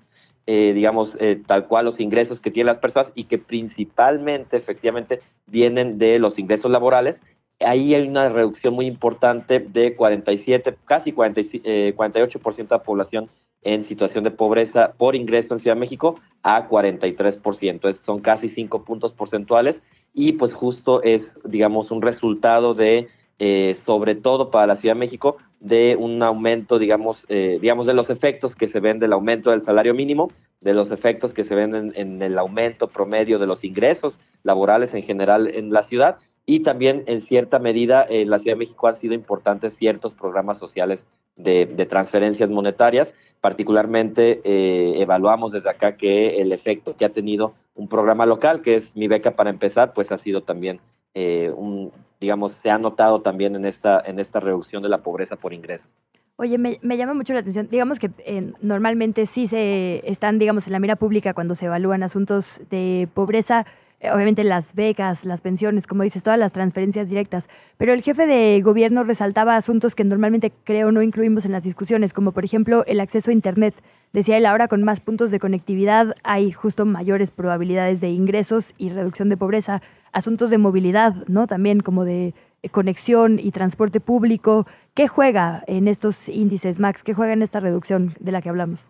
[0.46, 5.20] eh, digamos, eh, tal cual los ingresos que tienen las personas y que principalmente, efectivamente,
[5.46, 7.20] vienen de los ingresos laborales,
[7.64, 13.28] ahí hay una reducción muy importante de 47, casi 48% eh, de la población
[13.62, 17.88] en situación de pobreza por ingreso en Ciudad de México a 43%.
[17.88, 19.82] Es, son casi 5 puntos porcentuales
[20.12, 23.08] y pues justo es, digamos, un resultado de,
[23.38, 27.94] eh, sobre todo para la Ciudad de México, de un aumento, digamos, eh, digamos, de
[27.94, 30.30] los efectos que se ven del aumento del salario mínimo,
[30.60, 34.94] de los efectos que se ven en, en el aumento promedio de los ingresos laborales
[34.94, 38.86] en general en la ciudad y también en cierta medida en la Ciudad de México
[38.86, 41.06] han sido importantes ciertos programas sociales
[41.36, 43.14] de, transferencias monetarias.
[43.40, 48.76] Particularmente eh, evaluamos desde acá que el efecto que ha tenido un programa local, que
[48.76, 50.80] es mi beca para empezar, pues ha sido también
[51.14, 55.36] eh, un, digamos, se ha notado también en esta, en esta reducción de la pobreza
[55.36, 55.92] por ingresos.
[56.36, 57.68] Oye, me, llama mucho la atención.
[57.70, 62.02] Digamos que eh, normalmente sí se están, digamos, en la mira pública cuando se evalúan
[62.02, 63.66] asuntos de pobreza
[64.12, 67.48] obviamente las becas, las pensiones, como dices, todas las transferencias directas.
[67.78, 72.12] Pero el jefe de gobierno resaltaba asuntos que normalmente creo no incluimos en las discusiones,
[72.12, 73.74] como por ejemplo el acceso a Internet.
[74.12, 78.90] Decía él, ahora con más puntos de conectividad hay justo mayores probabilidades de ingresos y
[78.90, 79.82] reducción de pobreza.
[80.12, 81.46] Asuntos de movilidad, ¿no?
[81.46, 82.34] También como de
[82.70, 84.66] conexión y transporte público.
[84.94, 87.02] ¿Qué juega en estos índices, Max?
[87.02, 88.88] ¿Qué juega en esta reducción de la que hablamos?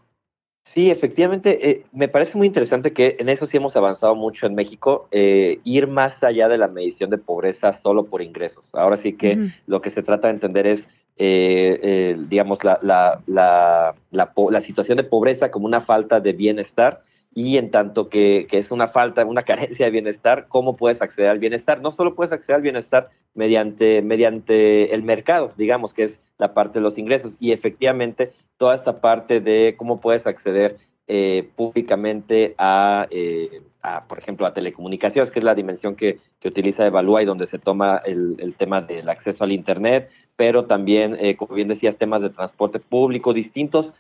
[0.73, 4.55] Sí, efectivamente, eh, me parece muy interesante que en eso sí hemos avanzado mucho en
[4.55, 8.65] México, eh, ir más allá de la medición de pobreza solo por ingresos.
[8.73, 13.95] Ahora sí que lo que se trata de entender es, eh, digamos, la, la, la,
[14.11, 17.03] la, situación de pobreza como una falta de bienestar
[17.35, 21.31] y en tanto que, que, es una falta, una carencia de bienestar, ¿cómo puedes acceder
[21.31, 21.82] al bienestar?
[21.82, 26.78] No solo puedes acceder al bienestar mediante, mediante el mercado, digamos, que es la parte
[26.78, 33.61] de los ingresos, y efectivamente toda esta parte de cómo puedes acceder eh, públicamente eh,
[33.82, 37.47] a, por ejemplo, a telecomunicaciones, que es la dimensión que, que utiliza Evalúa y donde
[37.47, 42.23] se toma el, tema del acceso al Internet, pero también, eh, como bien decías, temas
[42.23, 43.93] de transporte público, distintos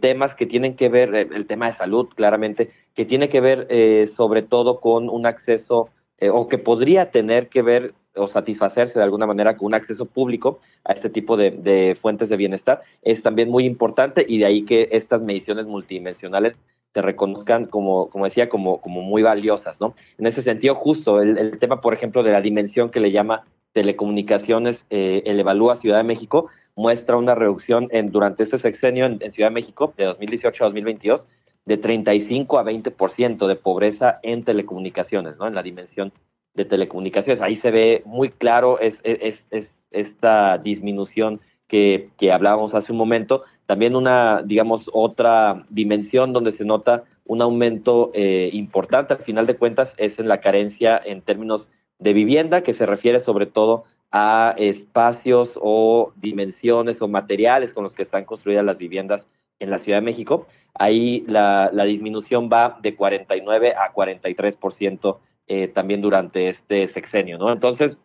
[0.00, 4.42] temas que tienen que ver, el tema de salud, claramente, que tiene que ver sobre
[4.42, 5.88] todo con un acceso
[6.32, 10.60] o que podría tener que ver o satisfacerse de alguna manera con un acceso público
[10.84, 14.88] a este tipo de, fuentes de bienestar es también muy importante y de ahí que
[14.92, 16.54] estas mediciones multidimensionales
[16.92, 19.94] se reconozcan como, como decía, como, como muy valiosas, ¿no?
[20.18, 24.86] En ese sentido, justo el, tema, por ejemplo, de la dimensión que le llama telecomunicaciones,
[24.90, 29.30] eh, el Evalúa Ciudad de México, muestra una reducción en, durante este sexenio en, en
[29.30, 31.28] Ciudad de México, de 2018 a 2022,
[31.64, 35.46] de 35 a 20% de pobreza en telecomunicaciones, ¿no?
[35.46, 36.12] En la dimensión
[36.54, 37.40] de telecomunicaciones.
[37.40, 42.98] Ahí se ve muy claro es, es, es esta disminución que, que, hablábamos hace un
[42.98, 43.44] momento.
[43.66, 49.56] También una, digamos, otra dimensión donde se nota un aumento eh, importante, al final de
[49.56, 51.68] cuentas, es en la carencia en términos
[52.00, 57.94] de vivienda, que se refiere sobre todo a espacios o dimensiones o materiales con los
[57.94, 59.28] que están construidas las viviendas
[59.60, 60.48] en la Ciudad de México.
[60.74, 65.18] Ahí la, disminución va de 49 a 43%
[65.50, 67.52] eh, también durante este sexenio, ¿no?
[67.52, 67.98] Entonces,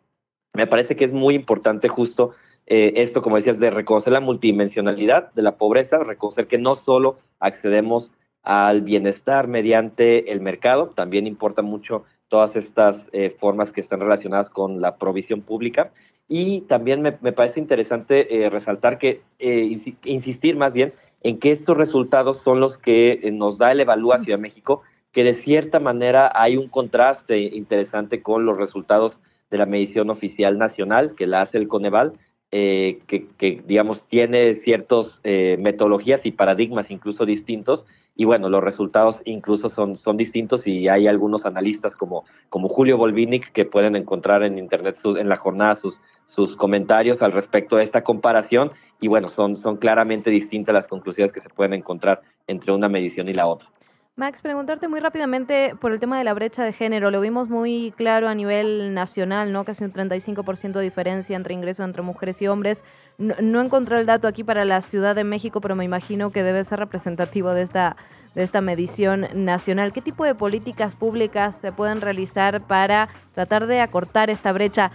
[0.53, 2.33] me parece que es muy importante justo
[2.65, 7.19] eh, esto, como decías, de reconocer la multidimensionalidad de la pobreza, reconocer que no solo
[7.39, 8.11] accedemos
[8.41, 14.49] al bienestar mediante el mercado, también importa mucho todas estas eh, formas que están relacionadas
[14.49, 15.91] con la provisión pública.
[16.27, 21.77] Y también me, parece interesante eh, resaltar que, eh, insistir más bien en que estos
[21.77, 24.81] resultados son los que nos da el Evalúa Ciudad de México,
[25.15, 30.57] que de cierta manera hay un contraste interesante con los resultados de la medición oficial
[30.57, 32.11] nacional que la hace el Coneval,
[32.51, 32.99] que,
[33.37, 37.85] que, digamos, tiene ciertas metodologías y paradigmas incluso distintos,
[38.15, 42.97] y bueno, los resultados incluso son, son distintos y hay algunos analistas como, como Julio
[42.97, 47.83] Volvinic que pueden encontrar en internet en la jornada sus, sus comentarios al respecto de
[47.83, 48.71] esta comparación
[49.01, 53.27] y bueno, son, son claramente distintas las conclusiones que se pueden encontrar entre una medición
[53.27, 53.69] y la otra.
[54.17, 57.11] Max, preguntarte muy rápidamente por el tema de la brecha de género.
[57.11, 59.65] Lo vimos muy claro a nivel nacional, ¿no?
[59.65, 62.85] Casi un 35% de diferencia entre ingresos entre mujeres y hombres.
[63.17, 66.63] No, encontré el dato aquí para la Ciudad de México, pero me imagino que debe
[66.63, 67.97] ser representativo de esta,
[68.35, 69.91] de esta medición nacional.
[69.91, 74.93] ¿Qué tipo de políticas públicas se pueden realizar para tratar de acortar esta brecha?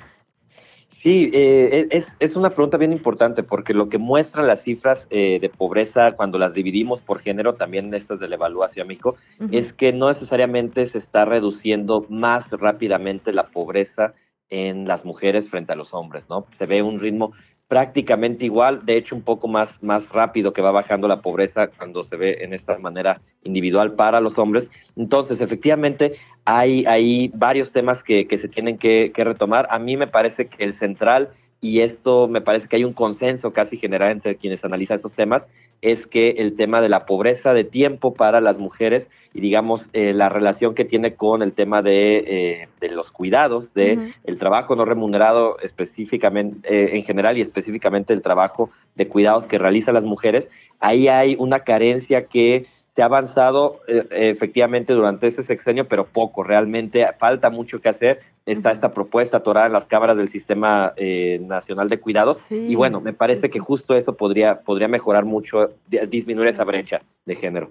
[1.03, 5.39] Sí, eh, es, es, una pregunta bien importante porque lo que muestran las cifras eh,
[5.41, 9.17] de pobreza cuando las dividimos por género, también estas de la evaluación México,
[9.51, 14.13] es que no necesariamente se está reduciendo más rápidamente la pobreza
[14.51, 16.47] en las mujeres frente a los hombres, ¿no?
[16.59, 17.33] Se ve un ritmo
[17.71, 22.03] prácticamente igual, de hecho un poco más, más rápido que va bajando la pobreza cuando
[22.03, 24.73] se ve en esta manera individual para los hombres.
[24.97, 29.69] Entonces, efectivamente, hay, hay varios temas que, que se tienen que, que, retomar.
[29.71, 31.29] A mí me parece que el central,
[31.61, 35.47] y esto me parece que hay un consenso casi general entre quienes analizan estos temas,
[35.83, 40.13] es que el tema de la pobreza de tiempo para las mujeres y digamos eh,
[40.13, 44.77] la relación que tiene con el tema de, eh, de los cuidados, de el trabajo
[44.77, 50.05] no remunerado específicamente eh, en general y específicamente el trabajo de cuidados que realizan las
[50.05, 50.51] mujeres,
[50.81, 57.07] ahí hay una carencia que se ha avanzado efectivamente durante ese sexenio, pero poco, realmente
[57.19, 61.89] falta mucho que hacer está esta propuesta atorada en las cámaras del Sistema eh, Nacional
[61.89, 62.51] de Cuidados.
[62.51, 65.71] y bueno, me parece que justo eso podría, podría mejorar mucho,
[66.09, 67.71] disminuir esa brecha de género.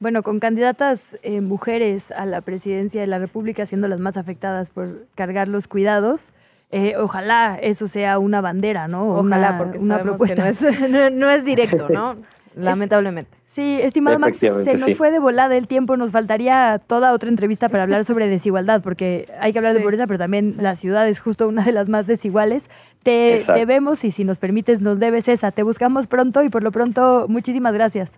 [0.00, 4.70] Bueno, con candidatas eh, mujeres a la presidencia de la República siendo las más afectadas
[4.70, 4.86] por
[5.16, 6.30] cargar los cuidados,
[6.70, 9.16] eh, ojalá eso sea una bandera, ¿no?
[9.16, 10.44] Ojalá, porque una propuesta.
[10.44, 10.62] no, es,
[11.12, 12.16] no es directo, ¿no?
[12.54, 13.37] Lamentablemente.
[13.58, 17.68] Sí, estimado Max, se nos fue de volada el tiempo, nos faltaría toda otra entrevista
[17.68, 21.18] para hablar sobre desigualdad, porque hay que hablar de pobreza, pero también la ciudad es
[21.18, 22.70] justo una de las más desiguales.
[23.02, 25.50] Te debemos y si nos permites nos debes esa.
[25.50, 28.12] Te buscamos pronto y por lo pronto muchísimas gracias.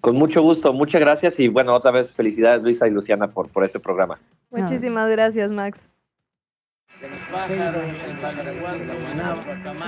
[0.00, 3.64] Con mucho gusto, muchas gracias y bueno, otra vez felicidades Luisa y Luciana por, por
[3.64, 4.20] este programa.
[4.52, 5.80] Muchísimas gracias, Max.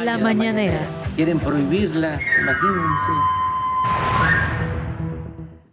[0.02, 0.80] La mañanera.
[1.14, 3.12] Quieren prohibirla, imagínense.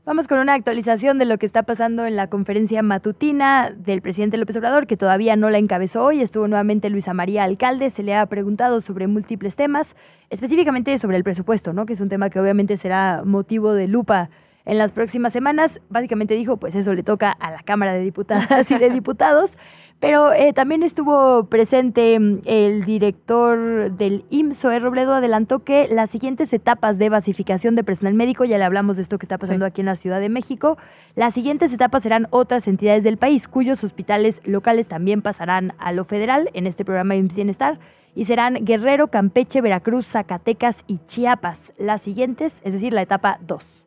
[0.08, 4.38] Vamos con una actualización de lo que está pasando en la conferencia matutina del presidente
[4.38, 6.22] López Obrador, que todavía no la encabezó hoy.
[6.22, 7.90] Estuvo nuevamente Luisa María Alcalde.
[7.90, 9.98] Se le ha preguntado sobre múltiples temas,
[10.30, 11.86] específicamente sobre el presupuesto, ¿no?
[11.86, 14.30] que es un tema que obviamente será motivo de lupa
[14.68, 15.80] en las próximas semanas.
[15.90, 19.58] Básicamente dijo, pues eso le toca a la Cámara de Diputadas y de Diputados.
[20.00, 26.54] Pero eh, también estuvo presente mm, el director del IMSO, Robledo, adelantó que las siguientes
[26.54, 29.82] etapas de basificación de personal médico, ya le hablamos de esto que está pasando aquí
[29.82, 30.78] en la Ciudad de México,
[31.16, 36.04] las siguientes etapas serán otras entidades del país, cuyos hospitales locales también pasarán a lo
[36.04, 37.80] federal en este programa IMSS Bienestar
[38.14, 41.74] y serán Guerrero, Campeche, Veracruz, Zacatecas y Chiapas.
[41.78, 43.87] Las siguientes, es decir, la etapa 2.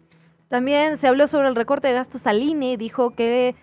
[0.51, 3.55] También se habló sobre el recorte de gastos al INE, dijo que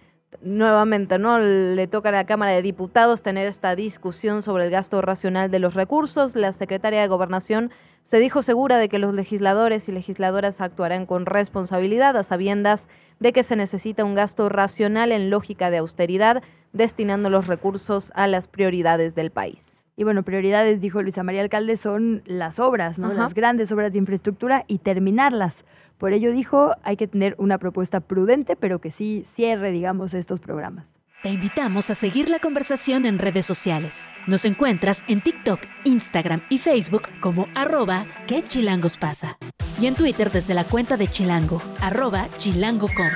[0.42, 5.02] nuevamente no le toca a la Cámara de Diputados tener esta discusión sobre el gasto
[5.02, 6.38] racional de los recursos.
[6.38, 7.72] La secretaria de Gobernación
[8.04, 12.88] se dijo segura de que los legisladores y legisladoras actuarán con responsabilidad a sabiendas
[13.20, 16.42] de que se necesita un gasto racional en lógica de austeridad,
[16.72, 19.77] destinando los recursos a las prioridades del país.
[20.00, 23.12] Y bueno, prioridades, dijo Luisa María Alcalde, son las obras, ¿no?
[23.14, 25.66] Las grandes obras de infraestructura y terminarlas.
[25.98, 30.40] Por ello dijo, hay que tener una propuesta prudente, pero que sí cierre, digamos, estos
[30.40, 30.96] programas.
[31.24, 34.08] Te invitamos a seguir la conversación en redes sociales.
[34.28, 39.40] Nos encuentras en TikTok, Instagram y Facebook como arroba que chilangos pasa.
[39.80, 43.10] Y en Twitter desde la cuenta de Chilango, arroba chilango.com.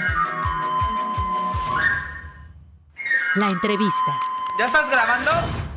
[3.36, 4.20] La entrevista.
[4.58, 5.71] ¿Ya estás grabando?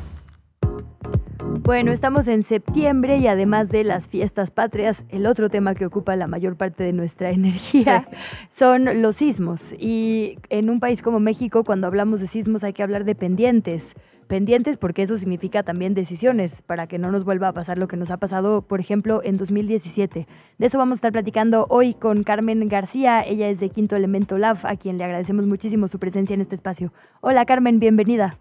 [1.65, 6.15] Bueno, estamos en septiembre y además de las fiestas patrias, el otro tema que ocupa
[6.15, 8.07] la mayor parte de nuestra energía
[8.49, 9.73] son los sismos.
[9.79, 13.95] Y en un país como México, cuando hablamos de sismos hay que hablar de pendientes.
[14.27, 17.97] Pendientes porque eso significa también decisiones para que no nos vuelva a pasar lo que
[17.97, 20.27] nos ha pasado, por ejemplo, en 2017.
[20.59, 23.23] De eso vamos a estar platicando hoy con Carmen García.
[23.23, 26.53] Ella es de Quinto Elemento Lab, a quien le agradecemos muchísimo su presencia en este
[26.53, 26.93] espacio.
[27.21, 28.37] Hola Carmen, bienvenida.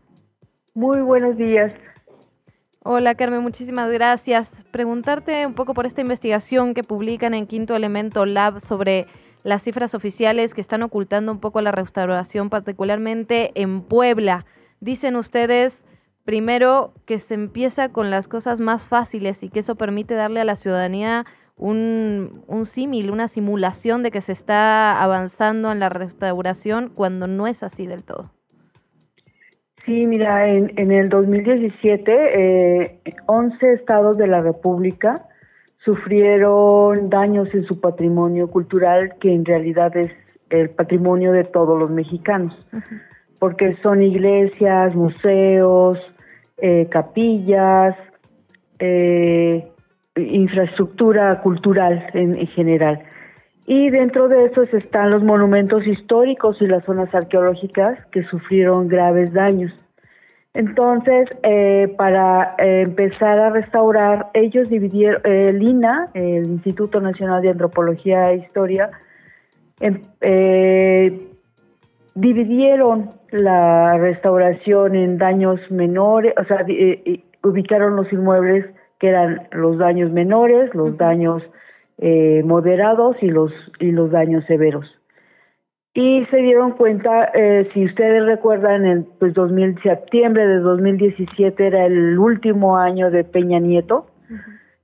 [0.75, 1.75] Muy buenos días.
[2.87, 4.63] Hola Carmen, muchísimas gracias.
[4.71, 9.07] Preguntarte un poco por esta investigación que publican en Quinto Elemento Lab sobre
[9.43, 14.45] las cifras oficiales que están ocultando un poco la restauración, particularmente en Puebla.
[14.81, 15.87] Dicen ustedes,
[16.25, 20.45] primero, que se empieza con las cosas más fáciles y que eso permite darle a
[20.45, 21.25] la ciudadanía
[21.57, 27.47] un, un símil, una simulación de que se está avanzando en la restauración cuando no
[27.47, 28.31] es así del todo.
[29.85, 35.27] Sí, mira, en, en el 2017, eh, 11 estados de la República
[35.85, 40.11] sufrieron daños en su patrimonio cultural, que en realidad es
[40.49, 42.57] el patrimonio de todos los mexicanos,
[43.39, 45.99] porque son iglesias, museos,
[46.57, 47.95] eh, capillas,
[48.79, 49.69] eh,
[50.17, 53.03] infraestructura cultural en, en general.
[53.67, 59.33] Y dentro de esos están los monumentos históricos y las zonas arqueológicas que sufrieron graves
[59.33, 59.73] daños.
[60.53, 67.43] Entonces, eh, para eh, empezar a restaurar, ellos dividieron, eh, el INA, el Instituto Nacional
[67.43, 68.91] de Antropología e Historia,
[69.81, 71.29] em, eh,
[72.15, 76.65] dividieron la restauración en daños menores, o sea,
[77.43, 78.67] ubicaron los inmuebles
[79.01, 81.43] que eran los daños menores, los daños
[81.99, 84.87] eh, moderados y los y los daños severos.
[85.97, 91.87] Y se dieron cuenta, eh, si ustedes recuerdan, en pues 2000, septiembre de 2017 era
[91.87, 94.07] el último año de Peña Nieto,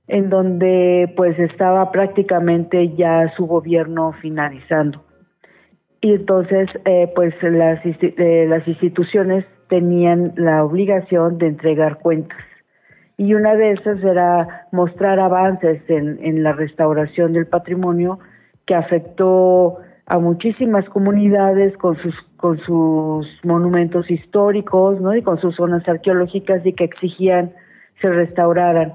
[0.07, 5.03] en donde pues estaba prácticamente ya su gobierno finalizando.
[5.99, 12.37] Y entonces eh, pues las, eh, las instituciones tenían la obligación de entregar cuentas
[13.17, 18.19] y una de esas era mostrar avances en, la restauración del patrimonio
[18.65, 25.15] que afectó a muchísimas comunidades con sus con sus monumentos históricos ¿no?
[25.15, 27.51] y con sus zonas arqueológicas y que exigían
[28.01, 28.93] se restauraran.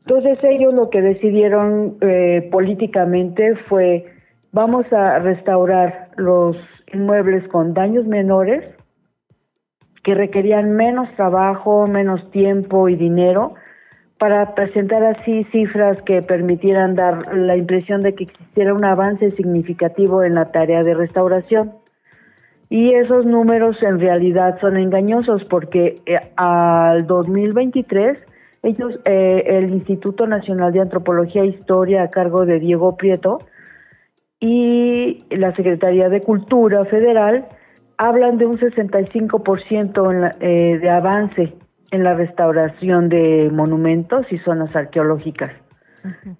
[0.00, 4.06] Entonces ellos lo que decidieron eh, políticamente fue
[4.50, 6.56] vamos a restaurar los
[6.92, 8.64] inmuebles con daños menores
[10.06, 13.54] que requerían menos trabajo, menos tiempo y dinero
[14.18, 20.22] para presentar así cifras que permitieran dar la impresión de que existiera un avance significativo
[20.22, 21.72] en la tarea de restauración.
[22.70, 28.16] Y esos números en realidad son engañosos porque eh, al 2023
[28.62, 33.40] ellos, eh, el Instituto Nacional de Antropología e Historia a cargo de Diego Prieto
[34.38, 37.48] y la Secretaría de Cultura Federal
[37.98, 41.54] hablan de un 65% en la, eh, de avance
[41.90, 45.50] en la restauración de monumentos y zonas arqueológicas.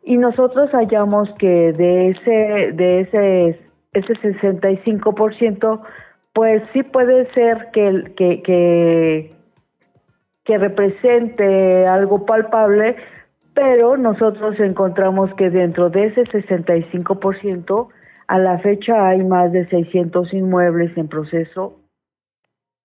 [0.04, 3.60] Y nosotros hallamos que de ese de ese
[3.92, 5.80] ese 65%
[6.32, 9.30] pues sí puede ser que que que
[10.44, 12.96] que represente algo palpable,
[13.54, 17.88] pero nosotros encontramos que dentro de ese 65%
[18.28, 21.80] a la fecha hay más de 600 inmuebles en proceso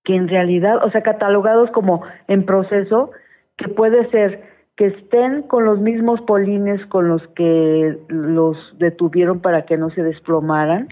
[0.04, 3.12] que en realidad, o sea, catalogados como en proceso,
[3.58, 4.44] que puede ser
[4.76, 10.02] que estén con los mismos polines con los que los detuvieron para que no se
[10.02, 10.88] desplomaran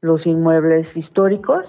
[0.00, 1.64] los inmuebles históricos,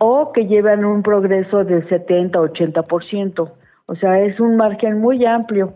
[0.00, 3.52] o que llevan un progreso del 70-80%.
[3.86, 5.74] O sea, es un margen muy amplio.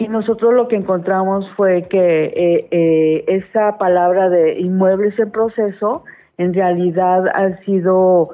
[0.00, 6.04] Y nosotros lo que encontramos fue que eh, eh, esa palabra de inmuebles en proceso,
[6.38, 8.30] en realidad han sido,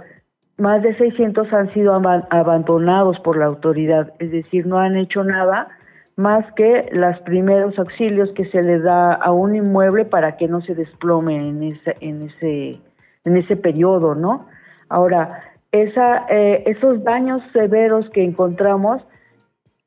[0.58, 5.24] más de 600 han sido aban- abandonados por la autoridad, es decir, no han hecho
[5.24, 5.66] nada
[6.14, 10.60] más que los primeros auxilios que se le da a un inmueble para que no
[10.60, 12.80] se desplome en ese, en ese,
[13.24, 14.46] en ese periodo, ¿no?
[14.88, 19.02] Ahora, esa, eh, esos daños severos que encontramos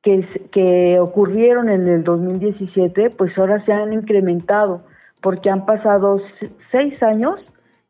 [0.01, 4.81] que, ocurrieron en el 2017, pues ahora se han incrementado,
[5.21, 6.17] porque han pasado
[6.71, 7.39] seis años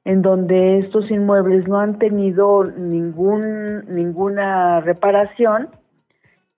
[0.06, 5.70] en donde estos inmuebles no han tenido ningún, ninguna reparación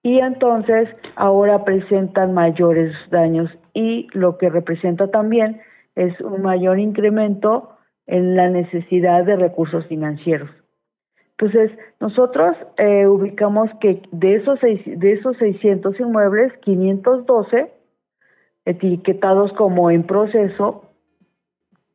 [0.04, 5.62] y entonces ahora presentan mayores daños y lo que representa también
[5.96, 10.50] es un mayor incremento en la necesidad de recursos financieros.
[11.42, 17.72] Entonces, nosotros eh, ubicamos que de esos, seis, de esos 600 inmuebles, 512
[18.66, 20.84] etiquetados como en proceso,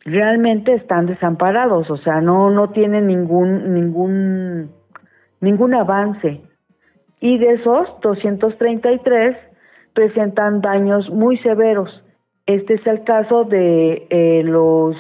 [0.05, 4.73] realmente están desamparados, o sea, no, no tienen ningún, ningún,
[5.41, 6.41] ningún avance.
[7.21, 9.37] Y de esos, 233
[9.95, 12.03] presentan daños muy severos.
[12.47, 14.97] Este es el caso de eh, los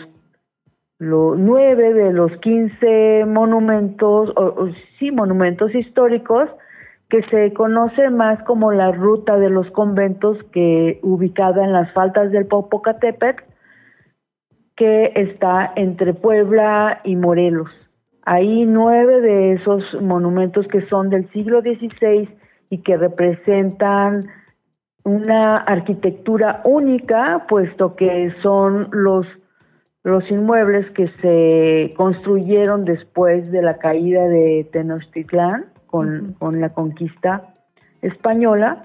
[0.98, 4.68] los nueve de los quince monumentos, o,
[4.98, 6.48] sí, monumentos históricos,
[7.08, 12.32] que se conoce más como la ruta de los conventos, que ubicada en las faltas
[12.32, 13.42] del Popocatépetl,
[14.74, 17.70] que está entre Puebla y Morelos.
[18.24, 22.28] Ahí nueve de esos monumentos que son del siglo XVI
[22.70, 24.24] y que representan
[25.04, 29.26] una arquitectura única, puesto que son los
[30.06, 37.52] los inmuebles que se construyeron después de la caída de Tenochtitlán con, la conquista
[38.02, 38.84] española,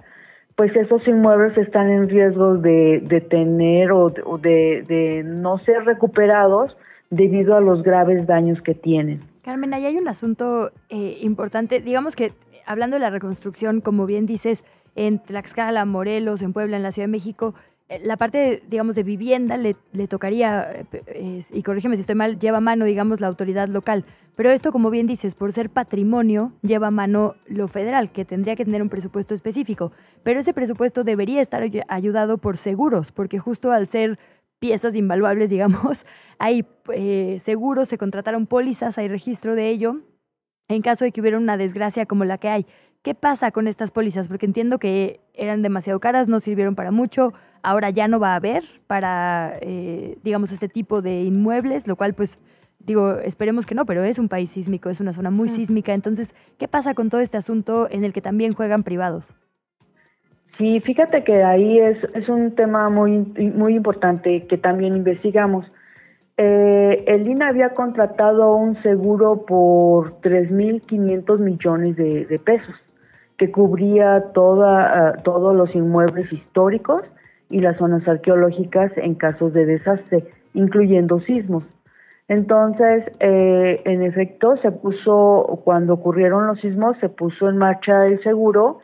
[0.55, 6.75] pues esos inmuebles están en riesgo de, de tener o, de, de, no ser recuperados
[7.11, 9.19] debido a los graves daños que tienen.
[9.43, 11.81] Carmen, ahí hay un asunto eh, importante.
[11.81, 12.33] Digamos que
[12.65, 14.63] hablando de la reconstrucción, como bien dices,
[14.95, 17.53] en Tlaxcala, Morelos, en Puebla, en la Ciudad de México,
[18.03, 19.75] la parte, digamos, de vivienda le,
[20.07, 24.05] tocaría, eh, y corrígeme si estoy mal, lleva mano, digamos, la autoridad local.
[24.35, 28.65] Pero esto, como bien dices, por ser patrimonio, lleva mano lo federal, que tendría que
[28.65, 29.91] tener un presupuesto específico.
[30.23, 34.17] Pero ese presupuesto debería estar ayudado por seguros, porque justo al ser
[34.59, 36.05] piezas invaluables, digamos,
[36.39, 39.97] hay eh, seguros, se contrataron pólizas, hay registro de ello,
[40.69, 42.65] en caso de que hubiera una desgracia como la que hay.
[43.01, 44.27] ¿Qué pasa con estas pólizas?
[44.27, 47.33] Porque entiendo que eran demasiado caras, no sirvieron para mucho,
[47.63, 52.13] ahora ya no va a haber para, eh, digamos, este tipo de inmuebles, lo cual
[52.13, 52.39] pues
[52.85, 55.93] digo, esperemos que no, pero es un país sísmico, es una zona muy sísmica.
[55.93, 59.35] Entonces, ¿qué pasa con todo este asunto en el que también juegan privados?
[60.57, 63.17] Sí, fíjate que ahí es, es un tema muy,
[63.55, 65.65] muy importante que también investigamos.
[66.37, 72.75] Eh, el INA había contratado un seguro por 3.500 millones de, de, pesos
[73.37, 77.01] que cubría toda, ah, todos los inmuebles históricos
[77.51, 81.65] y las zonas arqueológicas en casos de desastre, incluyendo sismos.
[82.27, 88.23] Entonces, eh, en efecto, se puso, cuando ocurrieron los sismos, se puso en marcha el
[88.23, 88.79] seguro.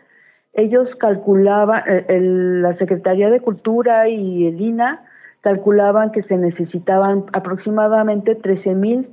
[0.54, 5.06] Ellos calculaban, eh, la Secretaría de Cultura y el INA
[5.42, 9.08] calculaban que se necesitaban aproximadamente 13 mil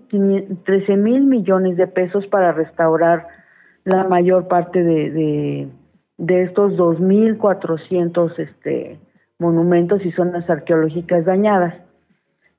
[0.64, 3.28] 13 millones de pesos para restaurar
[3.85, 5.68] la mayor parte de, de,
[6.18, 8.98] de estos 2.400 este,
[9.39, 11.74] monumentos y zonas arqueológicas dañadas.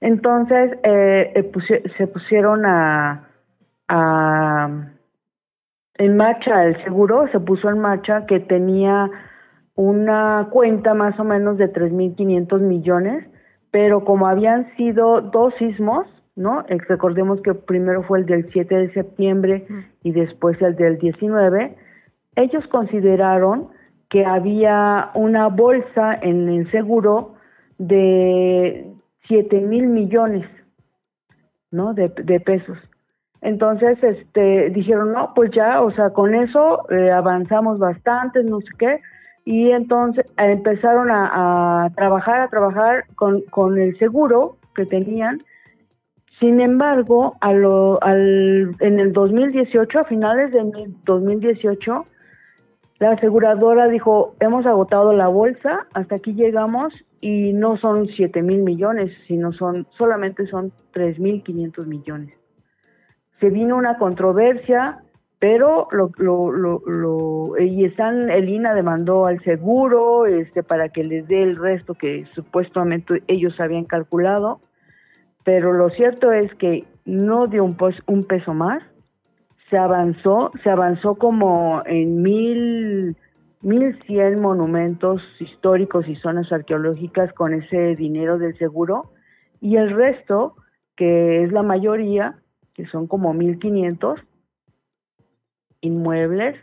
[0.02, 3.30] Entonces eh, eh, se pusieron a,
[5.98, 9.10] en marcha el seguro, se puso en marcha que tenía
[9.76, 13.26] una cuenta más o menos de 3.500 millones,
[13.72, 16.62] pero como habían sido dos sismos, ¿no?
[16.68, 19.66] Eh, recordemos que primero fue el del 7 de septiembre
[20.04, 21.76] y después el del 19,
[22.36, 23.70] ellos consideraron
[24.10, 27.36] que había una bolsa en el seguro
[27.78, 28.94] de
[29.28, 30.46] 7 mil millones
[31.76, 31.94] ¿no?
[31.94, 32.10] De,
[32.40, 32.78] pesos.
[33.42, 38.70] Entonces, este, dijeron, no, pues ya, o sea, con eso eh, avanzamos bastante, no sé
[38.80, 39.02] qué,
[39.44, 45.38] y entonces empezaron a, trabajar, a trabajar con, con el seguro que tenían.
[46.40, 52.06] Sin embargo, a lo, al, en el 2018, a finales de 2018,
[52.98, 58.64] la aseguradora dijo, hemos agotado la bolsa, hasta aquí llegamos y no son 7 mil
[58.64, 62.40] millones, sino son solamente son 3 mil 500 millones.
[63.42, 65.00] Se vino una controversia,
[65.40, 71.28] pero lo, lo, lo, y están, el INA demandó al seguro este, para que les
[71.28, 74.62] dé el resto que supuestamente ellos habían calculado,
[75.44, 77.76] pero lo cierto es que no dio un,
[78.08, 78.82] un peso más
[79.76, 83.18] se avanzó, se avanzó como en mil,
[83.62, 89.12] mil cien monumentos históricos y zonas arqueológicas con ese dinero del seguro
[89.60, 90.56] y el resto,
[90.96, 92.36] que es la mayoría,
[92.74, 94.22] que son como mil quinientos
[95.82, 96.56] inmuebles,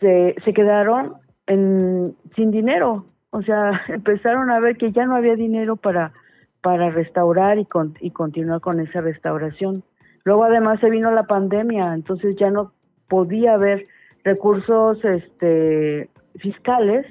[0.00, 1.14] se, se quedaron
[1.46, 3.06] en, sin dinero.
[3.30, 6.12] O sea, empezaron a ver que ya no había dinero para,
[6.60, 7.68] para restaurar y,
[8.00, 9.84] y continuar con esa restauración.
[10.26, 12.72] Luego además se vino la pandemia, entonces ya no
[13.06, 13.86] podía haber
[14.24, 17.06] recursos este, fiscales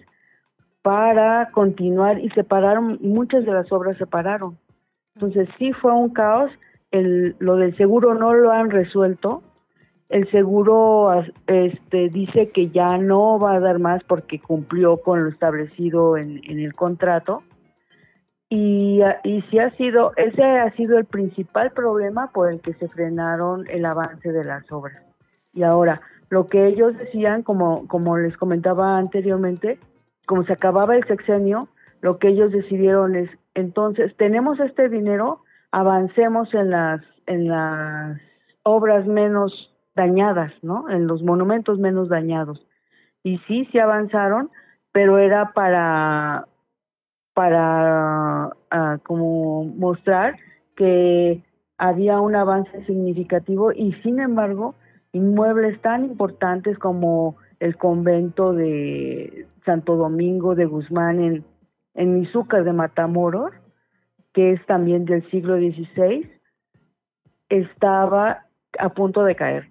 [0.82, 4.58] para continuar y separaron, muchas de las obras se pararon.
[5.16, 6.52] Entonces sí fue un caos,
[6.92, 9.44] el, lo del seguro no lo han resuelto
[10.10, 15.30] El seguro este, dice que ya no va a dar más porque cumplió con lo
[15.30, 17.44] establecido en, en el contrato.
[18.50, 22.88] Y, y sí ha sido, ese ha sido el principal problema por el que se
[22.88, 25.02] frenaron el avance de las obras.
[25.54, 26.00] Y ahora,
[26.30, 29.80] lo que ellos decían, como, como les comentaba anteriormente,
[30.26, 31.70] como se acababa el sexenio,
[32.02, 35.42] lo que ellos decidieron es, entonces, tenemos este dinero,
[35.72, 38.20] avancemos en las, en las
[38.64, 40.90] obras menos dañadas, ¿no?
[40.90, 42.66] En los monumentos menos dañados.
[43.24, 44.52] Y sí, sí avanzaron,
[44.92, 46.48] pero era para,
[47.36, 50.38] para uh, como mostrar
[50.76, 51.44] que
[51.78, 54.74] había un avance significativo y sin embargo
[55.12, 61.46] inmuebles tan importantes como el convento de Santo Domingo de Guzmán en,
[61.94, 63.52] en Izúcar de Matamoros,
[64.34, 66.30] que es también del siglo XVI,
[67.50, 68.46] estaba
[68.80, 69.70] a punto de caer.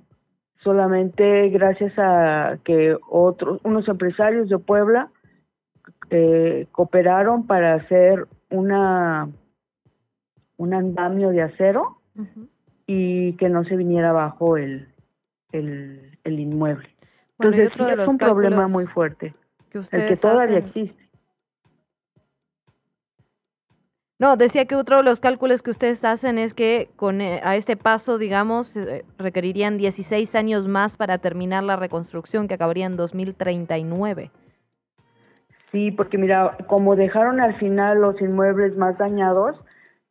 [0.63, 5.11] Solamente gracias a que otros, unos empresarios de Puebla
[6.11, 9.29] eh, cooperaron para hacer una
[10.57, 11.99] un andamio de acero
[12.87, 14.89] y que no se viniera abajo el,
[15.53, 16.89] el, el inmueble.
[17.39, 19.35] Entonces es un problema muy fuerte,
[19.73, 21.05] el que todavía existe.
[24.17, 27.57] No, decía que otro de los cálculos que ustedes hacen es que con eh, a
[27.57, 32.97] este paso, digamos, eh, requerirían 16 años más para terminar la reconstrucción, que acabaría en
[32.97, 34.31] 2039.
[35.75, 39.61] Sí, porque mira, como dejaron al final los inmuebles más dañados,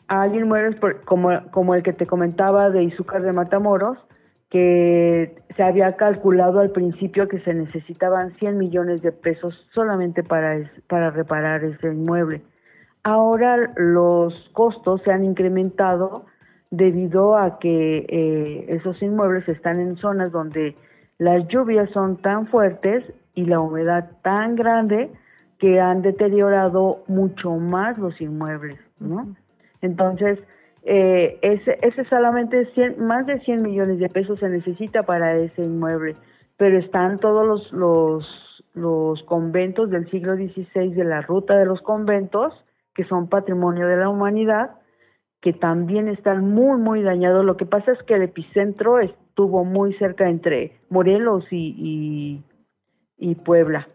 [0.10, 3.98] hay inmuebles como, como el que te comentaba de Izúcar de Matamoros,
[4.50, 10.70] que se había calculado al principio que se necesitaban 100 millones de pesos solamente para,
[10.90, 12.42] para reparar ese inmueble.
[13.02, 16.26] Ahora los costos se han incrementado
[16.72, 20.76] debido a que eh, esos inmuebles están en zonas donde
[21.20, 25.10] las lluvias son tan fuertes y la humedad tan grande
[25.64, 29.34] que han deteriorado mucho más los inmuebles, ¿no?
[29.82, 30.38] Entonces,
[30.84, 35.62] eh, ese, ese solamente 100, más de 100 millones de pesos se necesita para ese
[35.62, 36.16] inmueble,
[36.58, 41.82] pero están todos los, los, los conventos del siglo XVI de la ruta de los
[41.82, 42.54] conventos,
[42.94, 44.72] que son patrimonio de la humanidad,
[45.40, 47.46] que también están muy, muy dañados.
[47.46, 52.44] Lo que pasa es que el epicentro estuvo muy cerca entre Morelos y,
[53.18, 53.88] y, Puebla.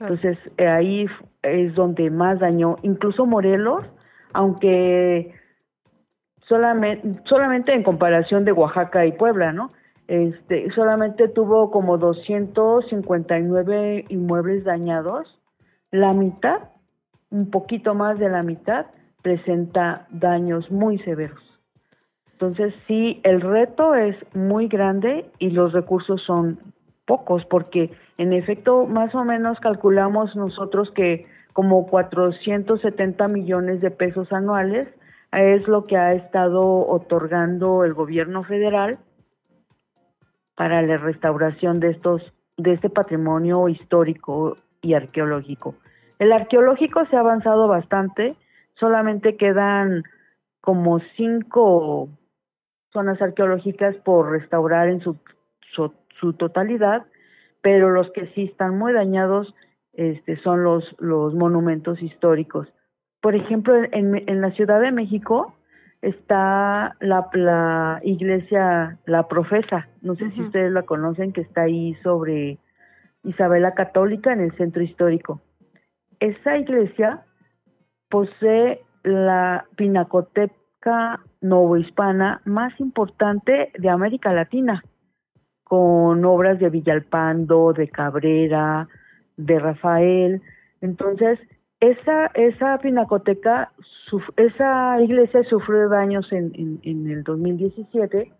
[0.00, 1.06] Entonces, ahí
[1.42, 2.76] es donde más dañó.
[2.82, 3.84] Incluso Morelos,
[4.32, 5.34] aunque
[6.48, 9.68] solamente, solamente en comparación de Oaxaca y Puebla, ¿no?
[10.06, 15.38] Este, solamente tuvo como 259 inmuebles dañados,
[15.90, 16.70] la mitad,
[17.30, 18.86] un poquito más de la mitad,
[19.22, 21.42] presenta daños muy severos.
[22.32, 26.60] Entonces, sí, el reto es muy grande y los recursos son
[27.08, 34.32] pocos, porque en efecto, más o menos calculamos nosotros que como 470 millones de pesos
[34.32, 34.86] anuales
[35.32, 38.98] es lo que ha estado otorgando el gobierno federal
[40.54, 42.22] para la restauración de estos
[42.58, 45.76] de este patrimonio histórico y arqueológico.
[46.18, 48.36] El arqueológico se ha avanzado bastante,
[48.74, 50.02] solamente quedan
[50.60, 52.08] como cinco
[52.92, 55.16] zonas arqueológicas por restaurar en su,
[55.72, 55.92] su,
[56.36, 57.06] totalidad,
[57.62, 59.54] pero los que sí están muy dañados
[59.92, 62.68] este, son los, los monumentos históricos.
[63.20, 65.54] Por ejemplo, en, en la Ciudad de México
[66.02, 71.94] está la, la iglesia La Profesa, no sé si ustedes la conocen, que está ahí
[72.02, 72.58] sobre
[73.24, 75.40] Isabela Católica en el centro histórico.
[76.20, 77.22] Esa iglesia
[78.08, 84.82] posee la pinacoteca novohispana más importante de América Latina,
[85.68, 88.88] con obras de Villalpando, de Cabrera,
[89.36, 90.42] de Rafael.
[90.80, 91.38] Entonces,
[91.80, 93.72] esa, esa pinacoteca,
[94.36, 98.32] esa iglesia sufrió daños en, en, el 2017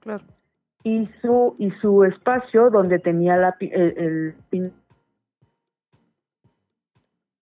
[0.84, 4.34] y su y su espacio donde tenía la el,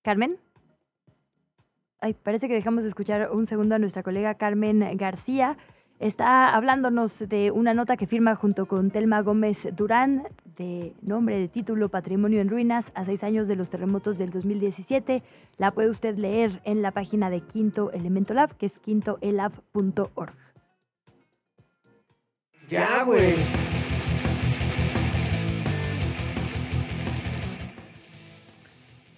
[0.02, 0.36] Carmen.
[2.00, 5.56] Ay, parece que dejamos de escuchar un segundo a nuestra colega Carmen García
[6.00, 10.24] está hablándonos de una nota que firma junto con Telma Gómez Durán,
[10.56, 15.22] de nombre de título Patrimonio en Ruinas, a seis años de los terremotos del 2017.
[15.58, 20.34] La puede usted leer en la página de Quinto Elemento Lab, que es quintoelab.org.
[22.68, 23.34] Ya, güey.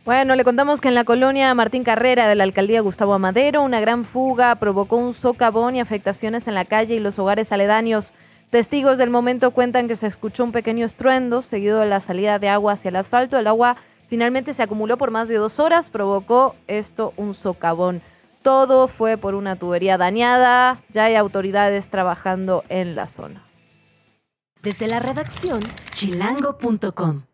[0.09, 3.79] Bueno, le contamos que en la colonia Martín Carrera de la alcaldía Gustavo Amadero, una
[3.79, 8.15] gran fuga provocó un socavón y afectaciones en la calle y los hogares aledaños.
[8.49, 12.49] Testigos del momento cuentan que se escuchó un pequeño estruendo seguido de la salida de
[12.49, 13.39] agua hacia el asfalto.
[13.39, 13.77] El agua
[14.09, 18.01] finalmente se acumuló por más de dos horas, provocó esto un socavón.
[18.41, 23.43] Todo fue por una tubería dañada, ya hay autoridades trabajando en la zona.
[24.63, 25.61] Desde la redacción,
[25.93, 27.28] chilango.com.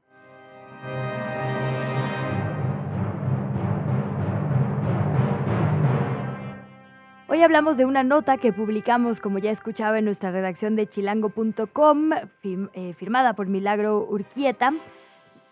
[7.35, 12.11] Hoy hablamos de una nota que publicamos, como ya escuchaba, en nuestra redacción de chilango.com,
[12.44, 14.73] eh, firmada por Milagro Urquieta.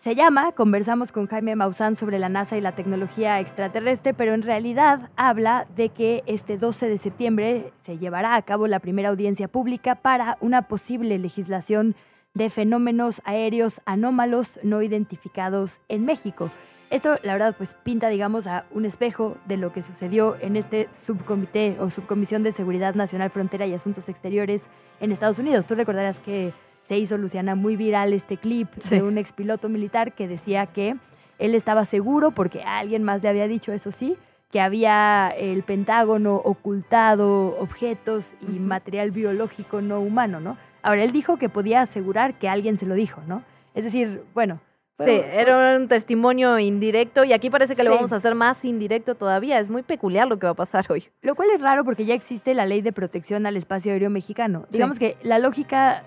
[0.01, 4.43] Se llama Conversamos con Jaime Maussan sobre la NASA y la tecnología extraterrestre, pero en
[4.43, 9.49] realidad habla de que este 12 de septiembre se llevará a cabo la primera audiencia
[9.49, 11.95] pública para una posible legislación
[12.33, 16.49] de fenómenos aéreos anómalos no identificados en México.
[16.93, 20.89] Esto, la verdad, pues pinta, digamos, a un espejo de lo que sucedió en este
[20.93, 25.65] subcomité o subcomisión de Seguridad Nacional, Frontera y Asuntos Exteriores en Estados Unidos.
[25.65, 26.53] Tú recordarás que
[26.83, 30.95] se hizo, Luciana, muy viral este clip de un expiloto militar que decía que
[31.39, 34.15] él estaba seguro, porque alguien más le había dicho, eso sí,
[34.51, 40.57] que había el Pentágono ocultado objetos y material biológico no humano, ¿no?
[40.83, 43.41] Ahora, él dijo que podía asegurar que alguien se lo dijo, ¿no?
[43.73, 44.59] Es decir, bueno,
[44.99, 49.15] Sí, era un testimonio indirecto y aquí parece que lo vamos a hacer más indirecto
[49.15, 49.59] todavía.
[49.59, 51.09] Es muy peculiar lo que va a pasar hoy.
[51.21, 54.65] Lo cual es raro porque ya existe la ley de protección al espacio aéreo mexicano.
[54.69, 56.03] Digamos que la lógica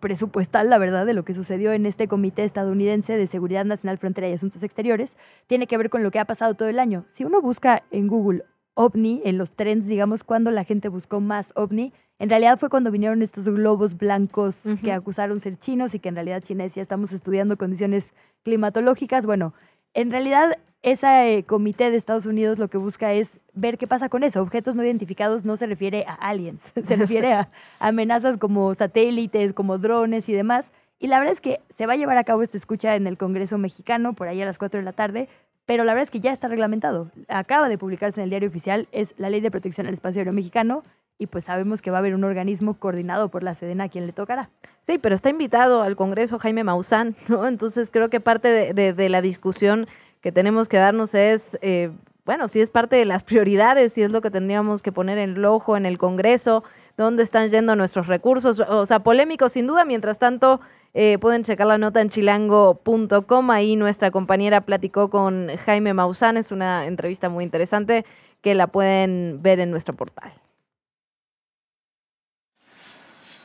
[0.00, 4.28] presupuestal, la verdad, de lo que sucedió en este Comité Estadounidense de Seguridad Nacional, Frontera
[4.28, 5.16] y Asuntos Exteriores,
[5.46, 7.04] tiene que ver con lo que ha pasado todo el año.
[7.08, 8.44] Si uno busca en Google
[8.78, 12.92] ovni, en los trends, digamos, cuando la gente buscó más ovni, en realidad fue cuando
[12.92, 17.12] vinieron estos globos blancos que acusaron ser chinos y que en realidad China decía estamos
[17.12, 18.12] estudiando condiciones
[18.44, 19.26] climatológicas.
[19.26, 19.52] Bueno,
[19.94, 24.08] en realidad ese eh, comité de Estados Unidos lo que busca es ver qué pasa
[24.08, 24.40] con eso.
[24.40, 27.50] Objetos no identificados no se refiere a aliens, se refiere a
[27.80, 30.70] amenazas como satélites, como drones y demás.
[31.00, 33.18] Y la verdad es que se va a llevar a cabo esta escucha en el
[33.18, 35.28] Congreso mexicano por ahí a las 4 de la tarde,
[35.68, 37.10] pero la verdad es que ya está reglamentado.
[37.28, 40.32] Acaba de publicarse en el diario oficial, es la Ley de Protección al Espacio Aéreo
[40.32, 40.82] Mexicano
[41.18, 44.06] y pues sabemos que va a haber un organismo coordinado por la Sedena a quien
[44.06, 44.48] le tocará.
[44.86, 47.46] Sí, pero está invitado al Congreso Jaime Maussan, ¿no?
[47.46, 49.86] Entonces creo que parte de, la discusión
[50.22, 51.90] que tenemos que darnos es, eh,
[52.24, 55.36] bueno, si es parte de las prioridades, si es lo que tendríamos que poner en
[55.36, 56.64] el ojo en el Congreso,
[56.96, 60.62] dónde están yendo nuestros recursos, o sea, polémico sin duda, mientras tanto...
[60.94, 63.50] Eh, pueden checar la nota en chilango.com.
[63.50, 66.36] Ahí nuestra compañera platicó con Jaime Maussan.
[66.36, 68.04] Es una entrevista muy interesante
[68.40, 70.32] que la pueden ver en nuestro portal.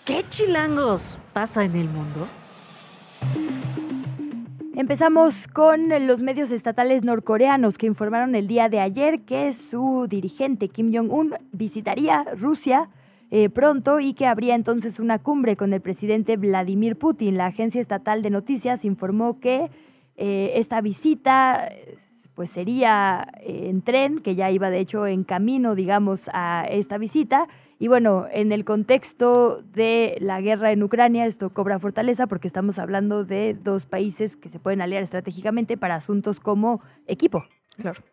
[0.06, 2.28] ¿Qué chilangos pasa en el mundo?
[4.76, 10.68] Empezamos con los medios estatales norcoreanos que informaron el día de ayer que su dirigente
[10.68, 12.90] Kim Jong-un visitaría Rusia
[13.35, 17.35] eh, pronto y que habría entonces una cumbre con el presidente Vladimir Putin.
[17.35, 19.72] La agencia estatal de noticias informó que
[20.18, 21.68] eh, esta visita
[22.35, 26.99] pues sería eh, en tren, que ya iba de hecho en camino, digamos, a esta
[26.99, 27.47] visita,
[27.80, 32.77] y bueno, en el contexto de la guerra en Ucrania, esto cobra fortaleza porque estamos
[32.77, 37.45] hablando de dos países que se pueden aliar estratégicamente para asuntos como equipo.
[37.77, 38.03] Claro.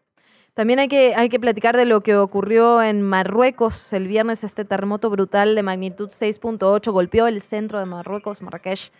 [0.54, 4.64] También hay que, hay que platicar de lo que ocurrió en Marruecos el viernes, este
[4.64, 8.90] terremoto brutal de magnitud 6.8 golpeó el centro de Marruecos, Marrakech.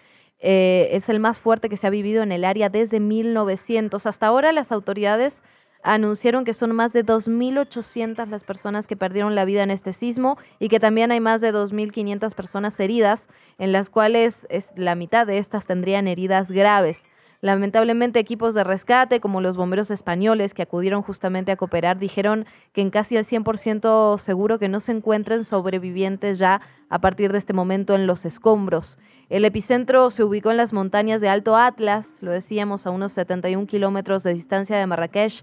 [0.43, 4.07] Eh, es el más fuerte que se ha vivido en el área desde 1900.
[4.07, 5.43] Hasta ahora las autoridades
[5.83, 10.39] anunciaron que son más de 2.800 las personas que perdieron la vida en este sismo
[10.59, 13.29] y que también hay más de 2.500 personas heridas,
[13.59, 17.07] en las cuales es, la mitad de estas tendrían heridas graves.
[17.43, 22.83] Lamentablemente equipos de rescate como los bomberos españoles que acudieron justamente a cooperar dijeron que
[22.83, 26.61] en casi el 100% seguro que no se encuentren sobrevivientes ya
[26.91, 28.99] a partir de este momento en los escombros.
[29.31, 33.67] El epicentro se ubicó en las montañas de Alto Atlas, lo decíamos a unos 71
[33.67, 35.43] kilómetros de distancia de Marrakech.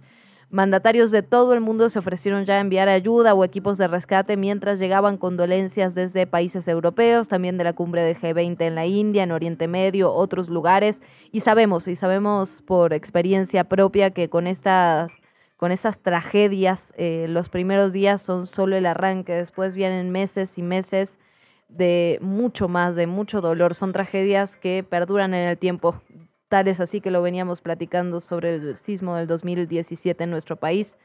[0.49, 4.37] Mandatarios de todo el mundo se ofrecieron ya a enviar ayuda o equipos de rescate
[4.37, 9.23] mientras llegaban condolencias desde países europeos, también de la cumbre del G20 en la India,
[9.23, 11.01] en Oriente Medio, otros lugares.
[11.33, 15.17] Y sabemos, y sabemos por experiencia propia que con estas,
[15.57, 20.61] con estas tragedias, eh, los primeros días son solo el arranque, después vienen meses y
[20.61, 21.19] meses
[21.67, 23.75] de mucho más, de mucho dolor.
[23.75, 26.01] Son tragedias que perduran en el tiempo.
[26.49, 30.97] Tal es así que lo veníamos platicando sobre el sismo del 2017 en nuestro país.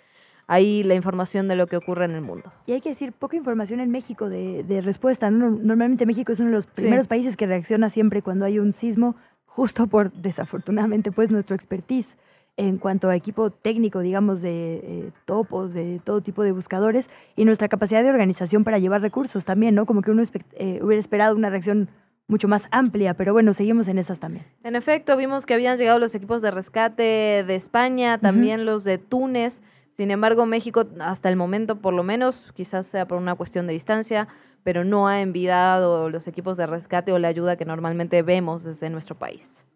[0.46, 2.52] Ahí la información de lo que ocurre en el mundo.
[2.66, 5.30] Y hay que decir, poca información en México de, respuesta.
[5.30, 9.16] Normalmente México es uno de los primeros países que reacciona siempre cuando hay un sismo,
[9.46, 12.16] justo por, desafortunadamente, pues nuestro expertise
[12.56, 17.44] en cuanto a equipo técnico, digamos, de eh, topos, de todo tipo de buscadores, y
[17.46, 19.86] nuestra capacidad de organización para llevar recursos también, ¿no?
[19.86, 21.88] Como que uno eh, hubiera esperado una reacción
[22.32, 24.46] mucho más amplia, pero bueno, seguimos en esas también.
[24.64, 28.96] En efecto, vimos que habían llegado los equipos de rescate de España, también los de
[28.96, 29.62] Túnez.
[29.98, 33.74] Sin embargo, México hasta el momento, por lo menos, quizás sea por una cuestión de
[33.74, 34.28] distancia,
[34.64, 38.88] pero no ha enviado los equipos de rescate o la ayuda que normalmente vemos desde
[38.88, 39.66] nuestro país.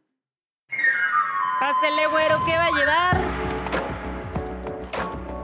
[1.60, 3.55] Pásele, güero, ¿qué va a llevar?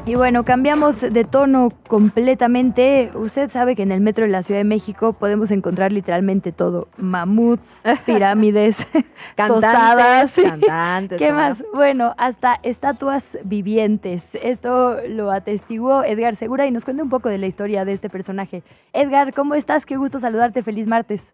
[0.04, 3.12] Y bueno, cambiamos de tono completamente.
[3.14, 6.88] Usted sabe que en el metro de la Ciudad de México podemos encontrar literalmente todo.
[6.98, 8.84] Mamuts, pirámides,
[9.36, 10.34] tostadas.
[10.34, 11.18] Cantantes.
[11.18, 11.62] ¿Qué más?
[11.72, 14.28] Bueno, hasta estatuas vivientes.
[14.42, 18.10] Esto lo atestiguó Edgar Segura y nos cuenta un poco de la historia de este
[18.10, 18.64] personaje.
[18.92, 19.86] Edgar, ¿cómo estás?
[19.86, 20.64] Qué gusto saludarte.
[20.64, 21.32] Feliz martes.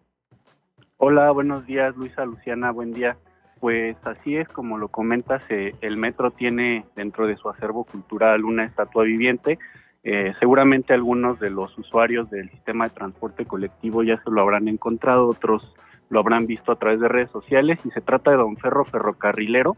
[0.97, 3.17] Hola, buenos días, Luisa, Luciana, buen día.
[3.59, 8.45] Pues así es, como lo comentas, eh, el metro tiene dentro de su acervo cultural
[8.45, 9.59] una estatua viviente.
[10.03, 14.69] Eh, seguramente algunos de los usuarios del sistema de transporte colectivo ya se lo habrán
[14.69, 15.75] encontrado, otros
[16.09, 19.75] lo habrán visto a través de redes sociales y se trata de Don Ferro Ferrocarrilero.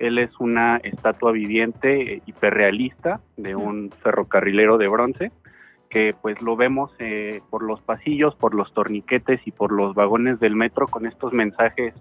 [0.00, 5.32] Él es una estatua viviente eh, hiperrealista de un ferrocarrilero de bronce
[5.88, 6.90] que pues lo vemos
[7.50, 11.92] por los pasillos, por los torniquetes y por los vagones del metro con estos mensajes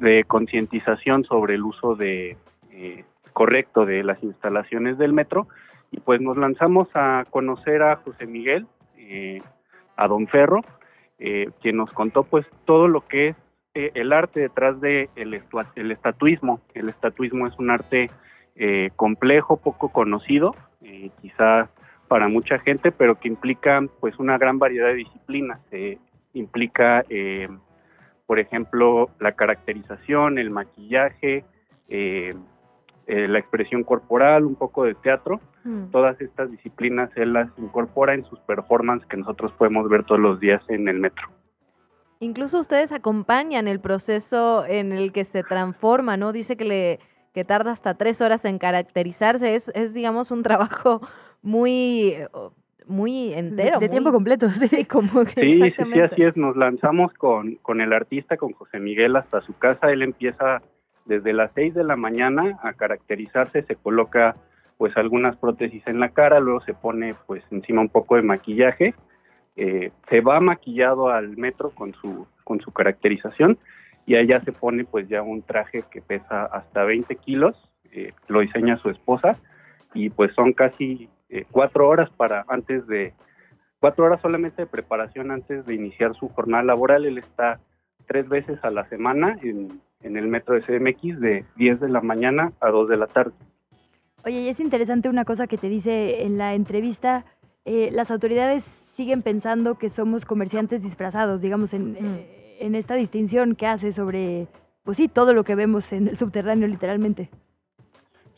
[0.00, 2.36] de concientización sobre el uso de
[2.70, 5.48] eh, correcto de las instalaciones del metro
[5.90, 8.66] y pues nos lanzamos a conocer a José Miguel,
[8.96, 9.40] eh,
[9.96, 10.60] a Don Ferro,
[11.18, 13.36] eh, quien nos contó pues todo lo que es
[13.74, 15.34] el arte detrás de el,
[15.92, 16.60] estatuismo.
[16.74, 18.10] El estatuismo es un arte
[18.96, 20.52] complejo, poco conocido,
[21.20, 21.68] quizás
[22.08, 25.60] para mucha gente, pero que implica pues una gran variedad de disciplinas.
[26.32, 27.04] implica
[28.28, 31.46] por ejemplo, la caracterización, el maquillaje,
[31.88, 32.34] eh,
[33.06, 35.40] eh, la expresión corporal, un poco de teatro.
[35.64, 35.86] Mm.
[35.86, 40.38] Todas estas disciplinas él las incorpora en sus performances que nosotros podemos ver todos los
[40.40, 41.26] días en el metro.
[42.20, 46.32] Incluso ustedes acompañan el proceso en el que se transforma, ¿no?
[46.32, 47.00] Dice que le
[47.32, 49.54] que tarda hasta tres horas en caracterizarse.
[49.54, 51.00] Es, es digamos, un trabajo
[51.40, 52.14] muy
[52.88, 53.78] muy entero.
[53.78, 54.48] De, tiempo completo.
[54.68, 56.36] Sí, como que sí, sí, sí, así es.
[56.36, 59.90] Nos lanzamos con, con el artista, con José Miguel, hasta su casa.
[59.90, 60.62] Él empieza
[61.08, 64.36] desde las 6 de la mañana a caracterizarse, se coloca
[64.76, 68.94] pues algunas prótesis en la cara, luego se pone pues encima un poco de maquillaje,
[69.56, 73.58] eh, se va maquillado al metro con su, con su caracterización
[74.06, 77.56] y allá se pone pues ya un traje que pesa hasta 20 kilos,
[77.90, 79.36] eh, lo diseña su esposa
[79.94, 83.12] y pues son casi eh, cuatro horas para antes de
[83.80, 87.04] cuatro horas solamente de preparación antes de iniciar su jornada laboral.
[87.04, 87.60] Él está
[88.06, 92.52] tres veces a la semana en, el metro de CMX de 10 de la mañana
[92.60, 93.32] a 2 de la tarde.
[94.24, 97.24] Oye, y es interesante una cosa que te dice en la entrevista.
[97.64, 103.54] Eh, las autoridades siguen pensando que somos comerciantes disfrazados, digamos, en, eh, en esta distinción
[103.54, 104.48] que hace sobre,
[104.82, 107.28] pues sí, todo lo que vemos en el subterráneo literalmente.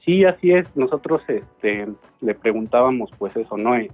[0.05, 0.74] Sí, así es.
[0.77, 1.89] Nosotros este,
[2.20, 3.77] le preguntábamos, pues eso, ¿no?
[3.77, 3.90] Eh,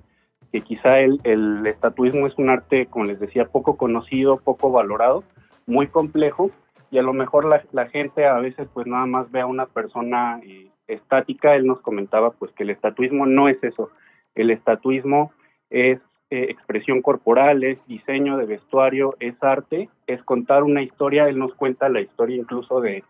[0.53, 5.25] que quizá el, estatuismo es un arte, como les decía, poco conocido, poco valorado,
[5.67, 6.51] muy complejo,
[6.91, 10.41] y a lo mejor la, gente a veces pues nada más ve a una persona
[10.45, 11.57] eh, estática.
[11.57, 13.91] Él nos comentaba pues que el estatuismo no es eso.
[14.37, 15.33] El estatuismo
[15.69, 15.99] es
[16.31, 21.29] eh, expresión corporal, es diseño de vestuario, es arte, es contar una historia.
[21.29, 23.03] Él nos cuenta la historia incluso de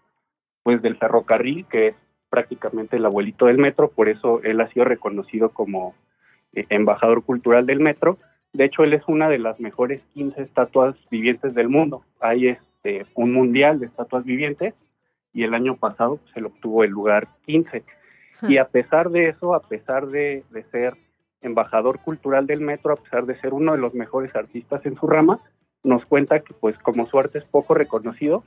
[0.63, 2.06] pues del ferrocarril, que es
[2.37, 5.95] prácticamente el abuelito del metro, por eso él ha sido reconocido como
[6.53, 8.19] eh, embajador cultural del metro.
[8.53, 12.05] De hecho, él es una de las mejores 15 estatuas vivientes del mundo.
[12.21, 14.75] Hay este, un mundial de estatuas vivientes
[15.33, 17.83] y el año pasado se le obtuvo el lugar 15.
[18.43, 20.95] Y a pesar de eso, a pesar de, de ser
[21.41, 25.07] embajador cultural del metro, a pesar de ser uno de los mejores artistas en su
[25.07, 25.41] rama,
[25.83, 28.45] nos cuenta que pues como su arte es poco reconocido,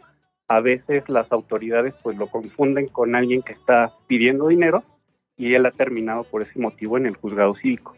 [0.50, 4.84] a veces las autoridades pues lo confunden con alguien que está pidiendo dinero
[5.38, 7.96] y él ha terminado por ese motivo en el juzgado cívico.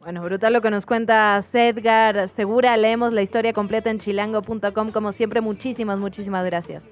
[0.00, 2.76] Bueno, brutal lo que nos cuenta Sedgar Segura.
[2.76, 4.92] Leemos la historia completa en chilango.com.
[4.92, 6.88] Como siempre, muchísimas, muchísimas gracias.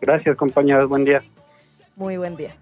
[0.00, 0.86] Gracias, compañeras.
[0.88, 1.22] Buen día.
[1.96, 2.54] Muy buen día.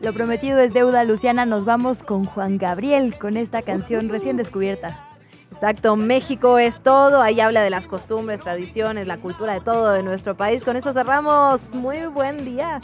[0.00, 1.46] Lo prometido es deuda, Luciana.
[1.46, 5.13] Nos vamos con Juan Gabriel con esta canción recién descubierta.
[5.54, 10.02] Exacto, México es todo, ahí habla de las costumbres, tradiciones, la cultura de todo de
[10.02, 10.64] nuestro país.
[10.64, 11.72] Con eso cerramos.
[11.72, 12.80] Muy buen día.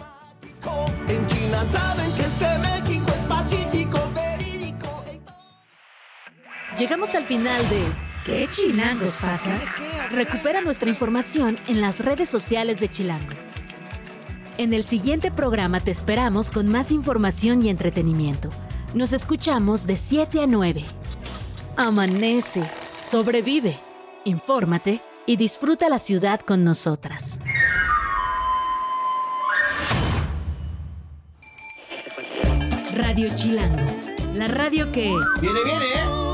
[6.79, 7.85] Llegamos al final de
[8.25, 9.59] ¿Qué chilangos pasa?
[10.13, 13.35] Recupera nuestra información en las redes sociales de Chilango.
[14.59, 18.51] En el siguiente programa te esperamos con más información y entretenimiento.
[18.95, 20.85] Nos escuchamos de 7 a 9.
[21.83, 22.63] Amanece,
[23.09, 23.75] sobrevive,
[24.27, 27.39] infórmate y disfruta la ciudad con nosotras.
[32.95, 33.91] Radio Chilango,
[34.35, 35.11] la radio que...
[35.41, 36.30] Viene, viene, ¿eh?